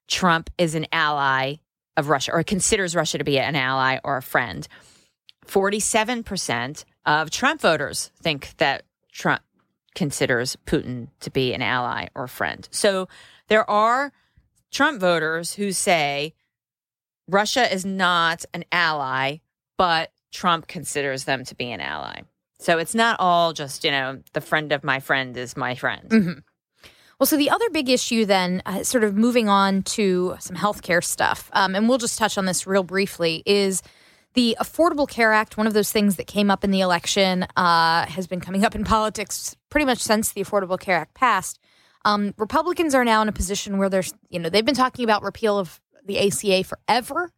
Trump 0.07 0.49
is 0.57 0.73
an 0.73 0.87
ally 0.91 1.55
of 1.95 2.09
Russia 2.09 2.31
or 2.31 2.43
considers 2.43 2.95
Russia 2.95 3.17
to 3.17 3.23
be 3.23 3.37
an 3.39 3.55
ally 3.55 3.99
or 4.03 4.17
a 4.17 4.23
friend. 4.23 4.67
47% 5.45 6.85
of 7.05 7.29
Trump 7.29 7.61
voters 7.61 8.11
think 8.21 8.55
that 8.57 8.83
Trump 9.11 9.41
considers 9.97 10.55
Putin 10.67 11.07
to 11.19 11.31
be 11.31 11.55
an 11.55 11.61
ally 11.63 12.05
or 12.13 12.27
friend. 12.27 12.69
So 12.71 13.07
there 13.47 13.67
are 13.67 14.13
Trump 14.71 15.01
voters 15.01 15.55
who 15.55 15.71
say 15.71 16.35
Russia 17.27 17.73
is 17.73 17.83
not 17.83 18.45
an 18.53 18.63
ally, 18.71 19.37
but 19.75 20.11
Trump 20.31 20.67
considers 20.67 21.23
them 21.23 21.43
to 21.45 21.55
be 21.55 21.71
an 21.71 21.81
ally. 21.81 22.21
So 22.59 22.77
it's 22.77 22.93
not 22.93 23.19
all 23.19 23.53
just, 23.53 23.83
you 23.83 23.89
know, 23.89 24.21
the 24.33 24.41
friend 24.41 24.71
of 24.71 24.83
my 24.83 24.99
friend 24.99 25.35
is 25.35 25.57
my 25.57 25.73
friend. 25.73 26.43
well, 27.19 27.25
so 27.25 27.35
the 27.35 27.49
other 27.49 27.69
big 27.71 27.89
issue 27.89 28.23
then, 28.23 28.61
uh, 28.67 28.83
sort 28.83 29.03
of 29.03 29.15
moving 29.15 29.49
on 29.49 29.81
to 29.97 30.35
some 30.39 30.55
healthcare 30.55 31.03
stuff, 31.03 31.49
um, 31.53 31.73
and 31.73 31.89
we'll 31.89 31.97
just 31.97 32.19
touch 32.19 32.37
on 32.37 32.45
this 32.45 32.67
real 32.67 32.83
briefly, 32.83 33.41
is 33.47 33.81
the 34.37 34.55
Affordable 34.59 35.09
Care 35.09 35.33
Act, 35.33 35.57
one 35.57 35.65
of 35.65 35.73
those 35.73 35.91
things 35.91 36.17
that 36.17 36.27
came 36.27 36.51
up 36.51 36.63
in 36.63 36.69
the 36.69 36.79
election, 36.79 37.47
uh, 37.55 38.05
has 38.05 38.27
been 38.27 38.39
coming 38.39 38.63
up 38.63 38.75
in 38.75 38.83
politics 38.85 39.55
pretty 39.71 39.83
much 39.83 39.97
since 39.97 40.31
the 40.31 40.43
Affordable 40.43 40.79
Care 40.79 40.97
Act 40.97 41.15
passed. 41.15 41.57
Um, 42.05 42.35
Republicans 42.37 42.93
are 42.93 43.03
now 43.03 43.23
in 43.23 43.29
a 43.29 43.31
position 43.31 43.79
where 43.79 43.89
there's, 43.89 44.13
you 44.29 44.37
know, 44.37 44.47
they've 44.47 44.63
been 44.63 44.75
talking 44.75 45.03
about 45.03 45.23
repeal 45.23 45.57
of 45.57 45.81
the 46.05 46.19
ACA 46.19 46.63
forever. 46.63 47.31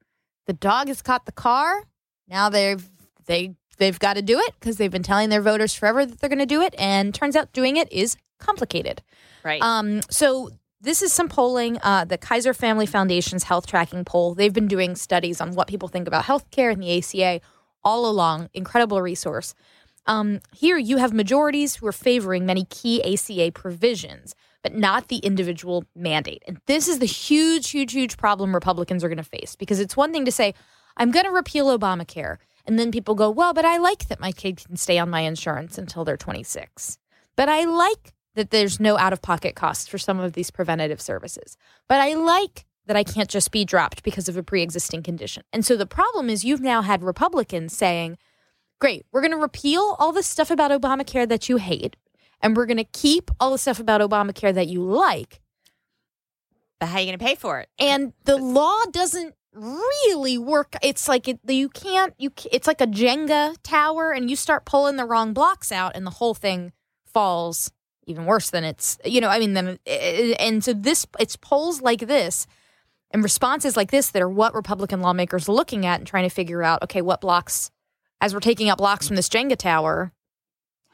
The 0.46 0.52
dog 0.52 0.90
has 0.90 1.02
caught 1.02 1.26
the 1.26 1.32
car. 1.32 1.86
Now 2.28 2.50
they've 2.50 2.86
they 3.28 3.56
they've 3.78 3.98
got 3.98 4.16
to 4.16 4.22
do 4.22 4.38
it 4.38 4.54
because 4.60 4.76
they've 4.76 4.92
been 4.92 5.02
telling 5.02 5.30
their 5.30 5.42
voters 5.42 5.74
forever 5.74 6.06
that 6.06 6.20
they're 6.20 6.30
going 6.30 6.40
to 6.40 6.46
do 6.46 6.62
it, 6.62 6.76
and 6.78 7.16
turns 7.16 7.38
out 7.38 7.54
doing 7.54 7.78
it 7.78 7.90
is 7.94 8.18
complicated. 8.40 9.02
Right. 9.46 9.62
Um, 9.62 10.02
so 10.10 10.50
this 10.82 11.02
is 11.02 11.12
some 11.12 11.28
polling. 11.28 11.78
Uh, 11.84 12.06
the 12.06 12.18
Kaiser 12.18 12.54
Family 12.54 12.86
Foundation's 12.86 13.44
health 13.44 13.68
tracking 13.68 14.06
poll. 14.06 14.34
They've 14.34 14.54
been 14.54 14.68
doing 14.68 14.96
studies 14.96 15.42
on 15.42 15.54
what 15.54 15.68
people 15.68 15.90
think 15.90 16.08
about 16.08 16.26
healthcare 16.26 16.72
and 16.72 16.82
the 16.82 16.98
ACA 16.98 17.42
all 17.84 18.10
along. 18.10 18.50
Incredible 18.54 19.02
resource. 19.02 19.54
Um, 20.06 20.40
here 20.54 20.78
you 20.78 20.98
have 20.98 21.14
majorities 21.14 21.76
who 21.76 21.88
are 21.88 21.92
favoring 21.92 22.46
many 22.46 22.66
key 22.66 23.04
ACA 23.04 23.52
provisions, 23.52 24.34
but 24.64 24.74
not 24.74 25.08
the 25.08 25.18
individual 25.18 25.84
mandate. 25.96 26.44
And 26.48 26.60
this 26.66 26.88
is 26.88 27.00
the 27.00 27.06
huge, 27.06 27.70
huge, 27.70 27.92
huge 27.92 28.18
problem 28.18 28.56
Republicans 28.56 29.04
are 29.04 29.10
going 29.10 29.18
to 29.18 29.24
face 29.24 29.56
because 29.56 29.80
it's 29.80 29.98
one 29.98 30.12
thing 30.14 30.26
to 30.26 30.32
say, 30.32 30.54
I'm 30.98 31.12
going 31.12 31.26
to 31.26 31.32
repeal 31.32 31.78
Obamacare. 31.78 32.38
And 32.66 32.80
then 32.80 32.92
people 32.92 33.16
go, 33.16 33.30
well, 33.30 33.54
but 33.54 33.66
I 33.66 33.78
like 33.78 34.08
that 34.08 34.20
my 34.20 34.32
kid 34.32 34.64
can 34.66 34.78
stay 34.78 34.98
on 34.98 35.10
my 35.10 35.22
insurance 35.22 35.78
until 35.78 36.06
they're 36.06 36.18
26. 36.18 36.98
But 37.36 37.50
I 37.50 37.66
like 37.66 38.14
that 38.36 38.52
there's 38.52 38.80
no 38.80 38.98
out 38.98 39.14
of 39.14 39.22
pocket 39.22 39.56
costs 39.56 39.88
for 39.88 39.98
some 39.98 40.20
of 40.20 40.34
these 40.34 40.52
preventative 40.52 41.02
services. 41.02 41.58
But 41.88 42.00
I 42.00 42.14
like 42.14 42.66
that 42.86 42.98
I 42.98 43.04
can't 43.04 43.30
just 43.30 43.52
be 43.52 43.66
dropped 43.66 44.04
because 44.04 44.28
of 44.28 44.36
a 44.36 44.44
pre 44.44 44.64
existing 44.64 45.04
condition. 45.04 45.44
And 45.54 45.66
so 45.66 45.78
the 45.78 45.86
problem 45.86 46.30
is 46.30 46.44
you've 46.44 46.62
now 46.62 46.82
had 46.82 47.04
Republicans 47.04 47.76
saying, 47.76 48.18
great, 48.80 49.06
we're 49.12 49.22
going 49.22 49.32
to 49.32 49.38
repeal 49.38 49.96
all 50.00 50.12
the 50.12 50.24
stuff 50.24 50.50
about 50.50 50.72
Obamacare 50.72 51.28
that 51.28 51.50
you 51.50 51.58
hate, 51.58 51.96
and 52.42 52.58
we're 52.58 52.66
going 52.66 52.78
to 52.78 52.84
keep 52.84 53.30
all 53.40 53.52
the 53.52 53.58
stuff 53.58 53.80
about 53.80 54.02
Obamacare 54.02 54.54
that 54.54 54.68
you 54.68 54.82
like. 54.82 55.42
but 56.80 56.88
how 56.88 56.98
are 56.98 57.00
you 57.02 57.08
going 57.08 57.20
to 57.20 57.24
pay 57.24 57.36
for 57.36 57.60
it? 57.60 57.70
And 57.78 58.14
the 58.26 58.38
law 58.38 58.80
doesn't 58.92 59.36
really 59.54 60.38
work. 60.38 60.76
It's 60.82 61.08
like 61.08 61.28
it, 61.28 61.40
you 61.48 61.70
can't, 61.70 62.14
you, 62.18 62.32
it's 62.52 62.68
like 62.68 62.82
a 62.82 62.88
Jenga 62.88 63.56
tower, 63.62 64.12
and 64.12 64.30
you 64.30 64.36
start 64.36 64.66
pulling 64.66 64.96
the 64.96 65.06
wrong 65.06 65.34
blocks 65.34 65.72
out, 65.72 65.96
and 65.96 66.06
the 66.06 66.12
whole 66.12 66.34
thing 66.34 66.72
falls 67.06 67.72
even 68.10 68.26
worse 68.26 68.50
than 68.50 68.64
it's, 68.64 68.98
you 69.06 69.22
know, 69.22 69.30
I 69.30 69.40
mean, 69.40 69.54
then, 69.54 69.80
and 69.88 70.64
so 70.64 70.74
this, 70.74 71.06
it's 71.20 71.36
polls 71.36 71.82
like 71.82 72.02
this 72.02 72.48
and 73.12 73.24
responses 73.24 73.76
like 73.76 73.92
this 73.92 74.12
that 74.12 74.22
are 74.22 74.30
what 74.30 74.54
Republican 74.54 75.02
lawmakers 75.02 75.50
are 75.50 75.54
looking 75.54 75.86
at 75.86 76.00
and 76.00 76.08
trying 76.08 76.28
to 76.28 76.34
figure 76.34 76.64
out, 76.64 76.84
okay, 76.84 77.02
what 77.02 77.22
blocks, 77.22 77.72
as 78.22 78.34
we're 78.34 78.40
taking 78.40 78.70
out 78.70 78.78
blocks 78.78 79.08
from 79.08 79.16
this 79.16 79.30
Jenga 79.30 79.58
tower, 79.58 80.12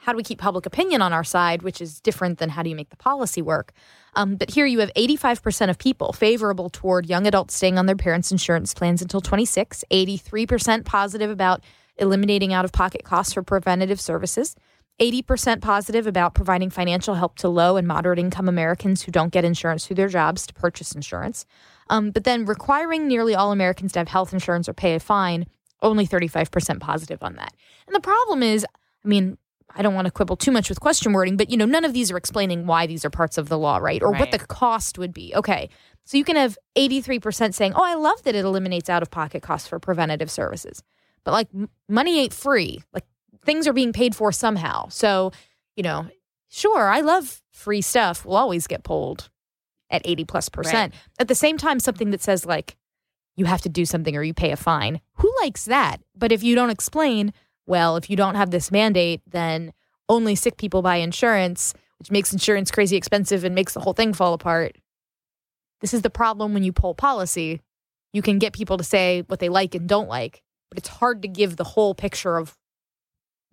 how 0.05 0.11
do 0.11 0.17
we 0.17 0.23
keep 0.23 0.37
public 0.37 0.67
opinion 0.67 1.01
on 1.01 1.13
our 1.13 1.23
side, 1.23 1.63
which 1.63 1.81
is 1.81 1.99
different 1.99 2.37
than 2.37 2.49
how 2.49 2.61
do 2.61 2.69
you 2.69 2.75
make 2.75 2.91
the 2.91 2.95
policy 2.95 3.41
work? 3.41 3.71
Um, 4.15 4.35
but 4.35 4.51
here 4.51 4.67
you 4.67 4.79
have 4.79 4.93
85% 4.93 5.69
of 5.69 5.79
people 5.79 6.13
favorable 6.13 6.69
toward 6.69 7.07
young 7.07 7.25
adults 7.25 7.55
staying 7.55 7.79
on 7.79 7.87
their 7.87 7.95
parents' 7.95 8.31
insurance 8.31 8.73
plans 8.73 9.01
until 9.01 9.19
26, 9.19 9.83
83% 9.91 10.85
positive 10.85 11.31
about 11.31 11.63
eliminating 11.97 12.53
out 12.53 12.65
of 12.65 12.71
pocket 12.71 13.03
costs 13.03 13.33
for 13.33 13.41
preventative 13.41 13.99
services, 13.99 14.55
80% 14.99 15.61
positive 15.61 16.07
about 16.07 16.35
providing 16.35 16.69
financial 16.69 17.15
help 17.15 17.35
to 17.37 17.49
low 17.49 17.75
and 17.75 17.87
moderate 17.87 18.19
income 18.19 18.47
Americans 18.47 19.01
who 19.01 19.11
don't 19.11 19.31
get 19.31 19.43
insurance 19.43 19.85
through 19.85 19.97
their 19.97 20.07
jobs 20.07 20.47
to 20.47 20.53
purchase 20.53 20.93
insurance. 20.93 21.45
Um, 21.89 22.11
but 22.11 22.23
then 22.23 22.45
requiring 22.45 23.07
nearly 23.07 23.35
all 23.35 23.51
Americans 23.51 23.91
to 23.93 23.99
have 23.99 24.07
health 24.07 24.31
insurance 24.31 24.69
or 24.69 24.73
pay 24.73 24.95
a 24.95 24.99
fine, 24.99 25.47
only 25.81 26.07
35% 26.07 26.79
positive 26.79 27.21
on 27.21 27.35
that. 27.35 27.53
And 27.87 27.95
the 27.95 27.99
problem 27.99 28.41
is, 28.41 28.65
I 29.03 29.07
mean, 29.07 29.37
I 29.75 29.81
don't 29.81 29.93
want 29.93 30.05
to 30.05 30.11
quibble 30.11 30.37
too 30.37 30.51
much 30.51 30.69
with 30.69 30.79
question 30.79 31.11
wording, 31.11 31.35
but 31.35 31.49
you 31.49 31.57
know, 31.57 31.65
none 31.65 31.83
of 31.83 31.93
these 31.93 32.09
are 32.09 32.17
explaining 32.17 32.65
why 32.65 32.87
these 32.87 33.03
are 33.03 33.09
parts 33.09 33.37
of 33.37 33.49
the 33.49 33.57
law, 33.57 33.77
right? 33.77 34.01
Or 34.01 34.11
what 34.11 34.31
the 34.31 34.39
cost 34.39 34.97
would 34.97 35.13
be. 35.13 35.33
Okay. 35.35 35.69
So 36.05 36.17
you 36.17 36.23
can 36.23 36.37
have 36.37 36.57
83% 36.77 37.53
saying, 37.53 37.73
"Oh, 37.75 37.83
I 37.83 37.95
love 37.95 38.23
that 38.23 38.35
it 38.35 38.45
eliminates 38.45 38.89
out-of-pocket 38.89 39.41
costs 39.41 39.67
for 39.67 39.79
preventative 39.79 40.31
services." 40.31 40.83
But 41.23 41.31
like 41.31 41.49
money 41.89 42.19
ain't 42.19 42.33
free. 42.33 42.83
Like 42.93 43.05
things 43.45 43.67
are 43.67 43.73
being 43.73 43.93
paid 43.93 44.15
for 44.15 44.31
somehow. 44.31 44.87
So, 44.89 45.31
you 45.75 45.83
know, 45.83 46.07
sure, 46.49 46.87
I 46.87 47.01
love 47.01 47.41
free 47.51 47.81
stuff, 47.81 48.25
We'll 48.25 48.37
always 48.37 48.67
get 48.67 48.83
polled 48.83 49.29
at 49.89 50.01
80 50.05 50.25
plus 50.25 50.49
percent. 50.49 50.93
At 51.19 51.27
the 51.27 51.35
same 51.35 51.57
time, 51.57 51.79
something 51.79 52.11
that 52.11 52.21
says, 52.21 52.45
like, 52.45 52.75
you 53.37 53.45
have 53.45 53.61
to 53.61 53.69
do 53.69 53.85
something 53.85 54.15
or 54.15 54.23
you 54.23 54.33
pay 54.33 54.51
a 54.51 54.55
fine. 54.55 55.01
Who 55.15 55.33
likes 55.41 55.65
that? 55.65 55.97
But 56.15 56.31
if 56.31 56.43
you 56.43 56.55
don't 56.55 56.69
explain, 56.69 57.33
well, 57.65 57.97
if 57.97 58.09
you 58.09 58.15
don't 58.15 58.35
have 58.35 58.51
this 58.51 58.71
mandate, 58.71 59.21
then 59.27 59.73
only 60.07 60.35
sick 60.35 60.57
people 60.57 60.81
buy 60.81 60.97
insurance, 60.97 61.73
which 61.99 62.11
makes 62.11 62.31
insurance 62.31 62.71
crazy 62.71 62.95
expensive 62.95 63.43
and 63.43 63.55
makes 63.55 63.73
the 63.73 63.79
whole 63.79 63.93
thing 63.93 64.13
fall 64.13 64.33
apart. 64.33 64.77
This 65.81 65.93
is 65.93 66.01
the 66.01 66.09
problem 66.09 66.53
when 66.53 66.63
you 66.63 66.71
pull 66.71 66.95
policy. 66.95 67.61
You 68.13 68.21
can 68.21 68.39
get 68.39 68.53
people 68.53 68.77
to 68.77 68.83
say 68.83 69.23
what 69.27 69.39
they 69.39 69.49
like 69.49 69.75
and 69.75 69.87
don't 69.89 70.07
like, 70.07 70.41
but 70.69 70.77
it's 70.77 70.87
hard 70.87 71.21
to 71.23 71.27
give 71.27 71.57
the 71.57 71.63
whole 71.63 71.93
picture 71.93 72.37
of 72.37 72.55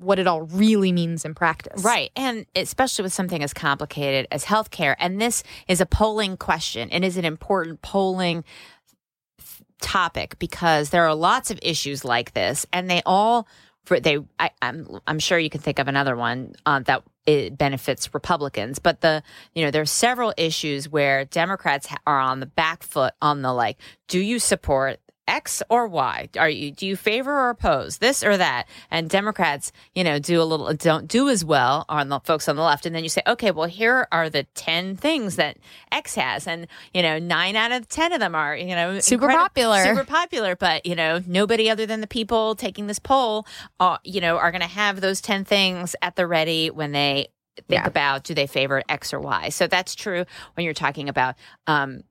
what 0.02 0.18
it 0.18 0.26
all 0.26 0.42
really 0.42 0.92
means 0.92 1.24
in 1.24 1.34
practice. 1.34 1.84
Right. 1.84 2.10
And 2.16 2.46
especially 2.56 3.02
with 3.02 3.12
something 3.12 3.42
as 3.42 3.54
complicated 3.54 4.26
as 4.30 4.44
healthcare. 4.44 4.94
And 4.98 5.20
this 5.20 5.42
is 5.68 5.80
a 5.80 5.86
polling 5.86 6.36
question 6.36 6.90
and 6.90 7.04
is 7.04 7.16
an 7.16 7.24
important 7.24 7.82
polling 7.82 8.44
topic 9.80 10.38
because 10.38 10.90
there 10.90 11.06
are 11.06 11.14
lots 11.14 11.50
of 11.50 11.58
issues 11.60 12.04
like 12.04 12.34
this 12.34 12.64
and 12.72 12.88
they 12.88 13.02
all 13.04 13.48
for 13.84 13.98
they 13.98 14.18
I, 14.38 14.50
am 14.62 14.86
I'm, 14.88 15.00
I'm 15.06 15.18
sure 15.18 15.38
you 15.38 15.50
can 15.50 15.60
think 15.60 15.78
of 15.78 15.88
another 15.88 16.16
one 16.16 16.54
uh, 16.64 16.80
that 16.80 17.02
it 17.26 17.56
benefits 17.56 18.12
Republicans, 18.14 18.78
but 18.78 19.00
the 19.00 19.22
you 19.54 19.64
know 19.64 19.70
there's 19.70 19.90
several 19.90 20.32
issues 20.36 20.88
where 20.88 21.24
Democrats 21.24 21.88
are 22.06 22.18
on 22.18 22.40
the 22.40 22.46
back 22.46 22.82
foot 22.82 23.14
on 23.20 23.42
the 23.42 23.52
like, 23.52 23.78
do 24.08 24.18
you 24.18 24.38
support 24.38 25.00
X 25.28 25.62
or 25.68 25.86
Y? 25.86 26.28
Are 26.36 26.48
you 26.48 26.70
do 26.72 26.86
you 26.86 26.96
favor 26.96 27.32
or 27.32 27.50
oppose 27.50 27.98
this 27.98 28.22
or 28.22 28.36
that? 28.36 28.66
And 28.90 29.08
Democrats, 29.08 29.72
you 29.94 30.04
know, 30.04 30.18
do 30.18 30.40
a 30.40 30.44
little 30.44 30.72
don't 30.74 31.06
do 31.06 31.28
as 31.28 31.44
well 31.44 31.84
on 31.88 32.08
the 32.08 32.20
folks 32.20 32.48
on 32.48 32.56
the 32.56 32.62
left. 32.62 32.86
And 32.86 32.94
then 32.94 33.02
you 33.02 33.08
say, 33.08 33.22
okay, 33.26 33.50
well, 33.50 33.68
here 33.68 34.08
are 34.10 34.28
the 34.28 34.44
ten 34.54 34.96
things 34.96 35.36
that 35.36 35.58
X 35.90 36.14
has, 36.16 36.46
and 36.46 36.66
you 36.92 37.02
know, 37.02 37.18
nine 37.18 37.56
out 37.56 37.72
of 37.72 37.88
ten 37.88 38.12
of 38.12 38.20
them 38.20 38.34
are 38.34 38.56
you 38.56 38.74
know 38.74 38.98
super 39.00 39.28
popular, 39.28 39.82
super 39.84 40.04
popular. 40.04 40.56
But 40.56 40.86
you 40.86 40.94
know, 40.94 41.20
nobody 41.26 41.70
other 41.70 41.86
than 41.86 42.00
the 42.00 42.06
people 42.06 42.54
taking 42.54 42.86
this 42.86 42.98
poll, 42.98 43.46
uh, 43.80 43.98
you 44.04 44.20
know, 44.20 44.38
are 44.38 44.50
going 44.50 44.62
to 44.62 44.66
have 44.66 45.00
those 45.00 45.20
ten 45.20 45.44
things 45.44 45.94
at 46.02 46.16
the 46.16 46.26
ready 46.26 46.70
when 46.70 46.92
they 46.92 47.28
think 47.68 47.82
yeah. 47.82 47.86
about 47.86 48.24
do 48.24 48.34
they 48.34 48.46
favor 48.46 48.82
X 48.88 49.12
or 49.12 49.20
Y. 49.20 49.50
So 49.50 49.66
that's 49.66 49.94
true 49.94 50.24
when 50.54 50.64
you're 50.64 50.74
talking 50.74 51.08
about. 51.08 51.36
Um, 51.66 52.02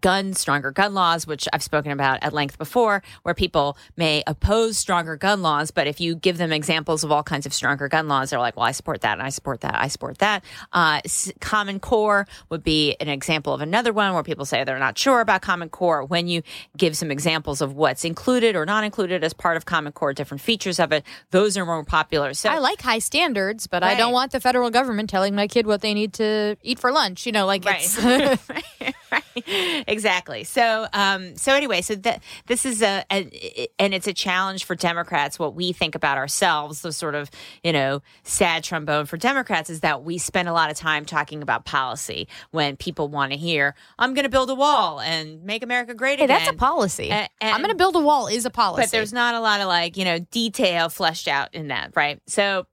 gun, 0.00 0.34
stronger 0.34 0.70
gun 0.70 0.94
laws, 0.94 1.26
which 1.26 1.48
I've 1.52 1.62
spoken 1.62 1.92
about 1.92 2.22
at 2.22 2.32
length 2.32 2.58
before, 2.58 3.02
where 3.22 3.34
people 3.34 3.76
may 3.96 4.22
oppose 4.26 4.76
stronger 4.76 5.16
gun 5.16 5.42
laws, 5.42 5.70
but 5.70 5.86
if 5.86 6.00
you 6.00 6.14
give 6.14 6.38
them 6.38 6.52
examples 6.52 7.04
of 7.04 7.12
all 7.12 7.22
kinds 7.22 7.46
of 7.46 7.54
stronger 7.54 7.88
gun 7.88 8.08
laws, 8.08 8.30
they're 8.30 8.38
like, 8.38 8.56
well, 8.56 8.66
I 8.66 8.72
support 8.72 9.00
that, 9.02 9.12
and 9.12 9.22
I 9.22 9.30
support 9.30 9.62
that, 9.62 9.74
I 9.76 9.88
support 9.88 10.18
that. 10.18 10.44
Uh, 10.72 11.00
Common 11.40 11.80
Core 11.80 12.26
would 12.50 12.62
be 12.62 12.96
an 13.00 13.08
example 13.08 13.54
of 13.54 13.60
another 13.60 13.92
one 13.92 14.12
where 14.12 14.22
people 14.22 14.44
say 14.44 14.62
they're 14.64 14.78
not 14.78 14.98
sure 14.98 15.20
about 15.20 15.42
Common 15.42 15.68
Core. 15.70 16.04
When 16.04 16.28
you 16.28 16.42
give 16.76 16.96
some 16.96 17.10
examples 17.10 17.60
of 17.60 17.74
what's 17.74 18.04
included 18.04 18.56
or 18.56 18.66
not 18.66 18.84
included 18.84 19.24
as 19.24 19.32
part 19.32 19.56
of 19.56 19.64
Common 19.64 19.92
Core, 19.92 20.12
different 20.12 20.40
features 20.40 20.78
of 20.78 20.92
it, 20.92 21.04
those 21.30 21.56
are 21.56 21.64
more 21.64 21.82
popular. 21.84 22.34
So 22.34 22.50
I 22.50 22.58
like 22.58 22.82
high 22.82 22.98
standards, 22.98 23.66
but 23.66 23.82
right. 23.82 23.96
I 23.96 23.98
don't 23.98 24.12
want 24.12 24.32
the 24.32 24.40
federal 24.40 24.70
government 24.70 25.08
telling 25.08 25.34
my 25.34 25.48
kid 25.48 25.66
what 25.66 25.80
they 25.80 25.94
need 25.94 26.12
to 26.14 26.56
eat 26.62 26.78
for 26.78 26.92
lunch. 26.92 27.24
You 27.24 27.32
know, 27.32 27.46
like 27.46 27.64
right. 27.64 27.80
it's. 27.82 27.98
right 28.48 29.77
exactly. 29.86 30.44
So, 30.44 30.86
um, 30.92 31.36
so 31.36 31.54
anyway, 31.54 31.80
so 31.80 31.94
that 31.96 32.22
this 32.46 32.66
is 32.66 32.82
a, 32.82 33.04
a, 33.10 33.68
and 33.78 33.94
it's 33.94 34.06
a 34.06 34.12
challenge 34.12 34.64
for 34.64 34.74
Democrats. 34.74 35.38
What 35.38 35.54
we 35.54 35.72
think 35.72 35.94
about 35.94 36.18
ourselves, 36.18 36.82
the 36.82 36.92
sort 36.92 37.14
of 37.14 37.30
you 37.62 37.72
know 37.72 38.02
sad 38.22 38.64
trombone 38.64 39.06
for 39.06 39.16
Democrats, 39.16 39.70
is 39.70 39.80
that 39.80 40.02
we 40.02 40.18
spend 40.18 40.48
a 40.48 40.52
lot 40.52 40.70
of 40.70 40.76
time 40.76 41.04
talking 41.04 41.42
about 41.42 41.64
policy 41.64 42.28
when 42.50 42.76
people 42.76 43.08
want 43.08 43.32
to 43.32 43.38
hear, 43.38 43.74
"I'm 43.98 44.14
going 44.14 44.24
to 44.24 44.30
build 44.30 44.50
a 44.50 44.54
wall 44.54 45.00
and 45.00 45.42
make 45.44 45.62
America 45.62 45.94
great 45.94 46.18
hey, 46.18 46.24
again." 46.24 46.38
That's 46.38 46.50
a 46.50 46.56
policy. 46.56 47.10
And, 47.10 47.28
and, 47.40 47.54
I'm 47.54 47.60
going 47.60 47.70
to 47.70 47.76
build 47.76 47.96
a 47.96 48.00
wall 48.00 48.26
is 48.26 48.44
a 48.44 48.50
policy, 48.50 48.82
but 48.82 48.90
there's 48.90 49.12
not 49.12 49.34
a 49.34 49.40
lot 49.40 49.60
of 49.60 49.68
like 49.68 49.96
you 49.96 50.04
know 50.04 50.18
detail 50.18 50.88
fleshed 50.88 51.28
out 51.28 51.54
in 51.54 51.68
that, 51.68 51.92
right? 51.94 52.20
So 52.26 52.66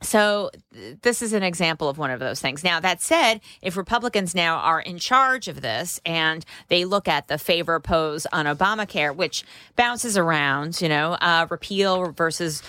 so 0.00 0.50
this 1.02 1.22
is 1.22 1.32
an 1.32 1.42
example 1.42 1.88
of 1.88 1.98
one 1.98 2.10
of 2.10 2.20
those 2.20 2.40
things. 2.40 2.62
Now 2.62 2.78
that 2.80 3.02
said, 3.02 3.40
if 3.62 3.76
Republicans 3.76 4.34
now 4.34 4.58
are 4.58 4.80
in 4.80 4.98
charge 4.98 5.48
of 5.48 5.60
this 5.60 6.00
and 6.06 6.44
they 6.68 6.84
look 6.84 7.08
at 7.08 7.26
the 7.26 7.36
favor 7.36 7.80
pose 7.80 8.24
on 8.26 8.46
Obamacare, 8.46 9.14
which 9.14 9.44
bounces 9.74 10.16
around, 10.16 10.80
you 10.80 10.88
know, 10.88 11.12
uh, 11.14 11.46
repeal 11.50 12.12
versus 12.12 12.62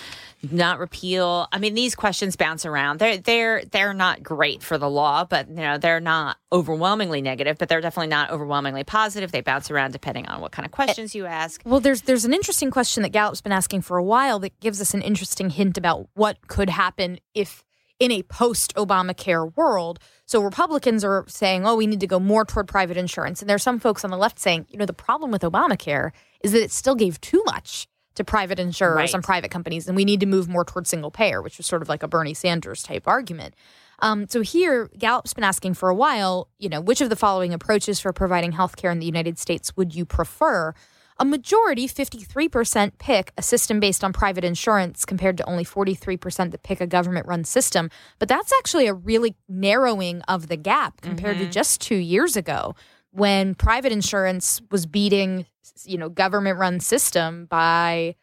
not 0.50 0.78
repeal. 0.78 1.48
I 1.52 1.58
mean, 1.58 1.74
these 1.74 1.94
questions 1.94 2.36
bounce 2.36 2.64
around. 2.64 2.98
They're 2.98 3.18
they're 3.18 3.64
they're 3.64 3.94
not 3.94 4.22
great 4.22 4.62
for 4.62 4.78
the 4.78 4.88
law, 4.88 5.24
but 5.24 5.48
you 5.48 5.56
know 5.56 5.78
they're 5.78 6.00
not 6.00 6.38
overwhelmingly 6.52 7.20
negative, 7.20 7.58
but 7.58 7.68
they're 7.68 7.80
definitely 7.80 8.08
not 8.08 8.30
overwhelmingly 8.30 8.84
positive. 8.84 9.32
They 9.32 9.42
bounce 9.42 9.70
around 9.70 9.92
depending 9.92 10.26
on 10.26 10.40
what 10.40 10.52
kind 10.52 10.64
of 10.64 10.72
questions 10.72 11.14
you 11.14 11.26
ask. 11.26 11.60
Well, 11.64 11.80
there's 11.80 12.02
there's 12.02 12.24
an 12.24 12.32
interesting 12.32 12.70
question 12.70 13.02
that 13.02 13.10
Gallup's 13.10 13.40
been 13.40 13.52
asking 13.52 13.82
for 13.82 13.98
a 13.98 14.04
while 14.04 14.38
that 14.40 14.58
gives 14.60 14.80
us 14.80 14.94
an 14.94 15.02
interesting 15.02 15.50
hint 15.50 15.76
about 15.76 16.08
what 16.14 16.48
could 16.48 16.70
happen 16.70 17.18
if 17.34 17.62
in 17.98 18.10
a 18.10 18.22
post 18.22 18.74
Obamacare 18.76 19.54
world. 19.56 19.98
So 20.24 20.40
Republicans 20.40 21.04
are 21.04 21.24
saying, 21.28 21.66
"Oh, 21.66 21.76
we 21.76 21.86
need 21.86 22.00
to 22.00 22.06
go 22.06 22.18
more 22.18 22.46
toward 22.46 22.66
private 22.66 22.96
insurance," 22.96 23.42
and 23.42 23.50
there's 23.50 23.62
some 23.62 23.78
folks 23.78 24.04
on 24.04 24.10
the 24.10 24.16
left 24.16 24.38
saying, 24.38 24.66
"You 24.70 24.78
know, 24.78 24.86
the 24.86 24.94
problem 24.94 25.30
with 25.30 25.42
Obamacare 25.42 26.12
is 26.42 26.52
that 26.52 26.62
it 26.62 26.72
still 26.72 26.94
gave 26.94 27.20
too 27.20 27.42
much." 27.44 27.88
To 28.14 28.24
private 28.24 28.58
insurers 28.58 28.96
right. 28.96 29.14
and 29.14 29.22
private 29.22 29.50
companies, 29.50 29.86
and 29.86 29.96
we 29.96 30.04
need 30.04 30.20
to 30.20 30.26
move 30.26 30.48
more 30.48 30.64
towards 30.64 30.90
single 30.90 31.10
payer, 31.10 31.40
which 31.42 31.58
was 31.58 31.66
sort 31.66 31.82
of 31.82 31.88
like 31.88 32.02
a 32.02 32.08
Bernie 32.08 32.34
Sanders 32.34 32.82
type 32.82 33.06
argument. 33.06 33.54
Um, 34.00 34.26
so 34.28 34.40
here, 34.40 34.90
Gallup's 34.98 35.34
been 35.34 35.44
asking 35.44 35.74
for 35.74 35.88
a 35.88 35.94
while, 35.94 36.48
you 36.58 36.68
know, 36.68 36.80
which 36.80 37.00
of 37.00 37.10
the 37.10 37.16
following 37.16 37.52
approaches 37.52 38.00
for 38.00 38.12
providing 38.12 38.52
healthcare 38.52 38.90
in 38.92 38.98
the 38.98 39.06
United 39.06 39.38
States 39.38 39.76
would 39.76 39.94
you 39.94 40.04
prefer? 40.04 40.74
A 41.18 41.24
majority, 41.24 41.86
53%, 41.86 42.92
pick 42.98 43.32
a 43.36 43.42
system 43.42 43.78
based 43.78 44.02
on 44.02 44.14
private 44.14 44.42
insurance 44.42 45.04
compared 45.04 45.36
to 45.36 45.44
only 45.44 45.66
43% 45.66 46.50
that 46.50 46.62
pick 46.62 46.80
a 46.80 46.86
government 46.86 47.26
run 47.26 47.44
system. 47.44 47.90
But 48.18 48.28
that's 48.28 48.54
actually 48.58 48.86
a 48.86 48.94
really 48.94 49.36
narrowing 49.46 50.22
of 50.22 50.48
the 50.48 50.56
gap 50.56 51.02
compared 51.02 51.36
mm-hmm. 51.36 51.44
to 51.44 51.52
just 51.52 51.82
two 51.82 51.96
years 51.96 52.36
ago 52.36 52.74
when 53.12 53.54
private 53.54 53.92
insurance 53.92 54.60
was 54.70 54.86
beating 54.86 55.46
you 55.84 55.98
know 55.98 56.08
government 56.08 56.58
run 56.58 56.80
system 56.80 57.46
by 57.46 58.14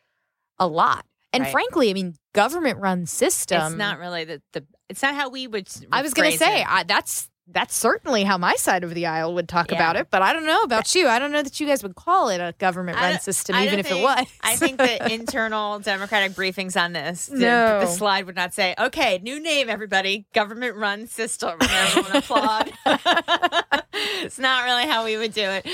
a 0.59 0.67
lot 0.67 1.05
and 1.33 1.43
right. 1.43 1.51
frankly 1.51 1.89
i 1.89 1.93
mean 1.93 2.15
government 2.33 2.79
run 2.79 3.05
system 3.05 3.61
it's 3.61 3.75
not 3.75 3.99
really 3.99 4.23
the, 4.25 4.41
the 4.53 4.63
it's 4.89 5.01
not 5.01 5.15
how 5.15 5.29
we 5.29 5.47
would 5.47 5.67
i 5.91 6.01
was 6.01 6.13
going 6.13 6.31
to 6.31 6.37
say 6.37 6.63
I, 6.63 6.83
that's 6.83 7.29
that's 7.49 7.75
certainly 7.75 8.23
how 8.23 8.37
my 8.37 8.55
side 8.55 8.83
of 8.83 8.93
the 8.93 9.05
aisle 9.05 9.33
would 9.33 9.47
talk 9.47 9.71
yeah. 9.71 9.77
about 9.77 9.95
it. 9.95 10.07
But 10.11 10.21
I 10.21 10.33
don't 10.33 10.45
know 10.45 10.63
about 10.63 10.93
you. 10.93 11.07
I 11.07 11.17
don't 11.17 11.31
know 11.31 11.41
that 11.41 11.59
you 11.59 11.67
guys 11.67 11.81
would 11.81 11.95
call 11.95 12.29
it 12.29 12.39
a 12.39 12.53
government 12.57 12.97
run 12.97 13.19
system, 13.19 13.55
even 13.55 13.79
if 13.79 13.87
think, 13.87 13.99
it 13.99 14.03
was. 14.03 14.27
I 14.41 14.55
think 14.57 14.77
the 14.77 15.13
internal 15.13 15.79
Democratic 15.79 16.33
briefings 16.33 16.79
on 16.79 16.93
this, 16.93 17.27
the, 17.27 17.37
no. 17.37 17.79
the, 17.79 17.87
slide 17.87 18.25
would 18.25 18.35
not 18.35 18.53
say, 18.53 18.75
okay, 18.77 19.19
new 19.23 19.39
name, 19.39 19.69
everybody, 19.69 20.25
government 20.33 20.75
run 20.75 21.07
system. 21.07 21.57
And 21.61 21.71
everyone 21.71 22.15
applaud. 22.17 22.73
it's 23.93 24.39
not 24.39 24.65
really 24.65 24.85
how 24.85 25.05
we 25.05 25.15
would 25.15 25.33
do 25.33 25.43
it. 25.43 25.65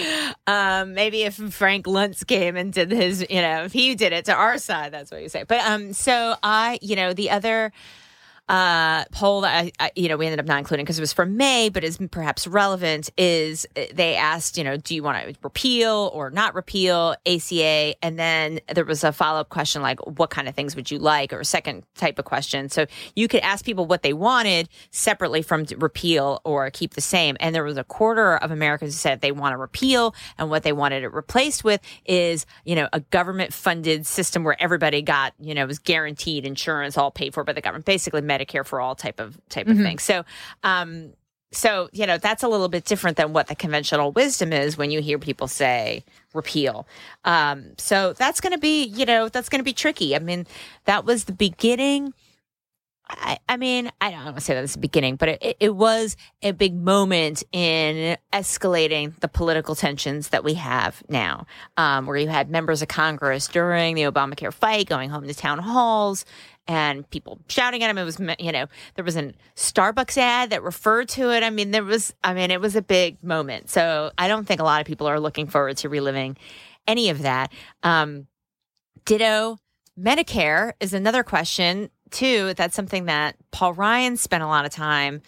Um, 0.45 0.93
maybe 0.93 1.24
if 1.24 1.36
Frank 1.36 1.86
Luntz 1.86 2.26
came 2.26 2.55
and 2.55 2.71
did 2.71 2.91
his, 2.91 3.26
you 3.30 3.41
know, 3.41 3.63
if 3.63 3.74
he 3.74 3.95
did 3.95 4.13
it 4.13 4.26
to 4.26 4.34
our 4.34 4.59
side, 4.59 4.93
that's 4.93 5.11
what 5.11 5.21
you 5.24 5.30
say. 5.30 5.43
But 5.43 5.61
um, 5.61 5.93
so 5.93 6.36
I, 6.43 6.78
you 6.82 6.95
know, 6.95 7.13
the 7.13 7.32
other 7.32 7.71
uh, 8.49 9.05
poll 9.05 9.41
that 9.41 9.55
I, 9.55 9.71
I, 9.79 9.91
you 9.95 10.09
know 10.09 10.17
we 10.17 10.25
ended 10.25 10.39
up 10.39 10.45
not 10.45 10.59
including 10.59 10.83
because 10.83 10.99
it 10.99 11.01
was 11.01 11.13
from 11.13 11.37
May, 11.37 11.69
but 11.69 11.83
is 11.83 11.97
perhaps 12.11 12.45
relevant. 12.45 13.09
Is 13.17 13.65
uh, 13.77 13.83
they 13.93 14.15
asked, 14.15 14.57
you 14.57 14.63
know, 14.63 14.77
do 14.77 14.93
you 14.95 15.03
want 15.03 15.25
to 15.25 15.35
repeal 15.41 16.11
or 16.13 16.29
not 16.29 16.53
repeal 16.53 17.15
ACA? 17.25 17.95
And 18.03 18.19
then 18.19 18.59
there 18.73 18.83
was 18.83 19.03
a 19.03 19.13
follow 19.13 19.39
up 19.39 19.49
question 19.49 19.81
like, 19.81 19.99
what 20.05 20.29
kind 20.29 20.49
of 20.49 20.55
things 20.55 20.75
would 20.75 20.91
you 20.91 20.99
like, 20.99 21.31
or 21.31 21.39
a 21.39 21.45
second 21.45 21.83
type 21.95 22.19
of 22.19 22.25
question. 22.25 22.69
So 22.69 22.85
you 23.15 23.27
could 23.27 23.41
ask 23.41 23.63
people 23.63 23.85
what 23.85 24.03
they 24.03 24.13
wanted 24.13 24.67
separately 24.91 25.41
from 25.41 25.65
repeal 25.77 26.41
or 26.43 26.69
keep 26.69 26.95
the 26.95 27.01
same. 27.01 27.37
And 27.39 27.55
there 27.55 27.63
was 27.63 27.77
a 27.77 27.83
quarter 27.83 28.35
of 28.37 28.51
Americans 28.51 28.93
who 28.93 28.97
said 28.97 29.21
they 29.21 29.31
want 29.31 29.53
to 29.53 29.57
repeal, 29.57 30.15
and 30.37 30.49
what 30.49 30.63
they 30.63 30.73
wanted 30.73 31.03
it 31.03 31.13
replaced 31.13 31.63
with 31.63 31.79
is, 32.05 32.45
you 32.65 32.75
know, 32.75 32.89
a 32.91 32.99
government 32.99 33.53
funded 33.53 34.05
system 34.05 34.43
where 34.43 34.61
everybody 34.61 35.01
got, 35.01 35.33
you 35.39 35.53
know, 35.53 35.65
was 35.65 35.79
guaranteed 35.79 36.45
insurance 36.45 36.97
all 36.97 37.11
paid 37.11 37.33
for 37.33 37.43
by 37.43 37.53
the 37.53 37.61
government, 37.61 37.85
basically 37.85 38.21
Medicare 38.38 38.65
for 38.65 38.79
all 38.79 38.95
type 38.95 39.19
of 39.19 39.38
type 39.49 39.67
of 39.67 39.75
mm-hmm. 39.75 39.84
thing. 39.84 39.99
So, 39.99 40.23
um, 40.63 41.13
so 41.51 41.89
you 41.91 42.07
know 42.07 42.17
that's 42.17 42.43
a 42.43 42.47
little 42.47 42.69
bit 42.69 42.86
different 42.86 43.17
than 43.17 43.34
what 43.34 43.47
the 43.47 43.55
conventional 43.55 44.11
wisdom 44.11 44.51
is 44.51 44.77
when 44.77 44.91
you 44.91 45.01
hear 45.01 45.19
people 45.19 45.47
say 45.47 46.03
repeal. 46.34 46.88
Um, 47.25 47.73
so 47.77 48.13
that's 48.13 48.41
going 48.41 48.53
to 48.53 48.59
be, 48.59 48.86
you 48.86 49.05
know, 49.05 49.29
that's 49.29 49.49
going 49.49 49.59
to 49.59 49.63
be 49.63 49.73
tricky. 49.73 50.15
I 50.15 50.19
mean, 50.19 50.47
that 50.86 51.05
was 51.05 51.25
the 51.25 51.34
beginning 51.34 52.13
I, 53.09 53.37
I 53.49 53.57
mean, 53.57 53.91
I 53.99 54.11
don't 54.11 54.23
want 54.23 54.37
to 54.37 54.41
say 54.41 54.53
that 54.53 54.63
at 54.63 54.69
the 54.69 54.79
beginning, 54.79 55.17
but 55.17 55.29
it, 55.29 55.57
it, 55.59 55.75
was 55.75 56.15
a 56.41 56.51
big 56.51 56.73
moment 56.73 57.43
in 57.51 58.17
escalating 58.31 59.19
the 59.19 59.27
political 59.27 59.75
tensions 59.75 60.29
that 60.29 60.43
we 60.43 60.53
have 60.53 61.03
now, 61.09 61.45
um, 61.75 62.05
where 62.05 62.15
you 62.15 62.29
had 62.29 62.49
members 62.49 62.81
of 62.81 62.87
Congress 62.87 63.47
during 63.47 63.95
the 63.95 64.03
Obamacare 64.03 64.53
fight 64.53 64.87
going 64.87 65.09
home 65.09 65.27
to 65.27 65.33
town 65.33 65.59
halls 65.59 66.25
and 66.65 67.07
people 67.09 67.39
shouting 67.49 67.83
at 67.83 67.89
him. 67.89 67.97
It 67.97 68.05
was, 68.05 68.19
you 68.39 68.51
know, 68.53 68.67
there 68.95 69.03
was 69.03 69.17
a 69.17 69.33
Starbucks 69.55 70.17
ad 70.17 70.51
that 70.51 70.63
referred 70.63 71.09
to 71.09 71.29
it. 71.31 71.43
I 71.43 71.49
mean, 71.49 71.71
there 71.71 71.83
was, 71.83 72.13
I 72.23 72.33
mean, 72.33 72.51
it 72.51 72.61
was 72.61 72.75
a 72.75 72.81
big 72.81 73.21
moment. 73.21 73.69
So 73.69 74.11
I 74.17 74.29
don't 74.29 74.47
think 74.47 74.61
a 74.61 74.63
lot 74.63 74.79
of 74.79 74.87
people 74.87 75.07
are 75.07 75.19
looking 75.19 75.47
forward 75.47 75.77
to 75.77 75.89
reliving 75.89 76.37
any 76.87 77.09
of 77.09 77.23
that. 77.23 77.51
Um, 77.83 78.27
ditto 79.05 79.57
Medicare 79.99 80.73
is 80.79 80.93
another 80.93 81.23
question 81.23 81.89
too, 82.14 82.53
that's 82.53 82.76
something 82.76 83.05
that 83.05 83.36
Paul 83.51 83.74
Ryan 83.74 84.18
spent 84.18 84.43
a 84.43 84.47
lot 84.47 84.66
of 84.66 84.72
time 84.72 85.22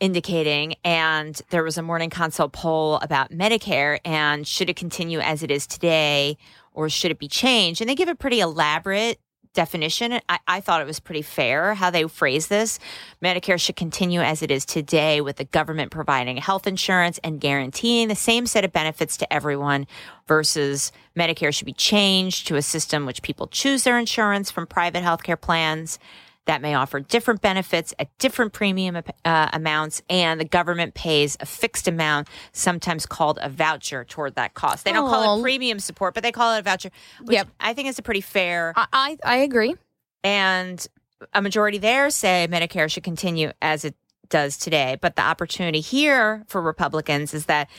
indicating. 0.00 0.74
And 0.84 1.40
there 1.50 1.62
was 1.62 1.78
a 1.78 1.82
morning 1.82 2.10
consult 2.10 2.52
poll 2.52 2.96
about 2.96 3.30
Medicare 3.30 3.98
and 4.04 4.46
should 4.46 4.68
it 4.68 4.76
continue 4.76 5.20
as 5.20 5.42
it 5.42 5.50
is 5.50 5.66
today 5.66 6.36
or 6.72 6.88
should 6.88 7.10
it 7.10 7.18
be 7.18 7.28
changed? 7.28 7.80
And 7.80 7.88
they 7.88 7.94
give 7.94 8.08
a 8.08 8.14
pretty 8.14 8.40
elaborate 8.40 9.20
definition. 9.54 10.20
I, 10.28 10.38
I, 10.46 10.60
thought 10.60 10.80
it 10.80 10.86
was 10.86 11.00
pretty 11.00 11.22
fair 11.22 11.74
how 11.74 11.90
they 11.90 12.06
phrase 12.06 12.48
this. 12.48 12.78
Medicare 13.22 13.58
should 13.58 13.76
continue 13.76 14.20
as 14.20 14.42
it 14.42 14.50
is 14.50 14.64
today 14.64 15.20
with 15.20 15.36
the 15.36 15.44
government 15.44 15.90
providing 15.90 16.36
health 16.36 16.66
insurance 16.66 17.18
and 17.24 17.40
guaranteeing 17.40 18.08
the 18.08 18.14
same 18.14 18.46
set 18.46 18.64
of 18.64 18.72
benefits 18.72 19.16
to 19.16 19.32
everyone 19.32 19.86
versus 20.26 20.92
Medicare 21.16 21.54
should 21.54 21.66
be 21.66 21.72
changed 21.72 22.46
to 22.48 22.56
a 22.56 22.62
system 22.62 23.06
which 23.06 23.22
people 23.22 23.46
choose 23.46 23.84
their 23.84 23.98
insurance 23.98 24.50
from 24.50 24.66
private 24.66 25.02
healthcare 25.02 25.40
plans 25.40 25.98
that 26.46 26.60
may 26.60 26.74
offer 26.74 27.00
different 27.00 27.40
benefits 27.40 27.94
at 27.98 28.16
different 28.18 28.52
premium 28.52 29.02
uh, 29.24 29.48
amounts, 29.52 30.02
and 30.10 30.40
the 30.40 30.44
government 30.44 30.94
pays 30.94 31.36
a 31.40 31.46
fixed 31.46 31.88
amount, 31.88 32.28
sometimes 32.52 33.06
called 33.06 33.38
a 33.42 33.48
voucher, 33.48 34.04
toward 34.04 34.34
that 34.34 34.54
cost. 34.54 34.84
They 34.84 34.92
don't 34.92 35.08
call 35.08 35.38
it 35.38 35.42
premium 35.42 35.78
support, 35.78 36.14
but 36.14 36.22
they 36.22 36.32
call 36.32 36.54
it 36.54 36.60
a 36.60 36.62
voucher. 36.62 36.90
Which 37.22 37.34
yep. 37.34 37.48
I 37.60 37.72
think 37.74 37.88
is 37.88 37.98
a 37.98 38.02
pretty 38.02 38.20
fair. 38.20 38.72
I, 38.76 38.86
I, 38.92 39.18
I 39.24 39.36
agree. 39.38 39.74
And 40.22 40.86
a 41.32 41.40
majority 41.40 41.78
there 41.78 42.10
say 42.10 42.46
Medicare 42.50 42.90
should 42.90 43.04
continue 43.04 43.52
as 43.62 43.84
it 43.84 43.94
does 44.28 44.56
today. 44.56 44.98
But 45.00 45.16
the 45.16 45.22
opportunity 45.22 45.80
here 45.80 46.44
for 46.48 46.60
Republicans 46.60 47.34
is 47.34 47.46
that 47.46 47.70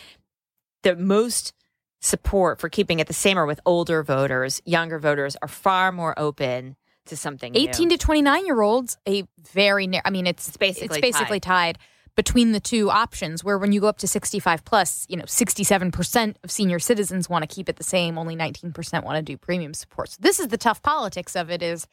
the 0.84 0.96
most 0.96 1.54
support 2.02 2.60
for 2.60 2.70
keeping 2.70 3.00
it 3.00 3.08
the 3.08 3.14
same 3.14 3.38
are 3.38 3.46
with 3.46 3.60
older 3.66 4.04
voters. 4.04 4.62
Younger 4.66 5.00
voters 5.00 5.36
are 5.42 5.48
far 5.48 5.92
more 5.92 6.18
open 6.18 6.76
to 7.06 7.18
something 7.18 7.56
18 7.56 7.88
new. 7.88 7.98
to 7.98 8.04
29 8.04 8.46
year 8.46 8.62
olds 8.62 8.98
a 9.08 9.24
very 9.54 9.88
near, 9.88 10.02
i 10.06 10.10
mean 10.10 10.28
it's, 10.28 10.48
it's 10.48 10.58
basically 10.58 10.98
it's 10.98 11.02
basically 11.02 11.40
tied. 11.40 11.76
tied. 11.76 11.78
between 12.16 12.52
the 12.52 12.60
two 12.60 12.90
options 12.90 13.44
where 13.44 13.58
when 13.58 13.72
you 13.72 13.82
go 13.82 13.88
up 13.88 13.98
to 14.00 14.08
65 14.08 14.66
plus 14.66 15.06
you 15.10 15.18
know 15.18 15.24
67% 15.26 16.36
of 16.44 16.52
senior 16.52 16.80
citizens 16.80 17.30
want 17.30 17.48
to 17.48 17.54
keep 17.54 17.70
it 17.70 17.78
the 17.78 17.84
same 17.84 18.18
only 18.18 18.36
19% 18.36 19.04
want 19.04 19.18
to 19.18 19.22
do 19.22 19.38
premium 19.38 19.74
support 19.74 20.10
so 20.10 20.18
this 20.20 20.40
is 20.40 20.48
the 20.50 20.58
tough 20.58 20.82
politics 20.82 21.36
of 21.36 21.50
it 21.50 21.62
is 21.62 21.88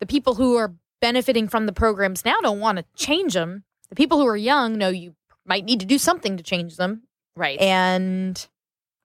the 0.00 0.06
people 0.06 0.34
who 0.34 0.56
are 0.56 0.74
benefiting 1.00 1.48
from 1.48 1.66
the 1.66 1.72
programs 1.72 2.24
now 2.24 2.36
don't 2.40 2.60
want 2.60 2.78
to 2.78 2.84
change 2.96 3.34
them 3.34 3.64
the 3.90 3.96
people 3.96 4.18
who 4.18 4.26
are 4.26 4.36
young 4.36 4.78
know 4.78 4.88
you 4.88 5.14
might 5.44 5.64
need 5.64 5.80
to 5.80 5.86
do 5.86 5.98
something 5.98 6.36
to 6.36 6.42
change 6.42 6.76
them 6.76 7.02
right 7.36 7.60
and 7.60 8.48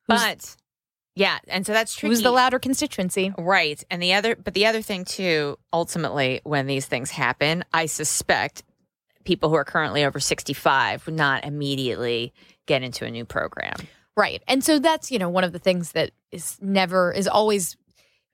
but 0.08 0.56
yeah, 1.16 1.40
and 1.48 1.66
so 1.66 1.74
that's 1.74 1.94
tricky. 1.94 2.12
Who's 2.14 2.22
the 2.22 2.32
louder 2.32 2.60
constituency? 2.60 3.34
Right. 3.38 3.84
And 3.90 4.02
the 4.02 4.14
other 4.14 4.36
but 4.36 4.54
the 4.54 4.66
other 4.66 4.82
thing 4.82 5.06
too, 5.06 5.58
ultimately 5.74 6.42
when 6.44 6.68
these 6.68 6.86
things 6.86 7.12
happen, 7.12 7.66
I 7.74 7.88
suspect 7.88 8.64
people 9.26 9.50
who 9.50 9.56
are 9.56 9.66
currently 9.66 10.06
over 10.06 10.20
65 10.20 11.06
would 11.06 11.16
not 11.16 11.46
immediately 11.46 12.34
get 12.68 12.84
into 12.84 13.06
a 13.06 13.12
new 13.12 13.26
program. 13.26 13.76
Right. 14.16 14.42
And 14.48 14.64
so 14.64 14.80
that's, 14.80 15.12
you 15.12 15.20
know, 15.20 15.30
one 15.30 15.44
of 15.44 15.52
the 15.52 15.60
things 15.60 15.92
that 15.92 16.12
is 16.32 16.58
never 16.62 17.12
is 17.12 17.28
always 17.28 17.76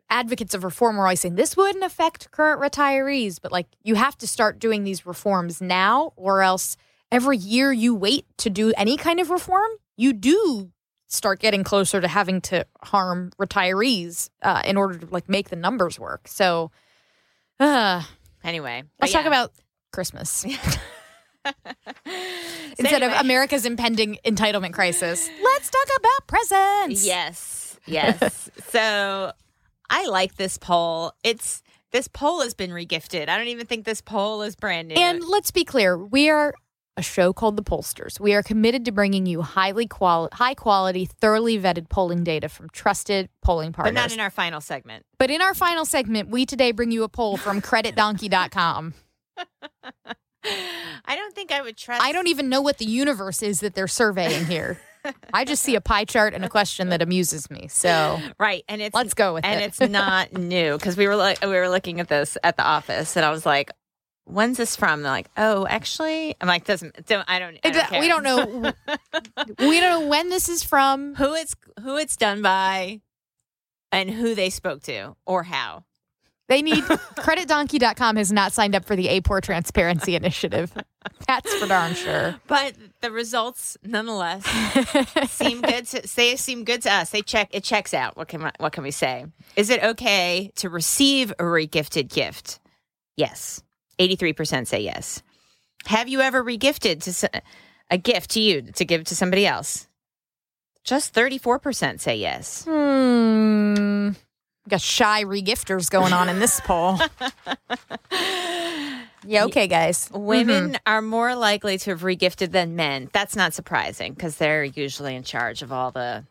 advocates 0.10 0.54
of 0.54 0.64
reform 0.64 1.00
are 1.00 1.06
always 1.06 1.20
saying 1.20 1.36
this 1.36 1.58
wouldn't 1.58 1.84
affect 1.84 2.32
current 2.32 2.62
retirees, 2.62 3.40
but 3.42 3.52
like 3.52 3.68
you 3.84 3.96
have 3.96 4.18
to 4.20 4.28
start 4.28 4.60
doing 4.60 4.84
these 4.84 5.06
reforms 5.06 5.62
now 5.62 6.14
or 6.16 6.42
else 6.42 6.78
every 7.12 7.38
year 7.38 7.72
you 7.72 7.96
wait 7.96 8.26
to 8.38 8.50
do 8.50 8.74
any 8.78 8.98
kind 8.98 9.20
of 9.20 9.30
reform, 9.30 9.72
you 9.98 10.14
do 10.14 10.72
start 11.16 11.40
getting 11.40 11.64
closer 11.64 12.02
to 12.02 12.08
having 12.08 12.42
to 12.42 12.66
harm 12.84 13.32
retirees 13.40 14.30
uh, 14.42 14.62
in 14.66 14.78
order 14.78 15.00
to 15.00 15.08
like 15.08 15.30
make 15.30 15.50
the 15.50 15.56
numbers 15.56 16.00
work. 16.00 16.28
So, 16.28 16.72
uh, 17.60 18.04
anyway, 18.44 18.84
let's 19.00 19.14
yeah. 19.14 19.20
talk 19.20 19.28
about 19.28 19.52
Christmas 19.92 20.44
instead 22.78 23.02
anyway. 23.02 23.14
of 23.14 23.22
America's 23.22 23.66
impending 23.66 24.18
entitlement 24.26 24.74
crisis. 24.74 25.30
Let's 25.44 25.70
talk 25.70 25.88
about 25.98 26.28
presents. 26.28 27.06
Yes, 27.06 27.80
yes. 27.86 28.50
so, 28.70 29.32
I 29.90 30.08
like 30.08 30.36
this 30.36 30.58
poll. 30.58 31.14
It's 31.24 31.62
this 31.92 32.08
poll 32.08 32.42
has 32.42 32.54
been 32.54 32.72
regifted. 32.72 33.30
I 33.30 33.38
don't 33.38 33.48
even 33.48 33.68
think 33.68 33.86
this 33.86 34.02
poll 34.02 34.42
is 34.42 34.56
brand 34.56 34.90
new. 34.90 34.96
And 34.96 35.24
let's 35.24 35.52
be 35.52 35.64
clear, 35.64 35.98
we 35.98 36.30
are 36.30 36.54
a 36.98 37.02
show 37.02 37.34
called 37.34 37.58
The 37.58 37.64
Pollsters. 37.64 38.20
We 38.20 38.34
are 38.34 38.44
committed 38.44 38.86
to 38.86 38.92
bringing 38.92 39.26
you 39.26 39.42
highly 39.42 39.88
quali- 39.88 40.30
high 40.34 40.54
quality, 40.54 41.06
thoroughly 41.06 41.60
vetted 41.60 41.90
polling 41.90 42.24
data 42.24 42.48
from 42.50 42.70
trusted 42.70 43.30
polling 43.42 43.74
partners. 43.74 43.94
But 43.94 44.00
not 44.00 44.14
in 44.14 44.20
our 44.20 44.30
final 44.30 44.62
segment. 44.62 45.06
But 45.18 45.30
in 45.30 45.42
our 45.42 45.54
final 45.54 45.86
segment, 45.86 46.30
we 46.30 46.46
today 46.46 46.72
bring 46.72 46.92
you 46.92 47.04
a 47.04 47.10
poll 47.10 47.38
from 47.38 47.62
creditdonkey.com. 47.62 48.94
I 50.46 51.16
don't 51.16 51.34
think 51.34 51.52
I 51.52 51.62
would 51.62 51.76
trust. 51.76 52.04
I 52.04 52.12
don't 52.12 52.28
even 52.28 52.50
know 52.50 52.62
what 52.62 52.78
the 52.78 52.86
universe 52.86 53.42
is 53.42 53.62
that 53.62 53.74
they're 53.74 53.88
surveying 53.88 54.46
here. 54.46 54.80
I 55.34 55.46
just 55.46 55.62
see 55.64 55.76
a 55.76 55.82
pie 55.82 56.06
chart 56.06 56.34
and 56.34 56.44
a 56.44 56.50
question 56.50 56.90
that 56.90 57.02
amuses 57.02 57.50
me. 57.52 57.68
So 57.68 58.20
right, 58.40 58.64
and 58.68 58.82
it's 58.82 58.96
let's 58.96 59.14
go 59.14 59.36
with 59.36 59.46
and 59.46 59.60
it. 59.60 59.64
And 59.64 59.64
it's 59.66 59.80
not 59.92 60.34
new 60.38 60.78
because 60.78 60.98
we 60.98 61.08
were 61.08 61.16
like 61.16 61.42
we 61.42 61.50
were 61.50 61.70
looking 61.70 62.00
at 62.00 62.08
this 62.08 62.38
at 62.44 62.58
the 62.58 62.64
office, 62.64 63.16
and 63.16 63.26
I 63.26 63.30
was 63.30 63.46
like, 63.46 63.72
when's 64.26 64.58
this 64.58 64.76
from? 64.76 65.02
They're 65.02 65.12
like, 65.12 65.30
oh, 65.38 65.66
actually, 65.68 66.36
I'm 66.42 66.48
like, 66.48 66.66
doesn't 66.66 67.06
don't 67.06 67.26
I 67.28 67.40
don't, 67.40 67.58
I 67.64 67.70
don't 67.70 68.00
we 68.00 68.08
don't 68.08 68.24
know 68.24 68.46
we 69.60 69.80
don't 69.80 70.02
know 70.02 70.08
when 70.08 70.30
this 70.30 70.50
is 70.50 70.64
from, 70.64 71.16
who 71.16 71.34
it's 71.36 71.56
who 71.82 71.98
it's 71.98 72.18
done 72.18 72.42
by, 72.42 73.02
and 73.92 74.10
who 74.10 74.36
they 74.36 74.50
spoke 74.50 74.84
to 74.84 75.16
or 75.26 75.44
how. 75.44 75.86
They 76.48 76.62
need 76.62 76.84
creditdonkey.com 76.84 78.18
has 78.18 78.32
not 78.32 78.54
signed 78.54 78.76
up 78.76 78.86
for 78.86 78.96
the 78.96 79.08
AAPOR 79.08 79.42
transparency 79.42 80.16
initiative. 80.16 80.72
That's 81.28 81.52
for 81.56 81.66
darn 81.66 81.96
sure. 81.96 82.36
But 82.46 82.76
the 83.02 83.10
results 83.10 83.78
nonetheless 83.84 84.46
seem 85.32 85.62
good 85.62 85.88
to 85.88 86.02
they 86.16 86.36
seem 86.36 86.64
good 86.64 86.84
to 86.84 86.94
us. 86.94 87.10
They 87.10 87.24
check 87.24 87.50
it 87.52 87.64
checks 87.64 87.96
out. 87.96 88.16
What 88.16 88.28
can 88.28 88.52
what 88.60 88.74
can 88.74 88.84
we 88.84 88.92
say? 88.92 89.26
Is 89.56 89.72
it 89.72 89.84
okay 89.84 90.52
to 90.58 90.70
receive 90.70 91.32
a 91.32 91.44
regifted 91.44 92.10
gift? 92.10 92.60
Yes. 93.18 93.64
83% 94.00 94.68
say 94.68 94.82
yes. 94.82 95.24
Have 95.86 96.08
you 96.08 96.22
ever 96.22 96.44
regifted 96.44 97.04
to 97.04 97.44
a 97.92 97.98
gift 97.98 98.32
to 98.32 98.40
you 98.40 98.62
to 98.74 98.86
give 98.86 99.04
to 99.06 99.16
somebody 99.16 99.46
else? 99.46 99.88
Just 100.84 101.14
34% 101.14 102.00
say 102.00 102.18
yes. 102.18 102.66
Hmm. 102.68 104.12
Got 104.68 104.82
shy 104.82 105.24
regifters 105.24 105.90
going 105.92 106.14
on 106.14 106.28
in 106.28 106.40
this 106.40 106.60
poll. 106.62 107.00
yeah, 109.24 109.46
okay, 109.46 109.68
guys. 109.68 110.10
Women 110.12 110.70
mm-hmm. 110.70 110.76
are 110.88 111.04
more 111.04 111.36
likely 111.36 111.78
to 111.78 111.92
have 111.92 112.02
regifted 112.02 112.52
than 112.52 112.76
men. 112.76 113.10
That's 113.14 113.36
not 113.36 113.54
surprising 113.54 114.14
because 114.14 114.38
they're 114.38 114.64
usually 114.64 115.16
in 115.16 115.24
charge 115.24 115.62
of 115.62 115.72
all 115.72 115.92
the 115.92 116.26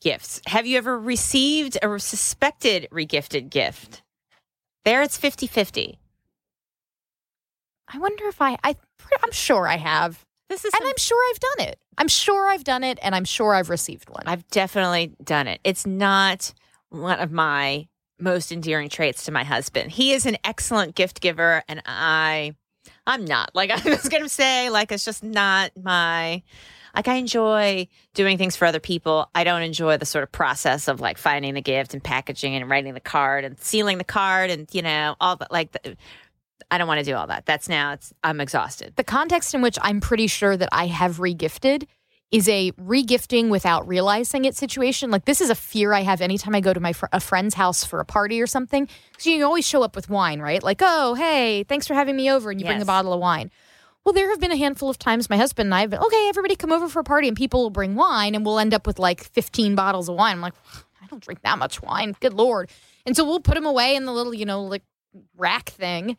gifts. 0.00 0.40
Have 0.46 0.66
you 0.66 0.76
ever 0.76 0.98
received 0.98 1.78
a 1.82 1.98
suspected 1.98 2.88
regifted 2.90 3.50
gift? 3.50 4.02
There 4.84 5.02
it's 5.02 5.16
50 5.16 5.46
50. 5.46 5.98
I 7.92 7.98
wonder 7.98 8.26
if 8.26 8.40
I, 8.40 8.58
I 8.62 8.76
I'm 9.22 9.32
sure 9.32 9.66
I 9.66 9.76
have. 9.76 10.24
This 10.48 10.64
is 10.64 10.72
and 10.72 10.80
some, 10.80 10.88
I'm 10.88 10.96
sure 10.96 11.22
I've 11.30 11.40
done 11.40 11.68
it. 11.68 11.78
I'm 11.98 12.08
sure 12.08 12.48
I've 12.48 12.64
done 12.64 12.84
it, 12.84 12.98
and 13.02 13.14
I'm 13.14 13.24
sure 13.24 13.54
I've 13.54 13.70
received 13.70 14.08
one. 14.08 14.22
I've 14.26 14.46
definitely 14.48 15.14
done 15.22 15.48
it. 15.48 15.60
It's 15.64 15.86
not 15.86 16.54
one 16.90 17.18
of 17.18 17.32
my 17.32 17.88
most 18.18 18.50
endearing 18.50 18.88
traits 18.88 19.24
to 19.24 19.32
my 19.32 19.44
husband. 19.44 19.90
He 19.90 20.12
is 20.12 20.26
an 20.26 20.36
excellent 20.44 20.94
gift 20.94 21.20
giver, 21.20 21.62
and 21.68 21.82
I, 21.86 22.54
I'm 23.06 23.24
not. 23.24 23.50
Like 23.54 23.70
I 23.86 23.88
was 23.88 24.08
gonna 24.08 24.28
say, 24.28 24.70
like 24.70 24.92
it's 24.92 25.04
just 25.04 25.22
not 25.22 25.72
my. 25.82 26.42
Like 26.96 27.06
I 27.06 27.14
enjoy 27.14 27.86
doing 28.14 28.38
things 28.38 28.56
for 28.56 28.64
other 28.64 28.80
people. 28.80 29.30
I 29.34 29.44
don't 29.44 29.62
enjoy 29.62 29.98
the 29.98 30.06
sort 30.06 30.24
of 30.24 30.32
process 30.32 30.88
of 30.88 31.00
like 31.00 31.18
finding 31.18 31.54
the 31.54 31.60
gift 31.60 31.92
and 31.94 32.02
packaging 32.02 32.56
and 32.56 32.68
writing 32.68 32.94
the 32.94 33.00
card 33.00 33.44
and 33.44 33.60
sealing 33.60 33.98
the 33.98 34.04
card 34.04 34.50
and 34.50 34.66
you 34.72 34.82
know 34.82 35.14
all 35.20 35.36
that 35.36 35.52
like 35.52 35.70
the, 35.72 35.96
I 36.70 36.78
don't 36.78 36.88
want 36.88 36.98
to 36.98 37.04
do 37.04 37.14
all 37.14 37.26
that. 37.28 37.46
That's 37.46 37.68
now 37.68 37.92
it's 37.92 38.12
I'm 38.22 38.40
exhausted. 38.40 38.94
The 38.96 39.04
context 39.04 39.54
in 39.54 39.62
which 39.62 39.78
I'm 39.82 40.00
pretty 40.00 40.26
sure 40.26 40.56
that 40.56 40.68
I 40.72 40.86
have 40.86 41.16
regifted 41.16 41.86
is 42.30 42.46
a 42.48 42.72
regifting 42.72 43.48
without 43.48 43.88
realizing 43.88 44.44
it 44.44 44.54
situation. 44.54 45.10
Like 45.10 45.24
this 45.24 45.40
is 45.40 45.48
a 45.48 45.54
fear 45.54 45.94
I 45.94 46.02
have 46.02 46.20
anytime 46.20 46.54
I 46.54 46.60
go 46.60 46.74
to 46.74 46.80
my 46.80 46.92
fr- 46.92 47.06
a 47.12 47.20
friend's 47.20 47.54
house 47.54 47.84
for 47.84 48.00
a 48.00 48.04
party 48.04 48.42
or 48.42 48.46
something. 48.46 48.86
So 49.16 49.30
you 49.30 49.44
always 49.44 49.66
show 49.66 49.82
up 49.82 49.96
with 49.96 50.10
wine, 50.10 50.40
right? 50.40 50.62
Like, 50.62 50.80
oh, 50.82 51.14
hey, 51.14 51.64
thanks 51.64 51.86
for 51.86 51.94
having 51.94 52.16
me 52.16 52.30
over, 52.30 52.50
and 52.50 52.60
you 52.60 52.66
bring 52.66 52.82
a 52.82 52.86
bottle 52.86 53.12
of 53.14 53.20
wine. 53.20 53.50
Well, 54.04 54.12
there 54.12 54.28
have 54.30 54.40
been 54.40 54.52
a 54.52 54.56
handful 54.56 54.88
of 54.90 54.98
times 54.98 55.28
my 55.28 55.36
husband 55.36 55.66
and 55.68 55.74
I 55.74 55.80
have 55.82 55.90
been, 55.90 56.00
okay, 56.00 56.28
everybody 56.28 56.56
come 56.56 56.72
over 56.72 56.88
for 56.88 57.00
a 57.00 57.04
party, 57.04 57.28
and 57.28 57.36
people 57.36 57.62
will 57.62 57.70
bring 57.70 57.94
wine, 57.94 58.34
and 58.34 58.44
we'll 58.44 58.58
end 58.58 58.74
up 58.74 58.86
with 58.86 58.98
like 58.98 59.24
15 59.24 59.74
bottles 59.74 60.08
of 60.08 60.16
wine. 60.16 60.32
I'm 60.36 60.40
like, 60.40 60.54
I 61.02 61.06
don't 61.06 61.22
drink 61.22 61.40
that 61.42 61.58
much 61.58 61.82
wine. 61.82 62.14
Good 62.20 62.34
lord. 62.34 62.70
And 63.06 63.16
so 63.16 63.24
we'll 63.24 63.40
put 63.40 63.54
them 63.54 63.66
away 63.66 63.96
in 63.96 64.04
the 64.04 64.12
little, 64.12 64.34
you 64.34 64.44
know, 64.44 64.62
like 64.64 64.82
rack 65.36 65.70
thing. 65.70 66.18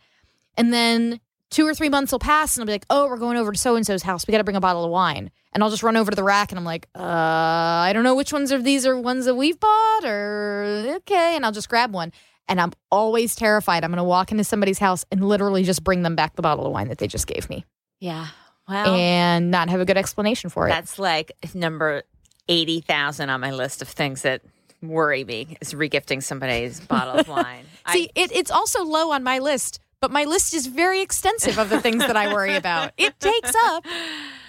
And 0.58 0.74
then 0.74 1.20
two 1.50 1.66
or 1.66 1.74
three 1.74 1.90
months 1.90 2.12
will 2.12 2.20
pass 2.20 2.56
and 2.56 2.62
I'll 2.62 2.66
be 2.68 2.74
like, 2.74 2.86
oh, 2.90 3.08
we're 3.08 3.18
going 3.18 3.38
over 3.38 3.52
to 3.52 3.58
so 3.58 3.76
and 3.76 3.86
so's 3.86 4.04
house. 4.04 4.28
We 4.28 4.32
got 4.32 4.38
to 4.40 4.44
bring 4.44 4.56
a 4.58 4.62
bottle 4.62 4.84
of 4.86 4.92
wine. 4.92 5.32
And 5.54 5.64
I'll 5.64 5.70
just 5.72 5.82
run 5.84 5.98
over 5.98 6.12
to 6.12 6.16
the 6.16 6.24
rack 6.24 6.52
and 6.52 6.60
I'm 6.60 6.66
like, 6.66 6.88
uh, 6.96 7.02
I 7.02 7.92
don't 7.94 8.04
know 8.04 8.14
which 8.16 8.32
ones 8.32 8.52
of 8.52 8.64
these 8.64 8.86
are 8.86 9.00
ones 9.00 9.26
that 9.26 9.36
we've 9.36 9.60
bought 9.60 10.04
or 10.06 10.94
okay. 10.98 11.36
And 11.36 11.44
I'll 11.46 11.52
just 11.52 11.70
grab 11.70 11.92
one. 11.94 12.12
And 12.48 12.60
I'm 12.62 12.72
always 12.92 13.36
terrified. 13.36 13.84
I'm 13.84 13.90
going 13.92 13.98
to 13.98 14.04
walk 14.04 14.32
into 14.32 14.44
somebody's 14.44 14.80
house 14.80 15.06
and 15.12 15.28
literally 15.28 15.64
just 15.64 15.84
bring 15.84 16.04
them 16.04 16.16
back 16.16 16.36
the 16.36 16.42
bottle 16.42 16.66
of 16.68 16.72
wine 16.72 16.88
that 16.90 16.98
they 17.00 17.08
just 17.08 17.26
gave 17.28 17.50
me 17.50 17.66
Yeah. 18.00 18.28
Well, 18.68 18.94
and 18.94 19.50
not 19.50 19.70
have 19.70 19.82
a 19.82 19.86
good 19.86 19.98
explanation 19.98 20.52
for 20.52 20.68
it. 20.68 20.70
that's 20.70 21.00
like 21.00 21.32
number 21.56 22.04
80,000 22.48 23.30
on 23.30 23.42
my 23.42 23.52
list 23.52 23.82
of 23.82 23.88
things 23.88 24.22
that 24.24 24.42
worry 24.84 25.24
me 25.24 25.58
is 25.62 25.74
regifting 25.74 26.22
somebody's 26.22 26.80
bottle 26.80 27.16
of 27.16 27.28
wine. 27.28 27.66
I- 27.86 27.94
See, 27.94 28.10
it, 28.16 28.32
it's 28.32 28.52
also 28.52 28.84
low 28.84 29.12
on 29.12 29.24
my 29.24 29.40
list, 29.40 29.80
but 30.02 30.12
my 30.12 30.24
list 30.24 30.54
is 30.54 30.68
very 30.68 31.02
extensive 31.02 31.58
of 31.58 31.70
the 31.70 31.82
things 31.82 32.00
that 32.00 32.16
I 32.18 32.34
worry 32.34 32.56
about. 32.56 32.92
It 32.98 33.20
takes 33.20 33.54
up 33.66 33.86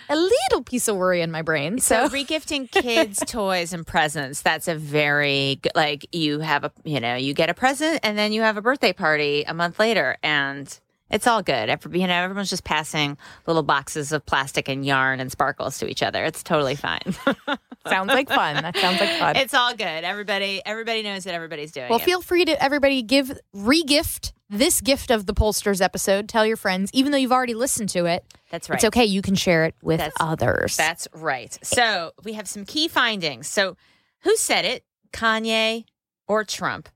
a 0.08 0.16
little 0.16 0.62
piece 0.64 0.88
of 0.88 0.96
worry 0.96 1.20
in 1.20 1.30
my 1.30 1.42
brain. 1.42 1.78
So 1.78 2.08
So, 2.08 2.14
regifting 2.14 2.70
kids 2.70 3.22
toys 3.26 3.72
and 3.72 3.86
presents, 3.86 4.42
that's 4.42 4.68
a 4.68 4.74
very 4.74 5.58
good 5.62 5.72
like 5.74 6.06
you 6.12 6.40
have 6.40 6.64
a 6.64 6.72
you 6.84 7.00
know, 7.00 7.14
you 7.14 7.34
get 7.34 7.48
a 7.50 7.54
present 7.54 8.00
and 8.02 8.18
then 8.18 8.32
you 8.32 8.42
have 8.42 8.56
a 8.56 8.62
birthday 8.62 8.92
party 8.92 9.44
a 9.44 9.54
month 9.54 9.78
later 9.78 10.16
and 10.22 10.78
it's 11.10 11.26
all 11.26 11.42
good. 11.42 11.68
You 11.92 12.06
know, 12.06 12.14
everyone's 12.14 12.50
just 12.50 12.64
passing 12.64 13.18
little 13.46 13.62
boxes 13.62 14.12
of 14.12 14.24
plastic 14.24 14.68
and 14.68 14.84
yarn 14.84 15.20
and 15.20 15.30
sparkles 15.30 15.78
to 15.78 15.88
each 15.88 16.02
other. 16.02 16.24
It's 16.24 16.42
totally 16.42 16.76
fine. 16.76 17.14
sounds 17.86 18.08
like 18.08 18.28
fun. 18.28 18.62
That 18.62 18.76
sounds 18.76 19.00
like 19.00 19.18
fun. 19.18 19.36
it's 19.36 19.54
all 19.54 19.74
good. 19.74 20.04
Everybody 20.04 20.62
everybody 20.64 21.02
knows 21.02 21.24
that 21.24 21.34
everybody's 21.34 21.72
doing 21.72 21.88
well, 21.88 21.98
it. 21.98 22.04
feel 22.04 22.22
free 22.22 22.44
to 22.44 22.62
everybody 22.62 23.02
give 23.02 23.38
regift 23.54 24.32
this 24.48 24.80
gift 24.80 25.10
of 25.10 25.26
the 25.26 25.34
pollsters 25.34 25.80
episode. 25.80 26.28
Tell 26.28 26.44
your 26.44 26.56
friends, 26.56 26.90
even 26.92 27.12
though 27.12 27.18
you've 27.18 27.32
already 27.32 27.54
listened 27.54 27.88
to 27.90 28.06
it. 28.06 28.24
That's 28.50 28.68
right. 28.68 28.76
It's 28.76 28.84
okay. 28.84 29.04
You 29.04 29.22
can 29.22 29.34
share 29.36 29.64
it 29.64 29.74
with 29.82 29.98
That's- 29.98 30.16
others. 30.20 30.76
That's 30.76 31.06
right. 31.14 31.56
So 31.62 32.12
we 32.24 32.32
have 32.34 32.48
some 32.48 32.64
key 32.64 32.88
findings. 32.88 33.48
So 33.48 33.76
who 34.22 34.36
said 34.36 34.64
it? 34.64 34.84
Kanye 35.12 35.84
or 36.28 36.44
Trump? 36.44 36.88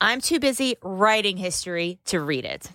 I'm 0.00 0.20
too 0.20 0.38
busy 0.40 0.76
writing 0.82 1.36
history 1.36 1.98
to 2.06 2.20
read 2.20 2.44
it. 2.44 2.70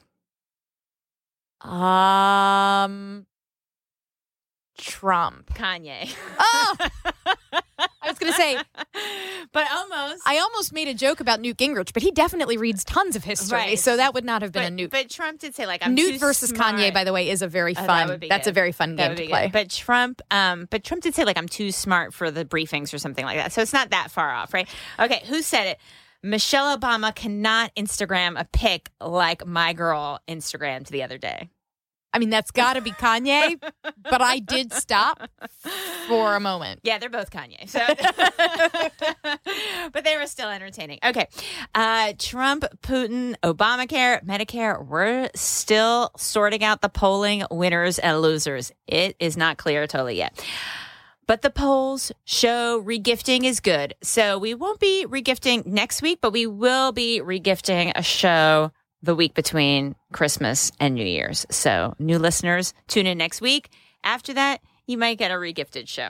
Um, 1.61 3.25
Trump. 4.77 5.53
Kanye. 5.53 6.13
Oh, 6.39 6.75
I 8.01 8.07
was 8.11 8.17
going 8.17 8.31
to 8.31 8.37
say, 8.37 8.57
but 9.51 9.67
almost. 9.71 10.23
I 10.25 10.39
almost 10.39 10.73
made 10.73 10.87
a 10.87 10.93
joke 10.93 11.19
about 11.19 11.39
Newt 11.41 11.57
Gingrich, 11.57 11.93
but 11.93 12.01
he 12.01 12.11
definitely 12.11 12.57
reads 12.57 12.83
tons 12.83 13.15
of 13.15 13.23
history. 13.23 13.57
Right. 13.57 13.79
So 13.79 13.97
that 13.97 14.13
would 14.13 14.25
not 14.25 14.41
have 14.41 14.51
been 14.51 14.63
but, 14.63 14.67
a 14.71 14.75
Newt. 14.75 14.91
but 14.91 15.09
Trump 15.09 15.39
did 15.39 15.53
say 15.53 15.65
like 15.67 15.85
I'm 15.85 15.93
Newt 15.95 16.19
versus 16.19 16.49
smart. 16.49 16.75
Kanye, 16.75 16.93
by 16.93 17.03
the 17.03 17.13
way, 17.13 17.29
is 17.29 17.41
a 17.41 17.47
very 17.47 17.71
Oh, 17.77 17.81
that 17.81 17.85
fun. 17.87 18.07
would 18.07 18.25
that's 18.29 18.45
good. 18.47 18.51
a 18.51 18.53
very 18.53 18.71
fun 18.71 18.95
That 18.95 19.09
game 19.09 19.17
to 19.17 19.27
play. 19.29 19.43
good. 19.47 19.51
But 19.51 19.69
Trump, 19.69 20.21
um, 20.31 20.67
but 20.71 20.83
Trump 20.83 21.03
did 21.03 21.13
say 21.13 21.25
like 21.25 21.37
I'm 21.37 21.47
too 21.49 21.71
smart 21.71 22.13
for 22.13 22.31
the 22.31 22.45
briefings 22.45 22.93
or 22.93 22.97
something 22.97 23.25
like 23.25 23.37
that. 23.37 23.51
So 23.51 23.61
it's 23.61 23.73
not 23.73 23.91
that 23.91 24.11
far 24.11 24.31
off, 24.31 24.53
right? 24.53 24.67
Okay, 24.99 25.21
who 25.27 25.41
said 25.41 25.67
it? 25.67 25.79
Michelle 26.21 26.77
Obama 26.77 27.15
cannot 27.15 27.73
Instagram 27.75 28.39
a 28.39 28.45
pic 28.45 28.89
like 28.99 29.45
my 29.45 29.73
girl 29.73 30.19
Instagrammed 30.27 30.87
the 30.87 31.03
other 31.03 31.17
day. 31.17 31.49
I 32.11 32.17
mean, 32.17 32.31
that's 32.31 32.51
got 32.51 32.73
to 32.73 32.81
be 32.81 32.91
Kanye, 32.91 33.61
but 33.83 34.21
I 34.21 34.39
did 34.39 34.73
stop 34.73 35.29
for 36.07 36.35
a 36.35 36.39
moment. 36.39 36.79
Yeah, 36.83 36.97
they're 36.97 37.09
both 37.09 37.29
Kanye. 37.29 37.69
So, 37.69 37.79
but 39.93 40.03
they 40.03 40.17
were 40.17 40.25
still 40.25 40.49
entertaining. 40.49 40.99
Okay, 41.05 41.27
uh, 41.75 42.13
Trump, 42.17 42.65
Putin, 42.81 43.35
Obamacare, 43.43 44.25
Medicare. 44.25 44.83
We're 44.83 45.29
still 45.35 46.11
sorting 46.17 46.63
out 46.63 46.81
the 46.81 46.89
polling 46.89 47.43
winners 47.51 47.99
and 47.99 48.21
losers. 48.21 48.71
It 48.87 49.15
is 49.19 49.37
not 49.37 49.57
clear 49.57 49.85
totally 49.85 50.17
yet. 50.17 50.43
But 51.29 51.43
the 51.43 51.51
polls 51.51 52.11
show 52.25 52.81
regifting 52.81 53.43
is 53.43 53.59
good. 53.59 53.93
So 54.01 54.39
we 54.39 54.55
won't 54.55 54.79
be 54.79 55.05
regifting 55.07 55.63
next 55.63 56.01
week, 56.01 56.21
but 56.21 56.33
we 56.33 56.47
will 56.47 56.91
be 56.91 57.21
regifting 57.23 57.91
a 57.95 58.01
show 58.01 58.71
the 59.03 59.13
week 59.13 59.35
between 59.35 59.95
Christmas 60.11 60.71
and 60.79 60.95
New 60.95 61.05
Year's. 61.05 61.45
So 61.51 61.93
new 61.99 62.17
listeners, 62.17 62.73
tune 62.87 63.05
in 63.05 63.19
next 63.19 63.41
week. 63.41 63.69
After 64.03 64.33
that, 64.33 64.61
you 64.87 64.97
might 64.97 65.19
get 65.19 65.29
a 65.29 65.35
regifted 65.35 65.87
show. 65.87 66.09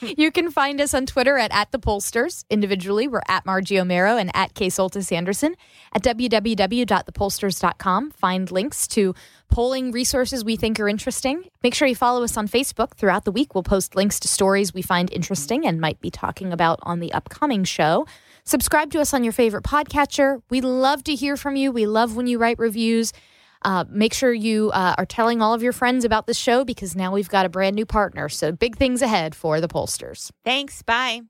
You 0.16 0.32
can 0.32 0.50
find 0.50 0.80
us 0.80 0.94
on 0.94 1.06
Twitter 1.06 1.38
at, 1.38 1.54
at 1.54 1.70
the 1.70 1.78
pollsters. 1.78 2.44
Individually, 2.50 3.06
we're 3.08 3.22
at 3.28 3.46
Margie 3.46 3.76
Omero 3.76 4.20
and 4.20 4.32
at 4.34 4.54
K 4.54 4.66
Soltis 4.66 5.12
Anderson. 5.12 5.54
At 5.92 6.02
www.thepollsters.com, 6.02 8.10
find 8.10 8.50
links 8.50 8.88
to 8.88 9.14
polling 9.54 9.92
resources 9.92 10.44
we 10.44 10.56
think 10.56 10.80
are 10.80 10.88
interesting. 10.88 11.44
Make 11.62 11.76
sure 11.76 11.86
you 11.86 11.94
follow 11.94 12.24
us 12.24 12.36
on 12.36 12.48
Facebook. 12.48 12.96
Throughout 12.96 13.24
the 13.24 13.30
week, 13.30 13.54
we'll 13.54 13.62
post 13.62 13.94
links 13.94 14.18
to 14.18 14.26
stories 14.26 14.74
we 14.74 14.82
find 14.82 15.12
interesting 15.12 15.64
and 15.64 15.80
might 15.80 16.00
be 16.00 16.10
talking 16.10 16.52
about 16.52 16.80
on 16.82 16.98
the 16.98 17.12
upcoming 17.12 17.62
show. 17.62 18.04
Subscribe 18.42 18.90
to 18.90 19.00
us 19.00 19.14
on 19.14 19.22
your 19.22 19.32
favorite 19.32 19.62
podcatcher. 19.62 20.42
We 20.50 20.60
love 20.60 21.04
to 21.04 21.14
hear 21.14 21.36
from 21.36 21.54
you. 21.54 21.70
We 21.70 21.86
love 21.86 22.16
when 22.16 22.26
you 22.26 22.38
write 22.38 22.58
reviews. 22.58 23.12
Uh, 23.62 23.84
make 23.88 24.12
sure 24.12 24.32
you 24.32 24.72
uh, 24.72 24.96
are 24.98 25.06
telling 25.06 25.40
all 25.40 25.54
of 25.54 25.62
your 25.62 25.72
friends 25.72 26.04
about 26.04 26.26
the 26.26 26.34
show 26.34 26.64
because 26.64 26.96
now 26.96 27.12
we've 27.12 27.28
got 27.28 27.46
a 27.46 27.48
brand 27.48 27.76
new 27.76 27.86
partner. 27.86 28.28
So 28.28 28.50
big 28.50 28.74
things 28.76 29.02
ahead 29.02 29.36
for 29.36 29.60
the 29.60 29.68
pollsters. 29.68 30.32
Thanks. 30.44 30.82
Bye. 30.82 31.20